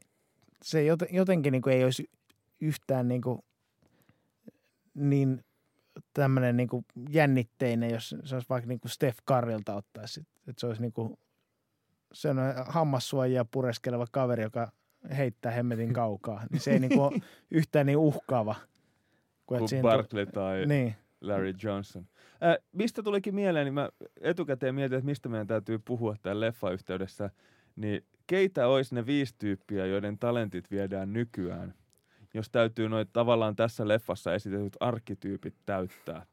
se 0.63 0.83
joten, 0.83 1.07
jotenkin 1.11 1.51
niin 1.51 1.69
ei 1.69 1.83
olisi 1.83 2.09
yhtään 2.61 3.07
niin, 3.07 3.21
kuin, 3.21 3.39
niin 4.93 5.43
tämmöinen 6.13 6.57
niin 6.57 6.69
jännitteinen, 7.09 7.91
jos 7.91 8.15
se 8.23 8.35
olisi 8.35 8.49
vaikka 8.49 8.67
niin 8.67 8.79
Steph 8.85 9.17
Currylta 9.27 9.75
ottaisi. 9.75 10.19
Että 10.47 10.59
se 10.59 10.67
olisi 10.67 10.81
niin 10.81 10.93
kuin, 10.93 11.17
se 12.13 12.29
on 12.29 12.37
hammassuojia 12.67 13.45
pureskeleva 13.45 14.05
kaveri, 14.11 14.43
joka 14.43 14.71
heittää 15.17 15.51
hemmetin 15.51 15.93
kaukaa. 16.03 16.43
Niin 16.51 16.59
se 16.61 16.71
ei 16.71 16.79
niin 16.79 16.89
kuin 16.89 17.01
ole 17.01 17.21
yhtään 17.51 17.85
niin 17.85 17.97
uhkaava. 17.97 18.55
Kuin, 19.45 19.59
kuin 19.59 19.69
siinä 19.69 19.81
tu- 19.81 19.87
Barkley 19.87 20.25
tai 20.25 20.65
Niin. 20.65 20.95
Larry 21.21 21.53
Johnson. 21.63 22.07
Äh, 22.43 22.55
mistä 22.71 23.03
tulikin 23.03 23.35
mieleen, 23.35 23.65
niin 23.65 23.73
mä 23.73 23.89
etukäteen 24.21 24.75
mietin, 24.75 24.97
että 24.97 25.05
mistä 25.05 25.29
meidän 25.29 25.47
täytyy 25.47 25.79
puhua 25.79 26.15
tämän 26.21 26.39
leffa-yhteydessä. 26.39 27.29
Niin 27.75 28.05
keitä 28.27 28.67
olisi 28.67 28.95
ne 28.95 29.05
viisi 29.05 29.35
tyyppiä, 29.37 29.85
joiden 29.85 30.17
talentit 30.19 30.71
viedään 30.71 31.13
nykyään, 31.13 31.73
jos 32.33 32.49
täytyy 32.49 32.89
noit 32.89 33.09
tavallaan 33.13 33.55
tässä 33.55 33.87
leffassa 33.87 34.33
esitetyt 34.33 34.77
arkkityypit 34.79 35.55
täyttää. 35.65 36.25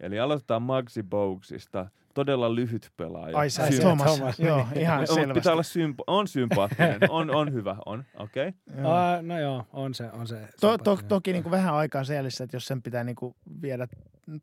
Eli 0.00 0.20
aloitetaan 0.20 0.62
Muggsy 0.62 1.02
Boguesista, 1.02 1.86
todella 2.14 2.54
lyhyt 2.54 2.90
pelaaja. 2.96 3.38
Ai 3.38 3.50
sä 3.50 3.70
se 3.70 3.80
Thomas. 3.80 4.16
Thomas. 4.16 4.40
Joo, 4.40 4.66
ihan 4.76 5.00
On, 5.00 5.06
selvästi. 5.06 5.34
pitää 5.34 5.52
olla 5.52 5.62
sympa- 5.62 6.04
on 6.06 6.28
sympaattinen, 6.28 6.98
on, 7.10 7.34
on 7.34 7.52
hyvä, 7.52 7.76
on, 7.86 8.04
okei. 8.18 8.52
Okay. 8.70 8.84
Aa, 8.84 9.22
no 9.22 9.38
joo, 9.40 9.64
on 9.72 9.94
se. 9.94 10.10
On 10.12 10.26
se 10.26 10.48
To, 10.60 10.78
to, 10.78 10.98
toki 11.08 11.32
niin 11.32 11.42
kuin 11.42 11.50
vähän 11.50 11.74
aikaa 11.74 12.04
seelissä, 12.04 12.44
että 12.44 12.56
jos 12.56 12.66
sen 12.66 12.82
pitää 12.82 13.04
niin 13.04 13.16
kuin 13.16 13.34
viedä 13.62 13.88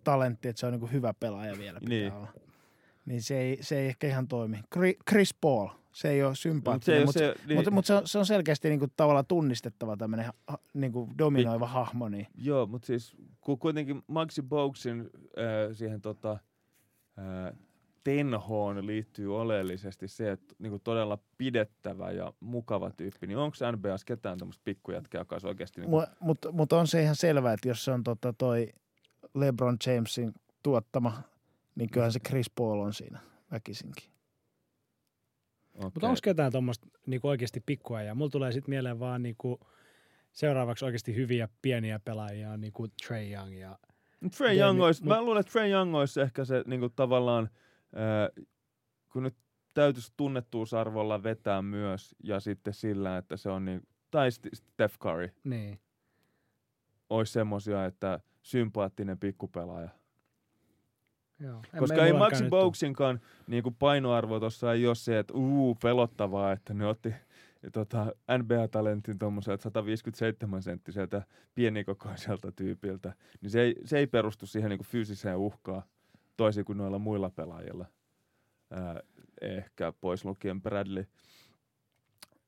talentti, 0.03 0.47
että 0.47 0.59
se 0.59 0.65
on 0.65 0.72
niin 0.72 0.80
kuin 0.80 0.91
hyvä 0.91 1.13
pelaaja 1.19 1.57
vielä 1.57 1.80
pitää 1.80 1.89
Niin. 1.89 2.13
olla. 2.13 2.27
Niin 3.06 3.22
se 3.22 3.40
ei, 3.40 3.57
se 3.61 3.80
ei 3.80 3.88
ehkä 3.88 4.07
ihan 4.07 4.27
toimi. 4.27 4.57
Chri- 4.76 4.98
Chris 5.10 5.34
Paul, 5.41 5.68
se 5.91 6.10
ei 6.10 6.23
ole 6.23 6.30
Mut 6.30 6.38
se, 6.38 6.41
sympaattinen, 6.41 6.99
ei 6.99 7.06
mutta 7.06 7.26
ole 7.26 7.34
se, 7.36 7.48
niin, 7.48 7.57
mutta 7.57 7.72
mut 7.72 7.86
se, 7.86 7.94
on, 7.94 8.07
se 8.07 8.18
on 8.18 8.26
selkeästi 8.26 8.69
niin 8.69 8.80
kuin 8.80 8.91
tavallaan 8.98 9.26
tunnistettava 9.26 9.98
tämmöinen 9.98 10.34
niin 10.73 10.91
kuin 10.91 11.18
dominoiva 11.18 11.68
hahmo. 11.68 12.10
Niin. 12.10 12.27
Joo, 12.36 12.65
mutta 12.65 12.86
siis 12.86 13.15
kun 13.41 13.60
kuitenkin 13.60 14.03
Maxi 14.07 14.41
Boguesin 14.41 14.99
äh, 14.99 15.76
siihen 15.76 16.02
tota, 16.02 16.32
äh, 16.32 17.57
tenhoon 18.06 18.88
liittyy 18.88 19.38
oleellisesti 19.38 20.07
se, 20.07 20.32
että 20.32 20.56
niinku 20.60 20.80
todella 20.80 21.18
pidettävä 21.38 22.11
ja 22.11 22.34
mukava 22.40 22.91
tyyppi, 22.91 23.27
niin 23.27 23.38
onko 23.38 23.57
NBAs 23.72 24.06
ketään 24.06 24.38
tämmöistä 24.38 24.61
pikkujätkää, 24.65 25.22
joka 25.22 25.36
olisi 25.36 25.48
oikeasti 25.48 25.82
niinku, 25.82 25.98
Mutta 25.98 26.15
mut, 26.19 26.45
mut 26.52 26.73
on 26.73 26.88
se 26.88 27.03
ihan 27.03 27.15
selvää, 27.15 27.53
että 27.53 27.68
jos 27.68 27.86
se 27.86 27.91
on 27.91 28.03
tota 28.03 28.34
toi 28.34 28.68
LeBron 29.34 29.77
Jamesin 29.88 30.34
tuottama, 30.64 31.22
niin 31.76 31.89
kyllähän 31.89 32.11
se 32.11 32.19
Chris 32.19 32.49
Paul 32.49 32.80
on 32.80 32.93
siinä 32.93 33.19
väkisinkin. 33.52 34.10
okay. 35.73 35.84
Mutta 35.93 36.07
onko 36.07 36.19
ketään 36.23 36.52
tuommoista 36.52 36.88
niinku 37.06 37.27
oikeasti 37.27 37.64
pikkua 37.65 38.02
ja 38.02 38.15
mulla 38.15 38.30
tulee 38.30 38.52
sitten 38.52 38.69
mieleen 38.69 38.99
vaan 38.99 39.23
niinku 39.23 39.60
seuraavaksi 40.31 40.85
oikeasti 40.85 41.15
hyviä 41.15 41.49
pieniä 41.61 41.99
pelaajia, 41.99 42.57
niin 42.57 42.73
kuin 42.73 42.91
Trey 43.07 43.31
Young 43.34 43.60
ja 43.60 43.80
Trey 44.38 44.49
Demi- 44.49 44.60
Young 44.60 44.81
olisi, 44.81 45.03
mut- 45.03 45.07
mä 45.10 45.22
luulen, 45.22 45.39
että 45.39 45.52
Trey 45.52 45.72
Young 45.72 45.95
olisi 45.95 46.22
ehkä 46.22 46.45
se 46.45 46.64
niinku 46.68 46.89
tavallaan, 46.89 47.49
äh, 47.84 48.45
kun 49.14 49.23
nyt 49.23 49.35
täytyisi 49.73 50.14
tunnettuusarvolla 50.18 51.23
vetää 51.23 51.61
myös, 51.61 52.15
ja 52.23 52.39
sitten 52.39 52.73
sillä, 52.73 53.18
että 53.18 53.38
se 53.38 53.49
on 53.49 53.65
niin, 53.65 53.88
tai 54.11 54.30
St- 54.30 54.56
Steph 54.56 54.97
Curry, 54.99 55.30
niin. 55.43 55.80
olisi 57.10 57.34
semmosia, 57.34 57.85
että 57.85 58.19
sympaattinen 58.41 59.19
pikkupelaaja. 59.19 59.89
Joo. 61.40 61.62
En- 61.74 61.80
Koska 61.80 62.06
ei 62.06 62.14
Maxi 62.14 62.36
käynyt 62.36 62.49
Boguesinkaan 62.49 63.20
niin 63.48 63.64
kuin 63.64 63.76
painoarvo 63.76 64.40
tuossa 64.40 64.74
ei 64.74 64.88
ole 64.88 64.95
se, 64.95 65.20
että 65.20 65.34
uu, 65.34 65.76
pelottavaa, 65.76 66.52
että 66.52 66.74
ne 66.74 66.88
otti 66.88 67.14
tota, 67.72 68.06
NBA-talentin 68.38 69.20
tuommoiselta 69.20 69.64
157 69.64 70.64
senttiseltä 70.64 71.24
pienikokoiselta 71.56 72.52
tyypiltä, 72.52 73.14
niin 73.41 73.49
se 73.49 73.62
ei, 73.62 73.76
se 73.86 73.98
ei 73.98 74.07
perustu 74.07 74.45
siihen 74.45 74.70
niin 74.70 74.78
kuin 74.78 74.88
fyysiseen 74.88 75.38
uhkaan, 75.38 75.84
toisin 76.38 76.66
kuin 76.66 76.78
noilla 76.78 76.99
muilla 76.99 77.30
pelaajilla. 77.30 77.86
Ää, 78.72 78.99
ehkä 79.41 79.94
pois 80.02 80.26
lukien 80.26 80.62
Bradley. 80.62 81.06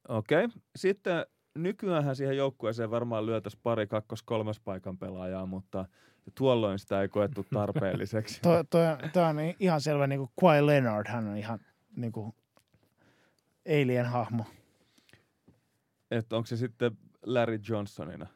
Okei, 0.08 0.46
okay. 0.46 0.58
sitten 0.76 1.26
nykyäänhän 1.56 2.16
siihen 2.16 2.38
joukkueeseen 2.38 2.92
varmaan 2.92 3.26
lyötäisiin 3.26 3.62
pari 3.64 3.88
kakkos 3.88 4.24
kolmas 4.24 4.60
paikan 4.60 4.98
pelaajaa, 4.98 5.46
mutta 5.46 5.86
tuolloin 6.36 6.80
sitä 6.80 7.02
ei 7.02 7.08
koettu 7.08 7.45
tarpeelliseksi. 7.54 8.41
Toi, 8.41 8.66
toi, 8.70 8.82
toi 9.14 9.24
on 9.24 9.36
ihan 9.60 9.82
selvä, 9.82 10.08
niin 10.08 10.20
kuin 10.20 10.30
Kawhi 10.41 10.66
Leonard, 10.66 11.08
hän 11.08 11.28
on 11.28 11.38
ihan 11.38 11.60
niin 11.95 12.12
kuin 12.12 12.34
alien 13.68 14.06
hahmo. 14.06 14.45
että 16.12 16.36
onko 16.36 16.45
se 16.48 16.58
sitten 16.58 16.98
Larry 17.26 17.60
Johnsonina? 17.70 18.28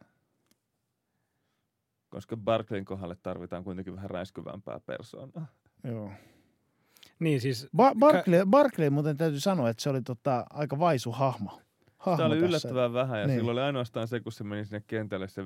Koska 2.10 2.38
Barkleyn 2.38 2.86
kohdalle 2.86 3.16
tarvitaan 3.24 3.64
kuitenkin 3.64 3.96
vähän 3.96 4.10
räiskyvämpää 4.10 4.80
persoonaa. 4.80 5.46
Joo. 5.84 6.12
Niin 7.20 7.42
siis, 7.42 7.66
Ba- 7.78 8.00
Barkley, 8.00 8.46
Barkley 8.46 8.90
muuten 8.90 9.18
täytyy 9.18 9.40
sanoa, 9.40 9.70
että 9.70 9.84
se 9.84 9.90
oli 9.90 10.02
tota, 10.02 10.46
aika 10.50 10.80
vaisu 10.80 11.12
hahmo. 11.12 11.62
hahmo 11.98 12.16
Sitä 12.18 12.26
oli 12.26 12.36
tässä. 12.36 12.48
yllättävän 12.48 12.94
vähän 12.94 13.22
ja 13.22 13.28
Niin. 13.28 13.40
silloin 13.40 13.58
oli 13.58 13.66
ainoastaan 13.66 14.08
se, 14.08 14.20
kun 14.20 14.32
se 14.32 14.44
meni 14.44 14.66
sinne 14.66 14.84
kentälle 14.88 15.28
se 15.28 15.46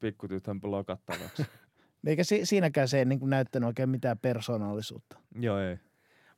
pikkutytön 0.00 0.60
blokattavaksi. 0.60 1.46
Eikä 2.06 2.24
si- 2.24 2.46
siinäkään 2.46 2.88
se 2.88 2.98
ei 2.98 3.04
niin 3.04 3.18
kuin 3.20 3.30
näyttänyt 3.30 3.66
oikein 3.66 3.88
mitään 3.88 4.18
persoonallisuutta. 4.18 5.16
Joo, 5.40 5.58
ei. 5.58 5.76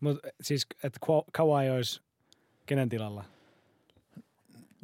mut, 0.01 0.19
siis 0.41 0.67
että 0.85 0.99
Kawhi 1.33 1.71
olisi 1.71 2.03
kenen 2.67 2.89
tilalla? 2.89 3.25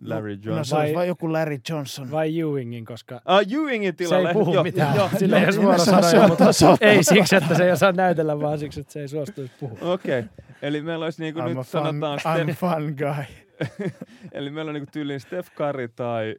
Larry 0.02 0.36
No 0.36 0.42
Johnson. 0.44 0.64
se 0.64 0.74
Vai- 0.76 0.82
olisi 0.82 0.94
vain 0.94 1.08
joku 1.08 1.32
Larry 1.32 1.58
Johnson. 1.68 2.10
Vai 2.10 2.40
Ewingin, 2.40 2.84
koska 2.84 3.20
Ah, 3.24 3.40
Ewingin 3.52 3.92
se 3.92 3.96
tilalle. 3.96 4.28
ei 4.28 4.32
puhu 4.34 4.54
joo, 4.54 4.62
mitään. 4.62 4.96
Joo, 4.96 5.10
Sillä 5.18 5.38
ei 5.38 5.44
ole 5.44 5.52
suora 5.52 5.78
Se 5.78 5.84
sanoja, 5.84 6.10
se 6.10 6.26
mutta 6.28 6.44
ei 6.80 7.04
siksi, 7.04 7.36
että 7.36 7.54
se 7.54 7.64
ei 7.64 7.70
osaa 7.72 7.92
näytellä, 7.92 8.40
vaan 8.40 8.58
siksi, 8.58 8.80
että 8.80 8.92
se 8.92 9.00
ei 9.00 9.08
suostuisi 9.08 9.52
puhumaan. 9.60 9.86
Okei, 9.92 10.18
okay. 10.18 10.30
eli 10.62 10.82
meillä 10.82 11.04
olisi 11.04 11.22
niinku 11.22 11.40
I'm, 11.40 11.42
a 11.42 11.48
nyt 11.48 11.54
fun, 11.56 11.64
sanotaan, 11.64 12.18
I'm 12.18 12.50
a 12.50 12.54
fun 12.54 12.94
guy. 12.98 13.24
eli 14.32 14.50
meillä 14.50 14.68
on 14.68 14.74
niinku 14.74 14.90
tyyliin 14.92 15.20
Steph 15.20 15.50
Curry 15.54 15.88
tai, 15.88 16.34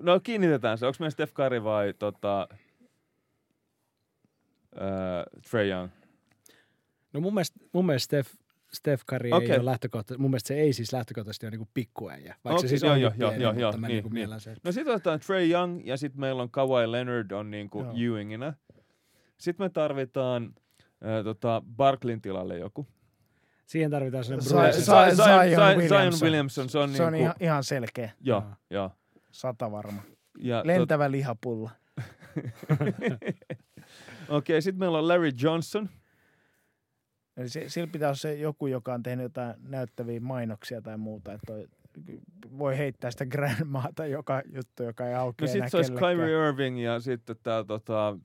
no 0.00 0.20
kiinnitetään 0.20 0.78
se, 0.78 0.86
onko 0.86 0.96
meillä 1.00 1.10
Steph 1.10 1.32
Curry 1.32 1.64
vai 1.64 1.94
tota, 1.98 2.48
äh, 4.76 5.24
Trey 5.50 5.68
Young? 5.68 5.90
No 7.12 7.20
mun 7.20 7.34
mielestä, 7.34 7.60
mun 7.72 7.86
mielestä 7.86 8.04
Steph, 8.04 8.30
Steph 8.72 9.04
Curry 9.10 9.30
Okei. 9.32 9.50
ei 9.50 9.56
ole 9.56 9.64
lähtökohtaisesti, 9.64 10.22
mun 10.22 10.30
mielestä 10.30 10.48
se 10.48 10.54
ei 10.54 10.72
siis 10.72 10.92
lähtökohtaisesti 10.92 11.46
ole 11.46 11.50
niinku 11.50 11.68
pikkuäijä, 11.74 12.34
vaikka 12.44 12.58
Okei, 12.58 12.60
se 12.60 12.68
siis 12.68 12.82
joo, 12.82 12.92
on 12.92 13.00
joo, 13.00 13.12
joo, 13.16 13.32
joo, 13.32 13.52
mutta 13.52 13.60
joo, 13.60 13.72
niin, 13.72 13.82
niinku 13.82 14.08
niin. 14.08 14.14
miellän 14.14 14.40
sen. 14.40 14.56
No 14.64 14.72
sit 14.72 14.88
otetaan 14.88 15.20
Trey 15.20 15.50
Young 15.50 15.86
ja 15.86 15.96
sitten 15.96 16.20
meillä 16.20 16.42
on 16.42 16.50
Kawhi 16.50 16.92
Leonard 16.92 17.30
on 17.30 17.50
niinku 17.50 17.80
Joo. 17.82 17.94
Ewingina. 17.96 18.54
Sitten 19.38 19.64
me 19.64 19.70
tarvitaan 19.70 20.54
äh, 20.86 21.24
tota 21.24 21.62
Barklin 21.76 22.20
tilalle 22.22 22.58
joku. 22.58 22.86
Siihen 23.66 23.90
tarvitaan 23.90 24.24
sellainen 24.24 24.74
sa- 24.74 25.12
Zion, 25.12 25.16
Zion 25.16 25.48
Zion, 25.48 25.76
Williamson. 25.78 26.12
Zion 26.12 26.22
Williamson, 26.22 26.68
se 26.68 26.78
on, 26.78 26.90
Se 26.94 27.02
on 27.02 27.12
niinku, 27.12 27.24
ihan, 27.24 27.34
ihan 27.40 27.64
selkeä. 27.64 28.10
Joo, 28.20 28.42
Joo. 28.70 28.90
Sata 29.34 29.72
varma. 29.72 30.02
Ja 30.38 30.56
tot, 30.56 30.66
Lentävä 30.66 31.10
lihapulla. 31.10 31.70
Okei, 34.28 34.62
sitten 34.62 34.78
meillä 34.78 34.98
on 34.98 35.08
Larry 35.08 35.30
Johnson. 35.42 35.88
Eli 37.36 37.48
se, 37.48 37.68
sillä 37.68 37.88
pitää 37.92 38.08
olla 38.08 38.14
se 38.14 38.34
joku, 38.34 38.66
joka 38.66 38.94
on 38.94 39.02
tehnyt 39.02 39.22
jotain 39.22 39.54
näyttäviä 39.68 40.20
mainoksia 40.20 40.82
tai 40.82 40.98
muuta. 40.98 41.32
Että 41.32 41.46
toi, 41.46 41.66
voi 42.58 42.78
heittää 42.78 43.10
sitä 43.10 43.26
grandmaata 43.26 44.06
joka 44.06 44.42
juttu, 44.52 44.82
joka 44.82 45.06
ei 45.06 45.14
No 45.14 45.20
aukea 45.20 45.46
sitten 45.46 45.58
enää 45.58 45.68
se 45.68 45.76
olisi. 45.76 45.92
Kyrie 45.92 46.48
Irving 46.48 46.84
ja 46.84 47.00
sitten 47.00 47.36
tämä 47.42 47.64
tota, 47.64 48.18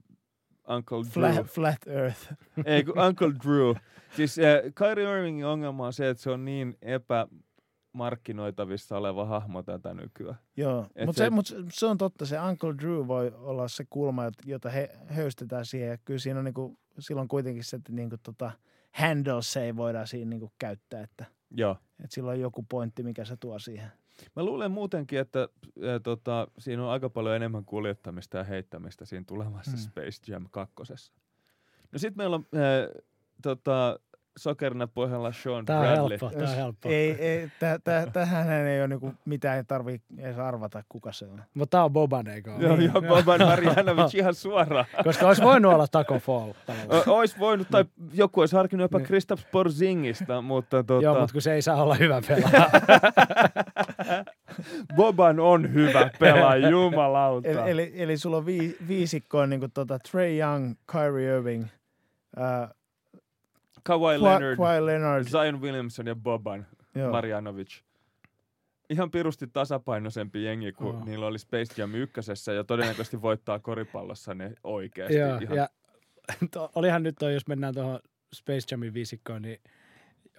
Uncle 0.76 0.98
Drew. 0.98 1.34
Flat, 1.34 1.48
flat 1.48 1.88
Earth. 1.88 2.34
Ei, 2.66 2.84
kun 2.84 3.00
Uncle 3.00 3.34
Drew. 3.44 3.76
Siis 4.16 4.40
äh, 4.40 4.74
Kyrie 4.76 5.18
Irvingin 5.18 5.46
ongelma 5.46 5.86
on 5.86 5.94
se, 5.94 6.10
että 6.10 6.24
se 6.24 6.30
on 6.30 6.46
niin 6.46 6.78
epämarkkinoitavissa 7.94 8.98
oleva 8.98 9.26
hahmo 9.26 9.64
tätä 9.64 9.94
nykyään. 9.94 10.38
Joo, 10.58 10.86
Et 10.96 11.06
mutta 11.06 11.18
se- 11.18 11.24
se, 11.24 11.30
mut 11.30 11.46
se, 11.72 11.86
on 11.86 11.98
totta. 11.98 12.26
Se 12.26 12.40
Uncle 12.42 12.74
Drew 12.78 13.08
voi 13.08 13.32
olla 13.36 13.68
se 13.68 13.86
kulma, 13.90 14.30
jot- 14.30 14.44
jota 14.46 14.70
he 14.70 14.90
höystetään 15.08 15.66
siihen. 15.66 15.90
Ja 15.90 15.98
kyllä 15.98 16.20
siinä 16.20 16.40
on 16.40 16.46
niinku, 16.46 16.78
silloin 17.00 17.28
kuitenkin 17.28 17.64
se, 17.64 17.76
että 17.78 17.92
niinku 17.92 18.16
tota, 18.24 18.52
handles 18.92 19.58
ei 19.58 19.76
voida 19.76 20.06
siinä 20.06 20.30
niinku 20.30 20.52
käyttää. 20.60 21.04
Että, 21.04 21.26
Joo. 21.52 21.78
että 22.04 22.14
sillä 22.16 22.32
on 22.32 22.40
joku 22.40 22.66
pointti, 22.70 23.04
mikä 23.04 23.26
se 23.26 23.38
tuo 23.38 23.60
siihen. 23.60 23.92
Mä 24.36 24.44
luulen 24.44 24.72
muutenkin, 24.72 25.20
että 25.20 25.40
ä, 25.96 26.00
tota, 26.04 26.48
siinä 26.58 26.84
on 26.84 26.90
aika 26.90 27.10
paljon 27.10 27.36
enemmän 27.36 27.66
kuljettamista 27.66 28.38
ja 28.38 28.44
heittämistä 28.44 29.06
siinä 29.06 29.24
tulevassa 29.28 29.72
Mm. 29.72 29.78
mm. 29.78 29.82
Space 29.82 30.32
Jam 30.32 30.46
kakkosessa. 30.52 31.14
No 31.92 32.00
sit 32.00 32.16
meillä 32.16 32.36
on 32.36 32.46
ä, 32.56 33.02
tota, 33.42 34.00
sokerina 34.38 34.88
pohjalla 34.88 35.32
Sean 35.32 35.66
Tää 35.66 35.80
on 35.80 35.86
Bradley. 35.86 36.18
helppo, 36.22 36.40
tää 36.40 36.50
on 36.50 36.56
helppo. 36.56 36.90
Ei, 36.90 37.12
ei, 37.12 37.48
tä, 37.60 37.80
tä, 37.84 38.08
tähän 38.14 38.50
ei 38.68 38.80
ole 38.80 38.88
niinku 38.88 39.14
mitään, 39.26 39.58
ei 39.58 39.64
tarvii 39.64 40.02
edes 40.18 40.38
arvata, 40.38 40.84
kuka 40.90 41.12
se 41.12 41.26
on. 41.26 41.44
Mutta 41.54 41.78
tää 41.78 41.84
on 41.84 41.92
Boban, 41.94 42.28
eikö 42.28 42.54
ole? 42.54 42.64
Joo, 42.64 42.76
joo, 42.76 43.02
Boban 43.02 43.40
Marjanovic 43.48 44.16
ihan 44.16 44.34
suoraan. 44.36 44.86
Koska 45.04 45.28
olisi 45.28 45.42
voinut 45.44 45.74
olla 45.74 45.88
Taco 45.88 46.20
Fall. 46.20 46.52
tavallaan. 46.66 47.04
O- 47.10 47.14
Ois 47.16 47.40
voinut, 47.40 47.68
tai 47.72 47.86
joku 48.14 48.40
olisi 48.40 48.56
harkinnut 48.56 48.84
jopa 48.86 48.98
Niin. 48.98 49.08
Kristaps 49.08 49.46
Porzingista, 49.52 50.42
mutta 50.42 50.84
tota, 50.84 51.04
Joo, 51.04 51.20
mutta 51.20 51.34
kun 51.34 51.42
se 51.42 51.54
ei 51.54 51.62
saa 51.62 51.84
olla 51.84 51.96
hyvä 51.96 52.22
pelaaja. 52.28 52.70
Boban 54.96 55.40
on 55.40 55.74
hyvä 55.74 56.10
pelaaja, 56.20 56.70
jumalauta. 56.70 57.48
Eli, 57.50 57.70
eli, 57.72 57.92
eli 57.96 58.18
sulla 58.18 58.38
on 58.38 58.46
vii, 58.46 58.78
viisikko 58.88 59.40
on 59.40 59.50
niinku 59.50 59.68
tota 59.74 60.00
Trey 60.12 60.38
Young, 60.40 60.74
Kyrie 60.92 61.36
Irving, 61.38 61.66
äh, 62.40 62.70
Kawhi 63.84 64.22
Leonard, 64.22 64.58
Kawhi 64.58 64.86
Leonard. 64.86 65.24
Zion 65.28 65.62
Williamson 65.62 66.08
ja 66.08 66.16
Boban. 66.16 66.66
Joo. 66.96 67.12
Marjanovic. 67.12 67.82
Ihan 68.90 69.12
pirusti 69.12 69.48
tasapainoisempi 69.48 70.44
jengi 70.44 70.72
kuin 70.72 70.96
Oo. 70.96 71.06
niillä 71.06 71.28
oli 71.28 71.40
Space 71.40 71.82
Jam 71.82 71.96
ykkösessä 71.96 72.54
ja 72.54 72.64
todennäköisesti 72.64 73.22
voittaa 73.28 73.60
koripallossa 73.60 74.34
ne 74.34 74.54
oikeasti. 74.64 75.18
Joo, 75.18 75.38
ihan. 75.38 75.58
ja 75.58 75.70
to, 76.52 76.72
olihan 76.76 77.04
nyt 77.04 77.16
toi, 77.20 77.34
jos 77.34 77.48
mennään 77.48 77.74
tuohon 77.74 78.00
Space 78.36 78.68
Jamin 78.72 78.94
viisikkoon, 78.94 79.42
niin 79.42 79.62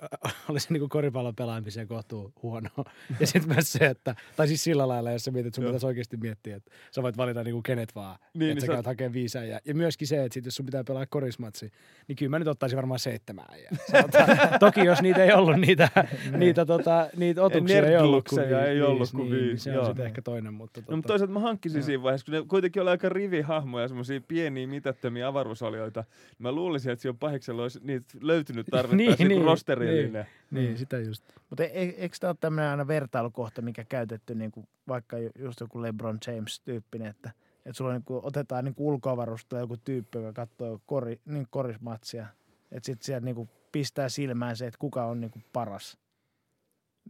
olisi 0.48 0.72
niinku 0.72 0.88
koripallon 0.88 1.34
pelaamiseen 1.36 1.88
kohtuu 1.88 2.32
huono. 2.42 2.68
Ja 3.20 3.26
sitten 3.26 3.54
myös 3.54 3.72
se, 3.72 3.86
että, 3.86 4.14
tai 4.36 4.48
siis 4.48 4.64
sillä 4.64 4.88
lailla, 4.88 5.10
jos 5.10 5.24
sä 5.24 5.30
mietit, 5.30 5.54
sun 5.54 5.64
Joo. 5.64 5.70
pitäisi 5.70 5.86
oikeasti 5.86 6.16
miettiä, 6.16 6.56
että 6.56 6.70
sä 6.90 7.02
voit 7.02 7.16
valita 7.16 7.44
niinku 7.44 7.62
kenet 7.62 7.94
vaan, 7.94 8.18
Niin, 8.20 8.38
niin, 8.38 8.50
että 8.50 8.54
niin 8.54 8.60
sä 8.60 8.66
sä- 8.66 8.72
käyt 8.72 8.86
hakemaan 8.86 9.12
viisi 9.12 9.38
äijää. 9.38 9.60
Ja 9.64 9.74
myöskin 9.74 10.08
se, 10.08 10.24
että 10.24 10.34
sit 10.34 10.44
jos 10.44 10.56
sun 10.56 10.66
pitää 10.66 10.84
pelaa 10.84 11.06
korismatsi, 11.06 11.72
niin 12.08 12.16
kyllä 12.16 12.30
mä 12.30 12.38
nyt 12.38 12.48
ottaisin 12.48 12.76
varmaan 12.76 12.98
seitsemän 12.98 13.44
äijää. 13.52 13.70
Sanotaan. 13.90 14.58
Toki 14.60 14.80
jos 14.80 15.02
niitä 15.02 15.24
ei 15.24 15.32
ollut, 15.32 15.56
niitä, 15.60 15.88
niitä, 16.36 16.66
tota, 16.66 17.08
niitä 17.16 17.42
otuksia 17.42 17.86
ei 17.86 17.96
ollut 17.96 18.28
kuin 18.28 18.36
Nerdlukseja 18.40 18.66
ei 18.72 18.82
ollut 18.82 18.98
viisi, 19.00 19.16
kuin 19.16 19.30
niin, 19.30 19.44
viisi, 19.44 19.64
Se 19.64 19.70
on 19.70 19.76
joo. 19.76 19.84
sitten 19.86 20.06
ehkä 20.06 20.22
toinen, 20.22 20.54
mutta 20.54 20.80
No, 20.80 20.84
tota, 20.84 20.96
mutta 20.96 21.08
toisaalta 21.08 21.34
mä 21.34 21.40
hankkisin 21.40 21.78
Joo. 21.78 21.86
siinä 21.86 22.02
vaiheessa, 22.02 22.24
kun 22.24 22.34
ne 22.34 22.42
kuitenkin 22.48 22.82
oli 22.82 22.90
aika 22.90 23.08
rivihahmoja, 23.08 23.88
semmoisia 23.88 24.20
pieniä 24.28 24.66
mitättömiä 24.66 25.26
avaruusolioita. 25.26 26.04
Mä 26.38 26.52
luulisin, 26.52 26.92
että 26.92 27.02
siinä 27.02 27.16
pahiksella 27.20 27.62
olisi 27.62 27.80
niitä 27.82 28.06
löytynyt 28.20 28.66
tarvittaessa 28.70 29.24
Niin, 29.24 29.28
niin, 29.28 29.46
niin, 29.90 30.14
rosterillinen. 30.14 30.26
niin, 30.50 30.78
sitä 30.78 30.98
just. 30.98 31.24
Mutta 31.50 31.64
e, 31.64 31.68
eikö 31.68 32.16
tämä 32.20 32.28
ole 32.28 32.36
tämmöinen 32.40 32.70
aina 32.70 32.86
vertailukohta, 32.86 33.62
mikä 33.62 33.84
käytetty 33.84 34.34
niin 34.34 34.50
kuin 34.50 34.68
vaikka 34.88 35.18
ju- 35.18 35.30
just 35.38 35.60
joku 35.60 35.82
LeBron 35.82 36.18
James-tyyppinen, 36.26 37.08
että, 37.08 37.30
että 37.56 37.72
sulla 37.72 37.92
niin 37.92 38.04
kuin 38.04 38.24
otetaan 38.24 38.64
niin 38.64 38.74
ulkoavarusta 38.76 39.58
joku 39.58 39.76
tyyppi, 39.76 40.18
joka 40.18 40.32
katsoo 40.32 40.80
kori, 40.86 41.20
niin 41.24 41.46
korismatsia, 41.50 42.26
että 42.72 42.86
sitten 42.86 43.06
sieltä 43.06 43.24
niin 43.24 43.34
kuin 43.34 43.48
pistää 43.72 44.08
silmään 44.08 44.56
se, 44.56 44.66
että 44.66 44.78
kuka 44.78 45.04
on 45.04 45.20
niin 45.20 45.30
kuin 45.30 45.44
paras 45.52 45.98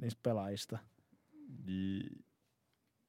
niistä 0.00 0.20
pelaajista. 0.22 0.78
J- 1.66 2.29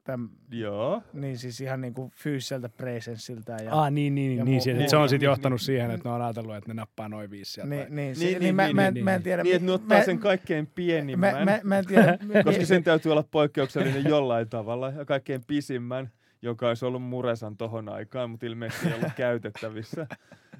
Täm, 0.03 0.29
Joo. 0.51 1.03
niin 1.13 1.37
siis 1.37 1.61
ihan 1.61 1.81
niin 1.81 1.93
kuin 1.93 2.11
fyysiseltä 2.11 2.69
presenssiltä. 2.69 3.57
Ja, 3.63 3.81
Ah, 3.81 3.91
niin, 3.91 4.15
niin, 4.15 4.37
ja 4.37 4.45
niin, 4.45 4.61
mu- 4.61 4.65
niin, 4.65 4.77
mu- 4.85 4.89
se 4.89 4.97
on 4.97 5.09
sitten 5.09 5.19
niin, 5.25 5.31
johtanut 5.31 5.59
niin, 5.59 5.65
siihen, 5.65 5.87
niin. 5.87 5.95
että 5.95 6.09
ne 6.09 6.15
on 6.15 6.21
ajatellut, 6.21 6.55
että 6.55 6.69
ne 6.69 6.73
nappaa 6.73 7.09
noin 7.09 7.29
viisi 7.29 7.51
sieltä. 7.51 7.69
niin, 7.75 7.95
niin, 7.95 8.15
se, 8.15 8.25
Niin, 8.25 8.33
niin, 8.33 8.41
niin, 8.43 8.55
mä, 8.55 8.65
niin, 8.65 8.75
mä, 8.75 8.91
niin, 8.91 9.03
mä 9.05 9.11
en 9.13 9.17
niin. 9.17 9.23
tiedä. 9.23 9.43
Niin, 9.43 9.55
että 9.55 9.65
ne 9.65 9.71
ottaa 9.71 9.97
mä, 9.97 10.03
sen 10.03 10.19
kaikkein 10.19 10.65
mä, 10.65 10.71
pienimmän. 10.75 11.45
mä, 11.45 11.59
mä 11.63 11.77
en 11.79 11.85
tiedä. 11.85 12.17
Koska 12.45 12.65
sen 12.65 12.83
täytyy 12.83 13.11
olla 13.11 13.23
poikkeuksellinen 13.31 14.03
jollain 14.09 14.49
tavalla 14.49 14.89
ja 14.89 15.05
kaikkein 15.05 15.43
pisimmän, 15.47 16.11
joka 16.41 16.67
olisi 16.67 16.85
ollut 16.85 17.03
Muresan 17.03 17.57
tohon 17.57 17.89
aikaan, 17.89 18.29
mutta 18.29 18.45
ilmeisesti 18.45 18.87
ei 18.87 18.93
ollut 18.93 19.13
käytettävissä. 19.15 20.07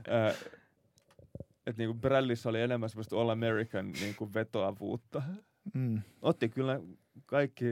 Ää, 0.10 0.34
et 1.68 1.78
niinku 1.78 1.94
Bradleyssä 1.94 2.50
oli 2.50 2.62
enemmän 2.62 2.90
semmoista 2.90 3.16
All 3.16 3.30
American 3.30 3.92
niinku 3.92 4.30
vetoavuutta. 4.34 5.22
mm. 5.74 6.02
Otti 6.22 6.50
kyllä 6.50 6.80
kaikki 7.26 7.66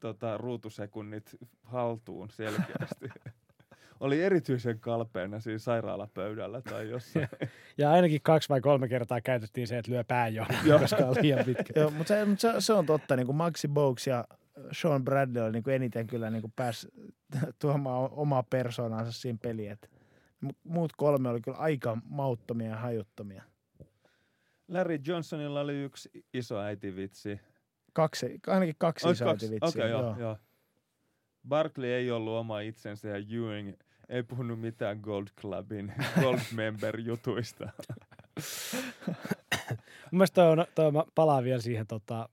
tota, 0.00 0.38
ruutusekunnit 0.38 1.36
haltuun 1.62 2.30
selkeästi. 2.30 3.08
oli 4.00 4.22
erityisen 4.22 4.80
kalpeena 4.80 5.40
siinä 5.40 5.58
sairaalapöydällä 5.58 6.62
tai 6.62 6.88
jossain. 6.90 7.28
Ja 7.78 7.92
ainakin 7.92 8.20
kaksi 8.22 8.48
vai 8.48 8.60
kolme 8.60 8.88
kertaa 8.88 9.20
käytettiin 9.20 9.66
se, 9.66 9.78
että 9.78 9.92
lyö 9.92 10.04
pään 10.04 10.34
jo, 10.34 10.46
koska 10.80 10.96
on 11.06 11.16
liian 11.22 11.44
pitkä. 11.44 11.80
Joo, 11.80 11.90
mutta 11.90 12.08
se, 12.14 12.24
mutta 12.24 12.40
se, 12.40 12.52
se, 12.58 12.72
on 12.72 12.86
totta, 12.86 13.16
niin 13.16 13.26
kuin 13.26 13.36
Maxi 13.36 13.68
Bogues 13.68 14.06
ja 14.06 14.24
Sean 14.72 15.04
Bradley 15.04 15.42
oli 15.42 15.52
niin 15.52 15.62
kuin 15.62 15.74
eniten 15.74 16.06
kyllä 16.06 16.30
niin 16.30 16.40
kuin 16.40 16.52
pääsi 16.56 16.88
tuomaan 17.58 18.10
omaa 18.12 18.42
persoonansa 18.42 19.12
siinä 19.12 19.38
peliin. 19.42 19.70
että 19.72 19.88
mu- 20.46 20.56
Muut 20.64 20.92
kolme 20.96 21.28
oli 21.28 21.40
kyllä 21.40 21.56
aika 21.56 21.98
mauttomia 22.04 22.68
ja 22.70 22.76
hajuttomia. 22.76 23.42
Larry 24.68 24.98
Johnsonilla 25.06 25.60
oli 25.60 25.82
yksi 25.82 26.10
iso 26.34 26.58
äitivitsi. 26.60 27.40
Kaksi, 27.94 28.40
ainakin 28.46 28.74
kaksi 28.78 29.06
Olis 29.06 29.20
kaksi? 29.20 29.50
vitsiä. 29.50 29.68
Okei, 29.68 29.94
okay, 29.94 30.06
joo, 30.06 30.16
joo. 30.18 30.38
Barkley 31.48 31.90
ei 31.90 32.10
ollut 32.10 32.34
oma 32.34 32.60
itsensä 32.60 33.08
ja 33.08 33.16
Ewing 33.16 33.72
ei 34.08 34.22
puhunut 34.22 34.60
mitään 34.60 34.98
Gold 35.00 35.26
Clubin 35.40 35.92
Gold 36.22 36.38
Member 36.54 37.00
jutuista. 37.00 37.64
Mun 40.10 40.18
mielestä 40.18 40.34
toi 40.34 40.50
on, 40.50 40.66
toi 40.74 40.92
mä 40.92 41.04
palaan 41.14 41.44
vielä 41.44 41.60
siihen, 41.60 41.86
tota, 41.86 42.28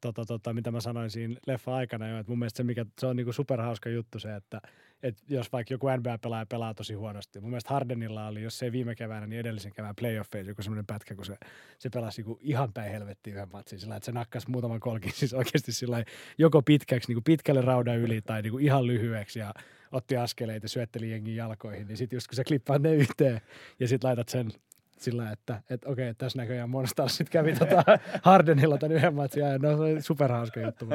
tota, 0.00 0.24
tota, 0.24 0.52
mitä 0.52 0.70
mä 0.70 0.80
sanoin 0.80 1.10
siinä 1.10 1.36
leffa 1.46 1.74
aikana 1.74 2.08
jo, 2.08 2.18
että 2.18 2.32
mun 2.32 2.38
mielestä 2.38 2.56
se, 2.56 2.62
mikä, 2.62 2.86
se 2.98 3.06
on 3.06 3.16
niinku 3.16 3.32
superhauska 3.32 3.88
juttu 3.88 4.18
se, 4.18 4.34
että, 4.34 4.60
että 5.02 5.22
jos 5.28 5.52
vaikka 5.52 5.74
joku 5.74 5.86
NBA-pelaaja 5.88 6.46
pelaa 6.46 6.74
tosi 6.74 6.94
huonosti, 6.94 7.40
mun 7.40 7.50
mielestä 7.50 7.74
Hardenilla 7.74 8.26
oli, 8.26 8.42
jos 8.42 8.62
ei 8.62 8.72
viime 8.72 8.94
keväänä, 8.94 9.26
niin 9.26 9.40
edellisen 9.40 9.72
kevään 9.72 9.96
playoffeissa 9.96 10.50
joku 10.50 10.62
semmoinen 10.62 10.86
pätkä, 10.86 11.14
kun 11.14 11.24
se, 11.24 11.36
se 11.78 11.90
pelasi 11.90 12.22
niinku 12.22 12.38
ihan 12.42 12.72
päin 12.72 12.90
helvettiin 12.90 13.36
yhden 13.36 13.48
matsin, 13.52 13.80
sillä 13.80 13.96
että 13.96 14.04
se 14.04 14.12
nakkas 14.12 14.48
muutaman 14.48 14.80
kolkin, 14.80 15.12
siis 15.12 15.34
oikeasti 15.34 15.72
sillä 15.72 16.04
joko 16.38 16.62
pitkäksi, 16.62 17.08
niinku 17.08 17.22
pitkälle 17.22 17.60
raudan 17.60 17.98
yli 17.98 18.20
tai 18.22 18.42
niinku 18.42 18.58
ihan 18.58 18.86
lyhyeksi 18.86 19.38
ja 19.38 19.54
otti 19.92 20.16
askeleita, 20.16 20.68
syötteli 20.68 21.10
jengin 21.10 21.36
jalkoihin, 21.36 21.86
niin 21.86 21.96
sitten 21.96 22.16
just 22.16 22.28
kun 22.28 22.36
sä 22.36 22.44
klippaat 22.44 22.82
ne 22.82 22.94
yhteen 22.94 23.40
ja 23.80 23.88
sitten 23.88 24.08
laitat 24.08 24.28
sen 24.28 24.50
sillä, 24.98 25.30
että, 25.30 25.62
että 25.70 25.88
okei, 25.88 26.14
tässä 26.14 26.38
näköjään 26.38 26.70
Monstars 26.70 27.16
sitten 27.16 27.32
kävi 27.32 27.52
tota 27.52 27.84
Hardenilla 28.22 28.78
tämän 28.78 28.96
yhden 28.96 29.14
matsin 29.14 29.42
ja 29.42 29.58
no 29.58 29.76
se 29.76 29.82
oli 29.82 30.02
superhauska 30.02 30.60
juttu, 30.60 30.86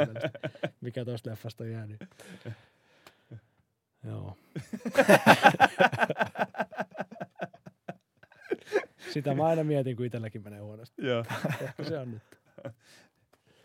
mikä 0.82 1.06
tuosta 1.06 1.30
leffasta 1.30 1.64
on 1.64 1.72
jäänyt. 1.72 1.99
Joo. 4.03 4.38
Sitä 9.14 9.36
mä 9.36 9.45
aina 9.45 9.64
mietin, 9.64 9.95
kun 9.95 10.06
itselläkin 10.06 10.44
menee 10.44 10.60
huonosti. 10.60 11.06
joo. 11.06 11.23
Ehkä 11.61 11.84
se 11.84 11.98
on 11.98 12.11
nyt. 12.11 12.22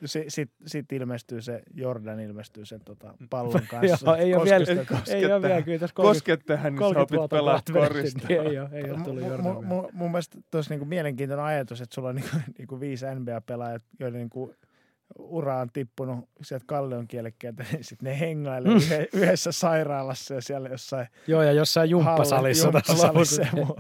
Sitten 0.05 0.31
sit, 0.31 0.51
sit 0.67 0.93
ilmestyy 0.93 1.43
se, 1.43 1.63
Jordan 1.75 2.21
ilmestyy 2.21 2.65
sen 2.65 2.81
tota, 2.85 3.15
pallon 3.31 3.61
kanssa. 3.71 4.07
Joo, 4.07 4.15
ei 4.17 4.35
ole 4.35 4.45
vielä, 4.45 4.65
ei 5.09 5.25
ole 5.33 5.43
vielä 5.43 5.63
kyllä 5.63 5.79
tässä 5.79 5.95
30, 5.95 5.95
Koske 5.95 6.37
tähän, 6.47 6.73
niin 6.75 6.89
sä 6.89 6.95
30 6.95 7.21
opit 7.21 7.31
pelaa 7.31 7.61
korista. 7.73 8.29
ei 8.29 8.59
ole, 8.59 8.69
ei 8.73 8.91
ole 8.91 9.01
tullut 9.05 9.23
Jordan 9.23 9.57
mu- 9.57 9.61
vielä. 9.61 9.83
mu- 9.83 9.89
mun 9.93 10.11
mielestä 10.11 10.39
tosi 10.51 10.71
niinku 10.71 10.85
mielenkiintoinen 10.85 11.45
ajatus, 11.47 11.81
että 11.81 11.95
sulla 11.95 12.09
on 12.09 12.15
niinku, 12.15 12.37
niinku 12.59 12.81
viisi 12.81 13.07
NBA-pelaajat, 13.07 13.83
joiden 14.01 14.19
niinku 14.19 14.55
ura 15.19 15.61
on 15.61 15.69
tippunut 15.73 16.29
sieltä 16.43 16.65
kallion 16.69 17.09
kielekkeeltä, 17.09 17.65
niin 17.73 17.85
sitten 17.85 18.07
ne 18.07 18.21
hengailee 18.21 18.73
Mm. 18.75 18.81
yhdessä 19.13 19.53
sairaalassa 19.53 20.35
ja 20.35 20.41
siellä 20.41 20.69
jossain 20.69 21.07
Joo, 21.27 21.43
ja 21.43 21.53
jossain 21.53 21.91
jumppasalissa 21.91 22.65
jumppasalissa 22.67 23.43
ja 23.43 23.49
lopussa. 23.53 23.57
muu. 23.57 23.77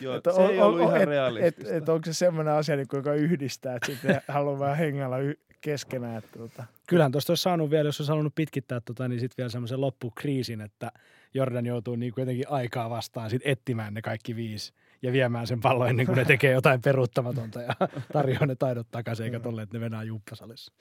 Joo, 0.00 0.20
se 0.34 0.42
ei 0.52 0.58
on- 0.60 0.66
ollut 0.66 0.80
on- 0.80 0.86
ihan 0.86 1.00
et- 1.02 1.08
realistista. 1.08 1.70
Et, 1.70 1.82
et 1.82 1.88
onko 1.88 2.04
se 2.04 2.12
semmoinen 2.12 2.54
asia, 2.54 2.76
niin 2.76 2.86
joka 2.92 3.14
yhdistää, 3.14 3.76
että 3.76 3.86
sitten 3.86 4.20
haluaa 4.28 4.58
vähän 4.58 4.76
hengailla 4.78 5.18
y- 5.18 5.34
keskenään. 5.60 6.16
Että, 6.18 6.38
tota. 6.38 6.64
Kyllähän 6.88 7.12
tuosta 7.12 7.30
olisi 7.30 7.42
saanut 7.42 7.70
vielä, 7.70 7.88
jos 7.88 8.00
olisi 8.00 8.12
halunnut 8.12 8.34
pitkittää 8.34 8.80
tota, 8.80 9.08
niin 9.08 9.20
sitten 9.20 9.34
vielä 9.38 9.50
semmoisen 9.50 9.80
loppukriisin, 9.80 10.60
että 10.60 10.92
Jordan 11.34 11.66
joutuu 11.66 11.96
niin 11.96 12.12
jotenkin 12.16 12.48
aikaa 12.48 12.90
vastaan 12.90 13.30
sit 13.30 13.42
etsimään 13.44 13.94
ne 13.94 14.02
kaikki 14.02 14.36
viisi 14.36 14.72
ja 15.02 15.12
viemään 15.12 15.46
sen 15.46 15.60
pallon 15.60 15.88
ennen 15.88 16.06
kuin 16.06 16.16
ne 16.16 16.24
tekee 16.24 16.52
jotain 16.52 16.82
peruuttamatonta 16.82 17.62
ja 17.62 17.74
tarjoaa 18.12 18.46
ne 18.46 18.54
taidot 18.54 18.86
takaisin, 18.90 19.24
eikä 19.24 19.40
tolle, 19.40 19.62
että 19.62 19.76
ne 19.76 19.80
venää 19.80 20.02
jumppasalissa. 20.02 20.72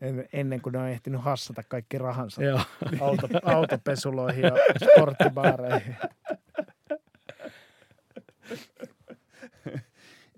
En, 0.00 0.28
ennen 0.32 0.60
kuin 0.60 0.72
ne 0.72 0.78
on 0.78 0.88
ehtinyt 0.88 1.20
hassata 1.20 1.62
kaikki 1.62 1.98
rahansa 1.98 2.44
Joo. 2.44 2.60
auto, 3.00 3.28
autopesuloihin 3.54 4.42
ja 4.42 4.52
sporttibaareihin. 4.92 5.96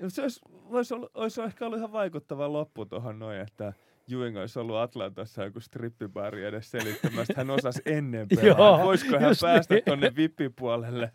Se 0.08 0.22
olisi, 0.22 0.40
olisi, 0.64 0.94
ollut, 0.94 1.10
olisi 1.14 1.42
ehkä 1.42 1.66
ollut 1.66 1.78
ihan 1.78 1.92
vaikuttava 1.92 2.52
loppu 2.52 2.86
tuohon 2.86 3.18
noin, 3.18 3.40
että 3.40 3.72
Ewing 4.12 4.38
olisi 4.38 4.58
ollut 4.58 4.76
Atlantassa 4.76 5.44
joku 5.44 5.60
strippibaari 5.60 6.44
edes 6.44 6.70
selittämässä. 6.70 7.34
Hän 7.36 7.50
osasi 7.50 7.82
ennen 7.86 8.28
pelaa. 8.42 8.84
Voisiko 8.84 9.18
hän 9.18 9.34
päästä 9.40 9.74
niin. 9.74 9.84
tuonne 9.84 10.12
vippipuolelle? 10.16 11.12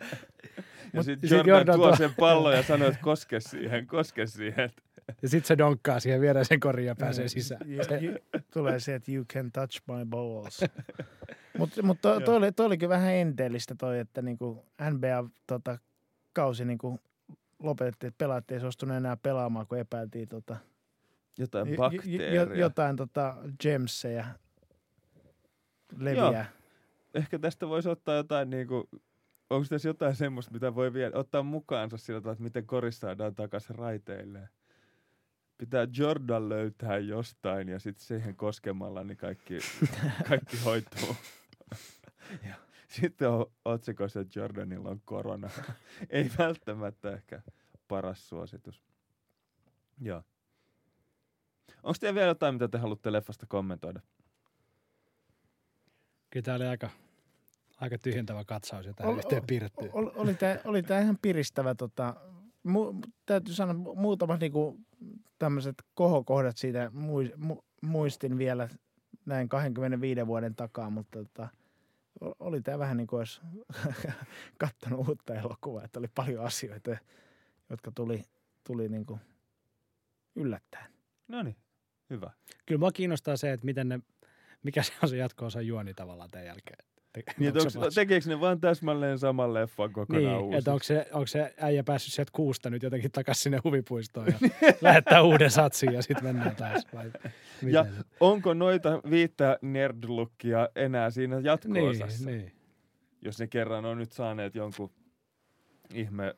Ja 0.93 1.03
sitten 1.03 1.29
sit 1.29 1.37
Jordan, 1.37 1.55
Jordan 1.55 1.75
tuo 1.75 1.87
tuo- 1.87 1.95
sen 1.95 2.13
pallon 2.19 2.53
ja 2.53 2.63
sanoo, 2.63 2.87
että 2.87 2.99
koske 3.01 3.39
siihen, 3.39 3.87
koske 3.87 4.25
siihen. 4.27 4.69
Ja 5.21 5.29
sitten 5.29 5.47
se 5.47 5.57
donkkaa 5.57 5.99
siihen 5.99 6.21
viereisen 6.21 6.59
koriin 6.59 6.87
ja 6.87 6.95
pääsee 6.95 7.27
sisään. 7.27 7.61
You, 7.71 7.83
you, 8.01 8.43
tulee 8.53 8.79
se, 8.79 8.95
että 8.95 9.11
you 9.11 9.25
can 9.33 9.51
touch 9.51 9.81
my 9.87 10.05
balls. 10.05 10.61
Mutta 11.57 11.83
mut 11.87 11.97
toi, 12.01 12.21
toi, 12.21 12.35
oli, 12.35 12.51
toi 12.51 12.65
olikin 12.65 12.89
vähän 12.89 13.13
enteellistä 13.13 13.75
toi, 13.75 13.99
että 13.99 14.21
niinku 14.21 14.65
NBA 14.91 15.29
tota, 15.47 15.77
kausi 16.33 16.65
niinku 16.65 16.99
lopetettiin, 17.59 18.07
että 18.07 18.17
pelaat 18.17 18.51
ei 18.51 18.59
suostunut 18.59 18.97
enää 18.97 19.17
pelaamaan, 19.17 19.67
kun 19.67 19.77
epäiltiin 19.77 20.27
tota, 20.27 20.57
Jotain 21.37 21.67
j- 21.67 21.71
j- 21.73 21.77
bakteeria. 21.77 22.43
j- 22.43 22.59
jotain 22.59 22.95
tota, 22.95 23.35
gemsejä 23.61 24.27
leviää. 25.97 26.51
Ehkä 27.13 27.39
tästä 27.39 27.67
voisi 27.67 27.89
ottaa 27.89 28.15
jotain 28.15 28.49
niin 28.49 28.67
kuin, 28.67 28.83
onko 29.49 29.65
tässä 29.69 29.89
jotain 29.89 30.15
semmoista, 30.15 30.51
mitä 30.53 30.75
voi 30.75 30.93
vielä 30.93 31.17
ottaa 31.17 31.43
mukaansa 31.43 31.97
sillä 31.97 32.21
tavalla, 32.21 32.33
että 32.33 32.43
miten 32.43 32.65
korissa 32.67 32.99
saadaan 33.07 33.35
takaisin 33.35 33.75
raiteilleen. 33.75 34.49
Pitää 35.57 35.87
Jordan 35.97 36.49
löytää 36.49 36.97
jostain 36.97 37.69
ja 37.69 37.79
sitten 37.79 38.05
siihen 38.05 38.35
koskemalla 38.35 39.03
niin 39.03 39.17
kaikki, 39.17 39.57
kaikki 40.29 40.57
hoituu. 40.65 41.15
ja 42.47 42.55
sitten 42.87 43.29
on 43.29 43.45
otsikossa, 43.65 44.19
että 44.19 44.39
Jordanilla 44.39 44.89
on 44.89 45.01
korona. 45.05 45.49
Ei 46.09 46.31
välttämättä 46.37 47.11
ehkä 47.11 47.41
paras 47.87 48.29
suositus. 48.29 48.83
Joo. 50.01 50.23
Onko 51.83 51.97
teillä 51.99 52.15
vielä 52.15 52.27
jotain, 52.27 52.55
mitä 52.55 52.67
te 52.67 52.77
haluatte 52.77 53.11
leffasta 53.11 53.45
kommentoida? 53.49 53.99
Kyllä 56.29 56.43
tämä 56.43 56.55
oli 56.55 56.65
aika, 56.65 56.89
aika 57.77 57.97
tyhjentävä 57.97 58.43
katsaus 58.45 58.85
jo 58.85 58.93
tähän 58.93 59.13
Ol- 59.13 59.17
yhteen 59.17 59.43
piirrettyyn. 59.47 59.91
Ol, 59.93 60.09
oli 60.15 60.33
tämä 60.33 60.57
oli 60.65 60.83
tää 60.83 61.01
ihan 61.01 61.17
piristävä. 61.21 61.75
Tota, 61.75 62.15
mu, 62.63 62.93
täytyy 63.25 63.53
sanoa, 63.53 63.73
mu- 63.73 63.99
muutamat 63.99 64.39
niinku, 64.39 64.79
tämmöiset 65.39 65.75
kohokohdat 65.93 66.57
siitä 66.57 66.91
mui, 66.93 67.33
mu, 67.37 67.57
muistin 67.81 68.37
vielä 68.37 68.69
näin 69.25 69.49
25 69.49 70.27
vuoden 70.27 70.55
takaa, 70.55 70.89
mutta 70.89 71.19
tota, 71.19 71.47
oli 72.39 72.61
tämä 72.61 72.79
vähän 72.79 72.97
niin 72.97 73.07
kuin 73.07 73.17
olisi 73.17 73.41
katsonut 74.59 75.07
uutta 75.07 75.35
elokuvaa, 75.35 75.83
että 75.83 75.99
oli 75.99 76.07
paljon 76.15 76.45
asioita, 76.45 76.97
jotka 77.69 77.91
tuli, 77.95 78.23
tuli 78.63 78.89
niin 78.89 79.05
kuin 79.05 79.19
yllättäen. 80.35 80.93
No 81.27 81.43
niin, 81.43 81.55
hyvä. 82.13 82.31
Kyllä 82.65 82.79
mua 82.79 82.91
kiinnostaa 82.91 83.37
se, 83.37 83.51
että 83.51 83.65
miten 83.65 83.89
ne, 83.89 83.99
mikä 84.63 84.83
se 84.83 84.93
on 85.03 85.09
se 85.09 85.17
jatko-osa 85.17 85.61
juoni 85.61 85.93
tavallaan 85.93 86.31
tämän 86.31 86.45
jälkeen. 86.47 86.85
Te- 87.13 87.23
Niin, 87.39 87.57
onko 87.57 87.79
vaan- 87.79 87.93
tekeekö 87.95 88.29
ne 88.29 88.39
vaan 88.39 88.59
täsmälleen 88.61 89.19
saman 89.19 89.53
leffan 89.53 89.93
kokonaan 89.93 90.41
niin, 90.41 90.53
että 90.53 90.71
onko 90.73 90.83
se, 90.83 91.07
onko 91.13 91.27
se 91.27 91.53
äijä 91.61 91.83
päässyt 91.83 92.13
sieltä 92.13 92.29
kuusta 92.35 92.69
nyt 92.69 92.83
jotenkin 92.83 93.11
takaisin 93.11 93.41
sinne 93.43 93.59
huvipuistoon 93.63 94.27
ja 94.27 94.33
lähettää 94.81 95.21
uuden 95.23 95.51
satsin 95.51 95.93
ja 95.93 96.01
sitten 96.01 96.23
mennään 96.23 96.55
taas. 96.55 96.87
Vai 96.93 97.11
Ja 97.71 97.83
miten 97.83 98.03
onko 98.19 98.53
noita 98.53 99.01
viittä 99.09 99.57
nerdlukkia 99.61 100.69
enää 100.75 101.09
siinä 101.09 101.35
niin, 101.35 101.45
jatko-osassa? 101.45 102.29
niin. 102.29 102.51
Jos 103.21 103.39
ne 103.39 103.47
kerran 103.47 103.85
on 103.85 103.97
nyt 103.97 104.11
saaneet 104.11 104.55
jonkun 104.55 104.91
ihme 105.93 106.35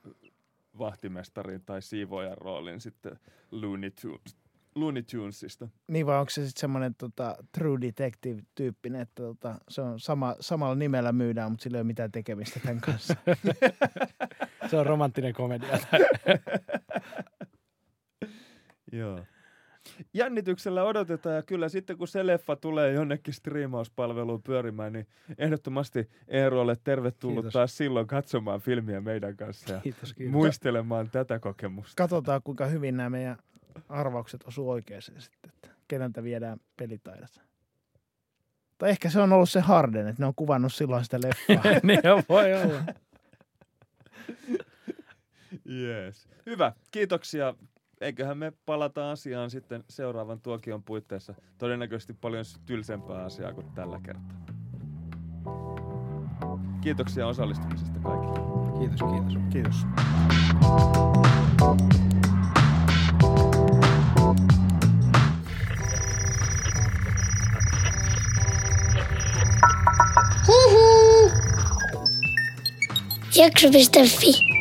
vahtimestarin 0.80 1.62
tai 1.66 1.82
siivoajan 1.82 2.38
roolin 2.38 2.82
sitten 2.82 3.20
Looney, 3.52 3.92
Tunes, 4.02 4.38
Looney 4.76 5.04
Tunesista. 5.12 5.68
Niin 5.88 6.06
vai 6.06 6.20
onko 6.20 6.30
se 6.30 6.46
sitten 6.48 6.62
semmoinen 6.62 6.96
tota, 6.96 7.36
True 7.52 7.82
Detective-tyyppinen, 7.82 9.02
että 9.02 9.24
tota, 9.24 9.56
se 9.70 9.82
on 9.82 10.00
sama, 10.00 10.36
samalla 10.40 10.76
nimellä 10.76 11.12
myydään, 11.12 11.52
mutta 11.52 11.64
sillä 11.64 11.78
ei 11.78 11.82
ole 11.82 11.88
mitään 11.88 12.12
tekemistä 12.12 12.60
tämän 12.60 12.82
kanssa. 12.82 13.16
Se 14.70 14.78
on 14.78 14.86
romanttinen 14.86 15.34
komedia. 15.34 15.80
Joo. 18.92 19.20
Jännityksellä 20.14 20.84
odotetaan 20.84 21.36
ja 21.36 21.44
kyllä 21.44 21.70
sitten 21.70 21.98
kun 21.98 22.08
se 22.08 22.28
leffa 22.28 22.56
tulee 22.56 22.92
jonnekin 22.94 23.34
striimauspalveluun 23.34 24.44
pyörimään, 24.44 24.94
niin 24.94 25.08
ehdottomasti 25.38 26.10
Eerolle 26.28 26.76
tervetullut 26.84 27.38
Kiitos. 27.38 27.54
taas 27.54 27.78
silloin 27.78 28.08
katsomaan 28.08 28.62
filmiä 28.62 29.02
meidän 29.02 29.38
kanssa 29.38 29.74
ja 29.74 29.80
Kiitos, 29.82 30.14
kiitos. 30.14 30.32
muistelemaan 30.32 31.10
tätä 31.10 31.40
kokemusta. 31.40 31.94
Katsotaan, 31.96 32.42
kuinka 32.44 32.66
hyvin 32.66 32.98
nämä 32.98 33.10
meidän 33.10 33.38
arvaukset 33.90 34.44
osuu 34.48 34.70
oikeaan 34.70 35.02
sitten, 35.02 35.52
että 35.54 35.70
keneltä 35.88 36.24
viedään 36.24 36.60
pelitaidot. 36.78 37.42
Tai 38.78 38.90
ehkä 38.90 39.10
se 39.10 39.20
on 39.20 39.34
ollut 39.34 39.50
se 39.50 39.60
Harden, 39.60 40.08
että 40.08 40.22
ne 40.22 40.28
on 40.28 40.36
kuvannut 40.36 40.74
silloin 40.74 41.04
sitä 41.04 41.20
leffaa. 41.24 41.72
niin 41.84 42.00
voi 42.30 42.54
olla. 42.54 42.82
Yes. 45.70 46.28
Hyvä, 46.46 46.74
kiitoksia. 46.92 47.56
Eiköhän 48.02 48.38
me 48.38 48.54
palata 48.66 49.12
asiaan 49.12 49.50
sitten 49.50 49.84
seuraavan 49.90 50.42
tuokion 50.42 50.84
puitteissa. 50.84 51.34
Todennäköisesti 51.58 52.14
paljon 52.14 52.46
tylsempää 52.66 53.24
asiaa 53.24 53.54
kuin 53.54 53.72
tällä 53.76 54.00
kertaa. 54.04 54.46
Kiitoksia 56.82 57.28
osallistumisesta 57.28 58.00
kaikille. 58.00 58.40
Kiitos, 58.80 59.00
kiitos. 59.12 59.38
Kiitos. 59.50 59.86
Jak 73.36 73.60
żebyś 73.60 73.88
delfi? 73.88 74.55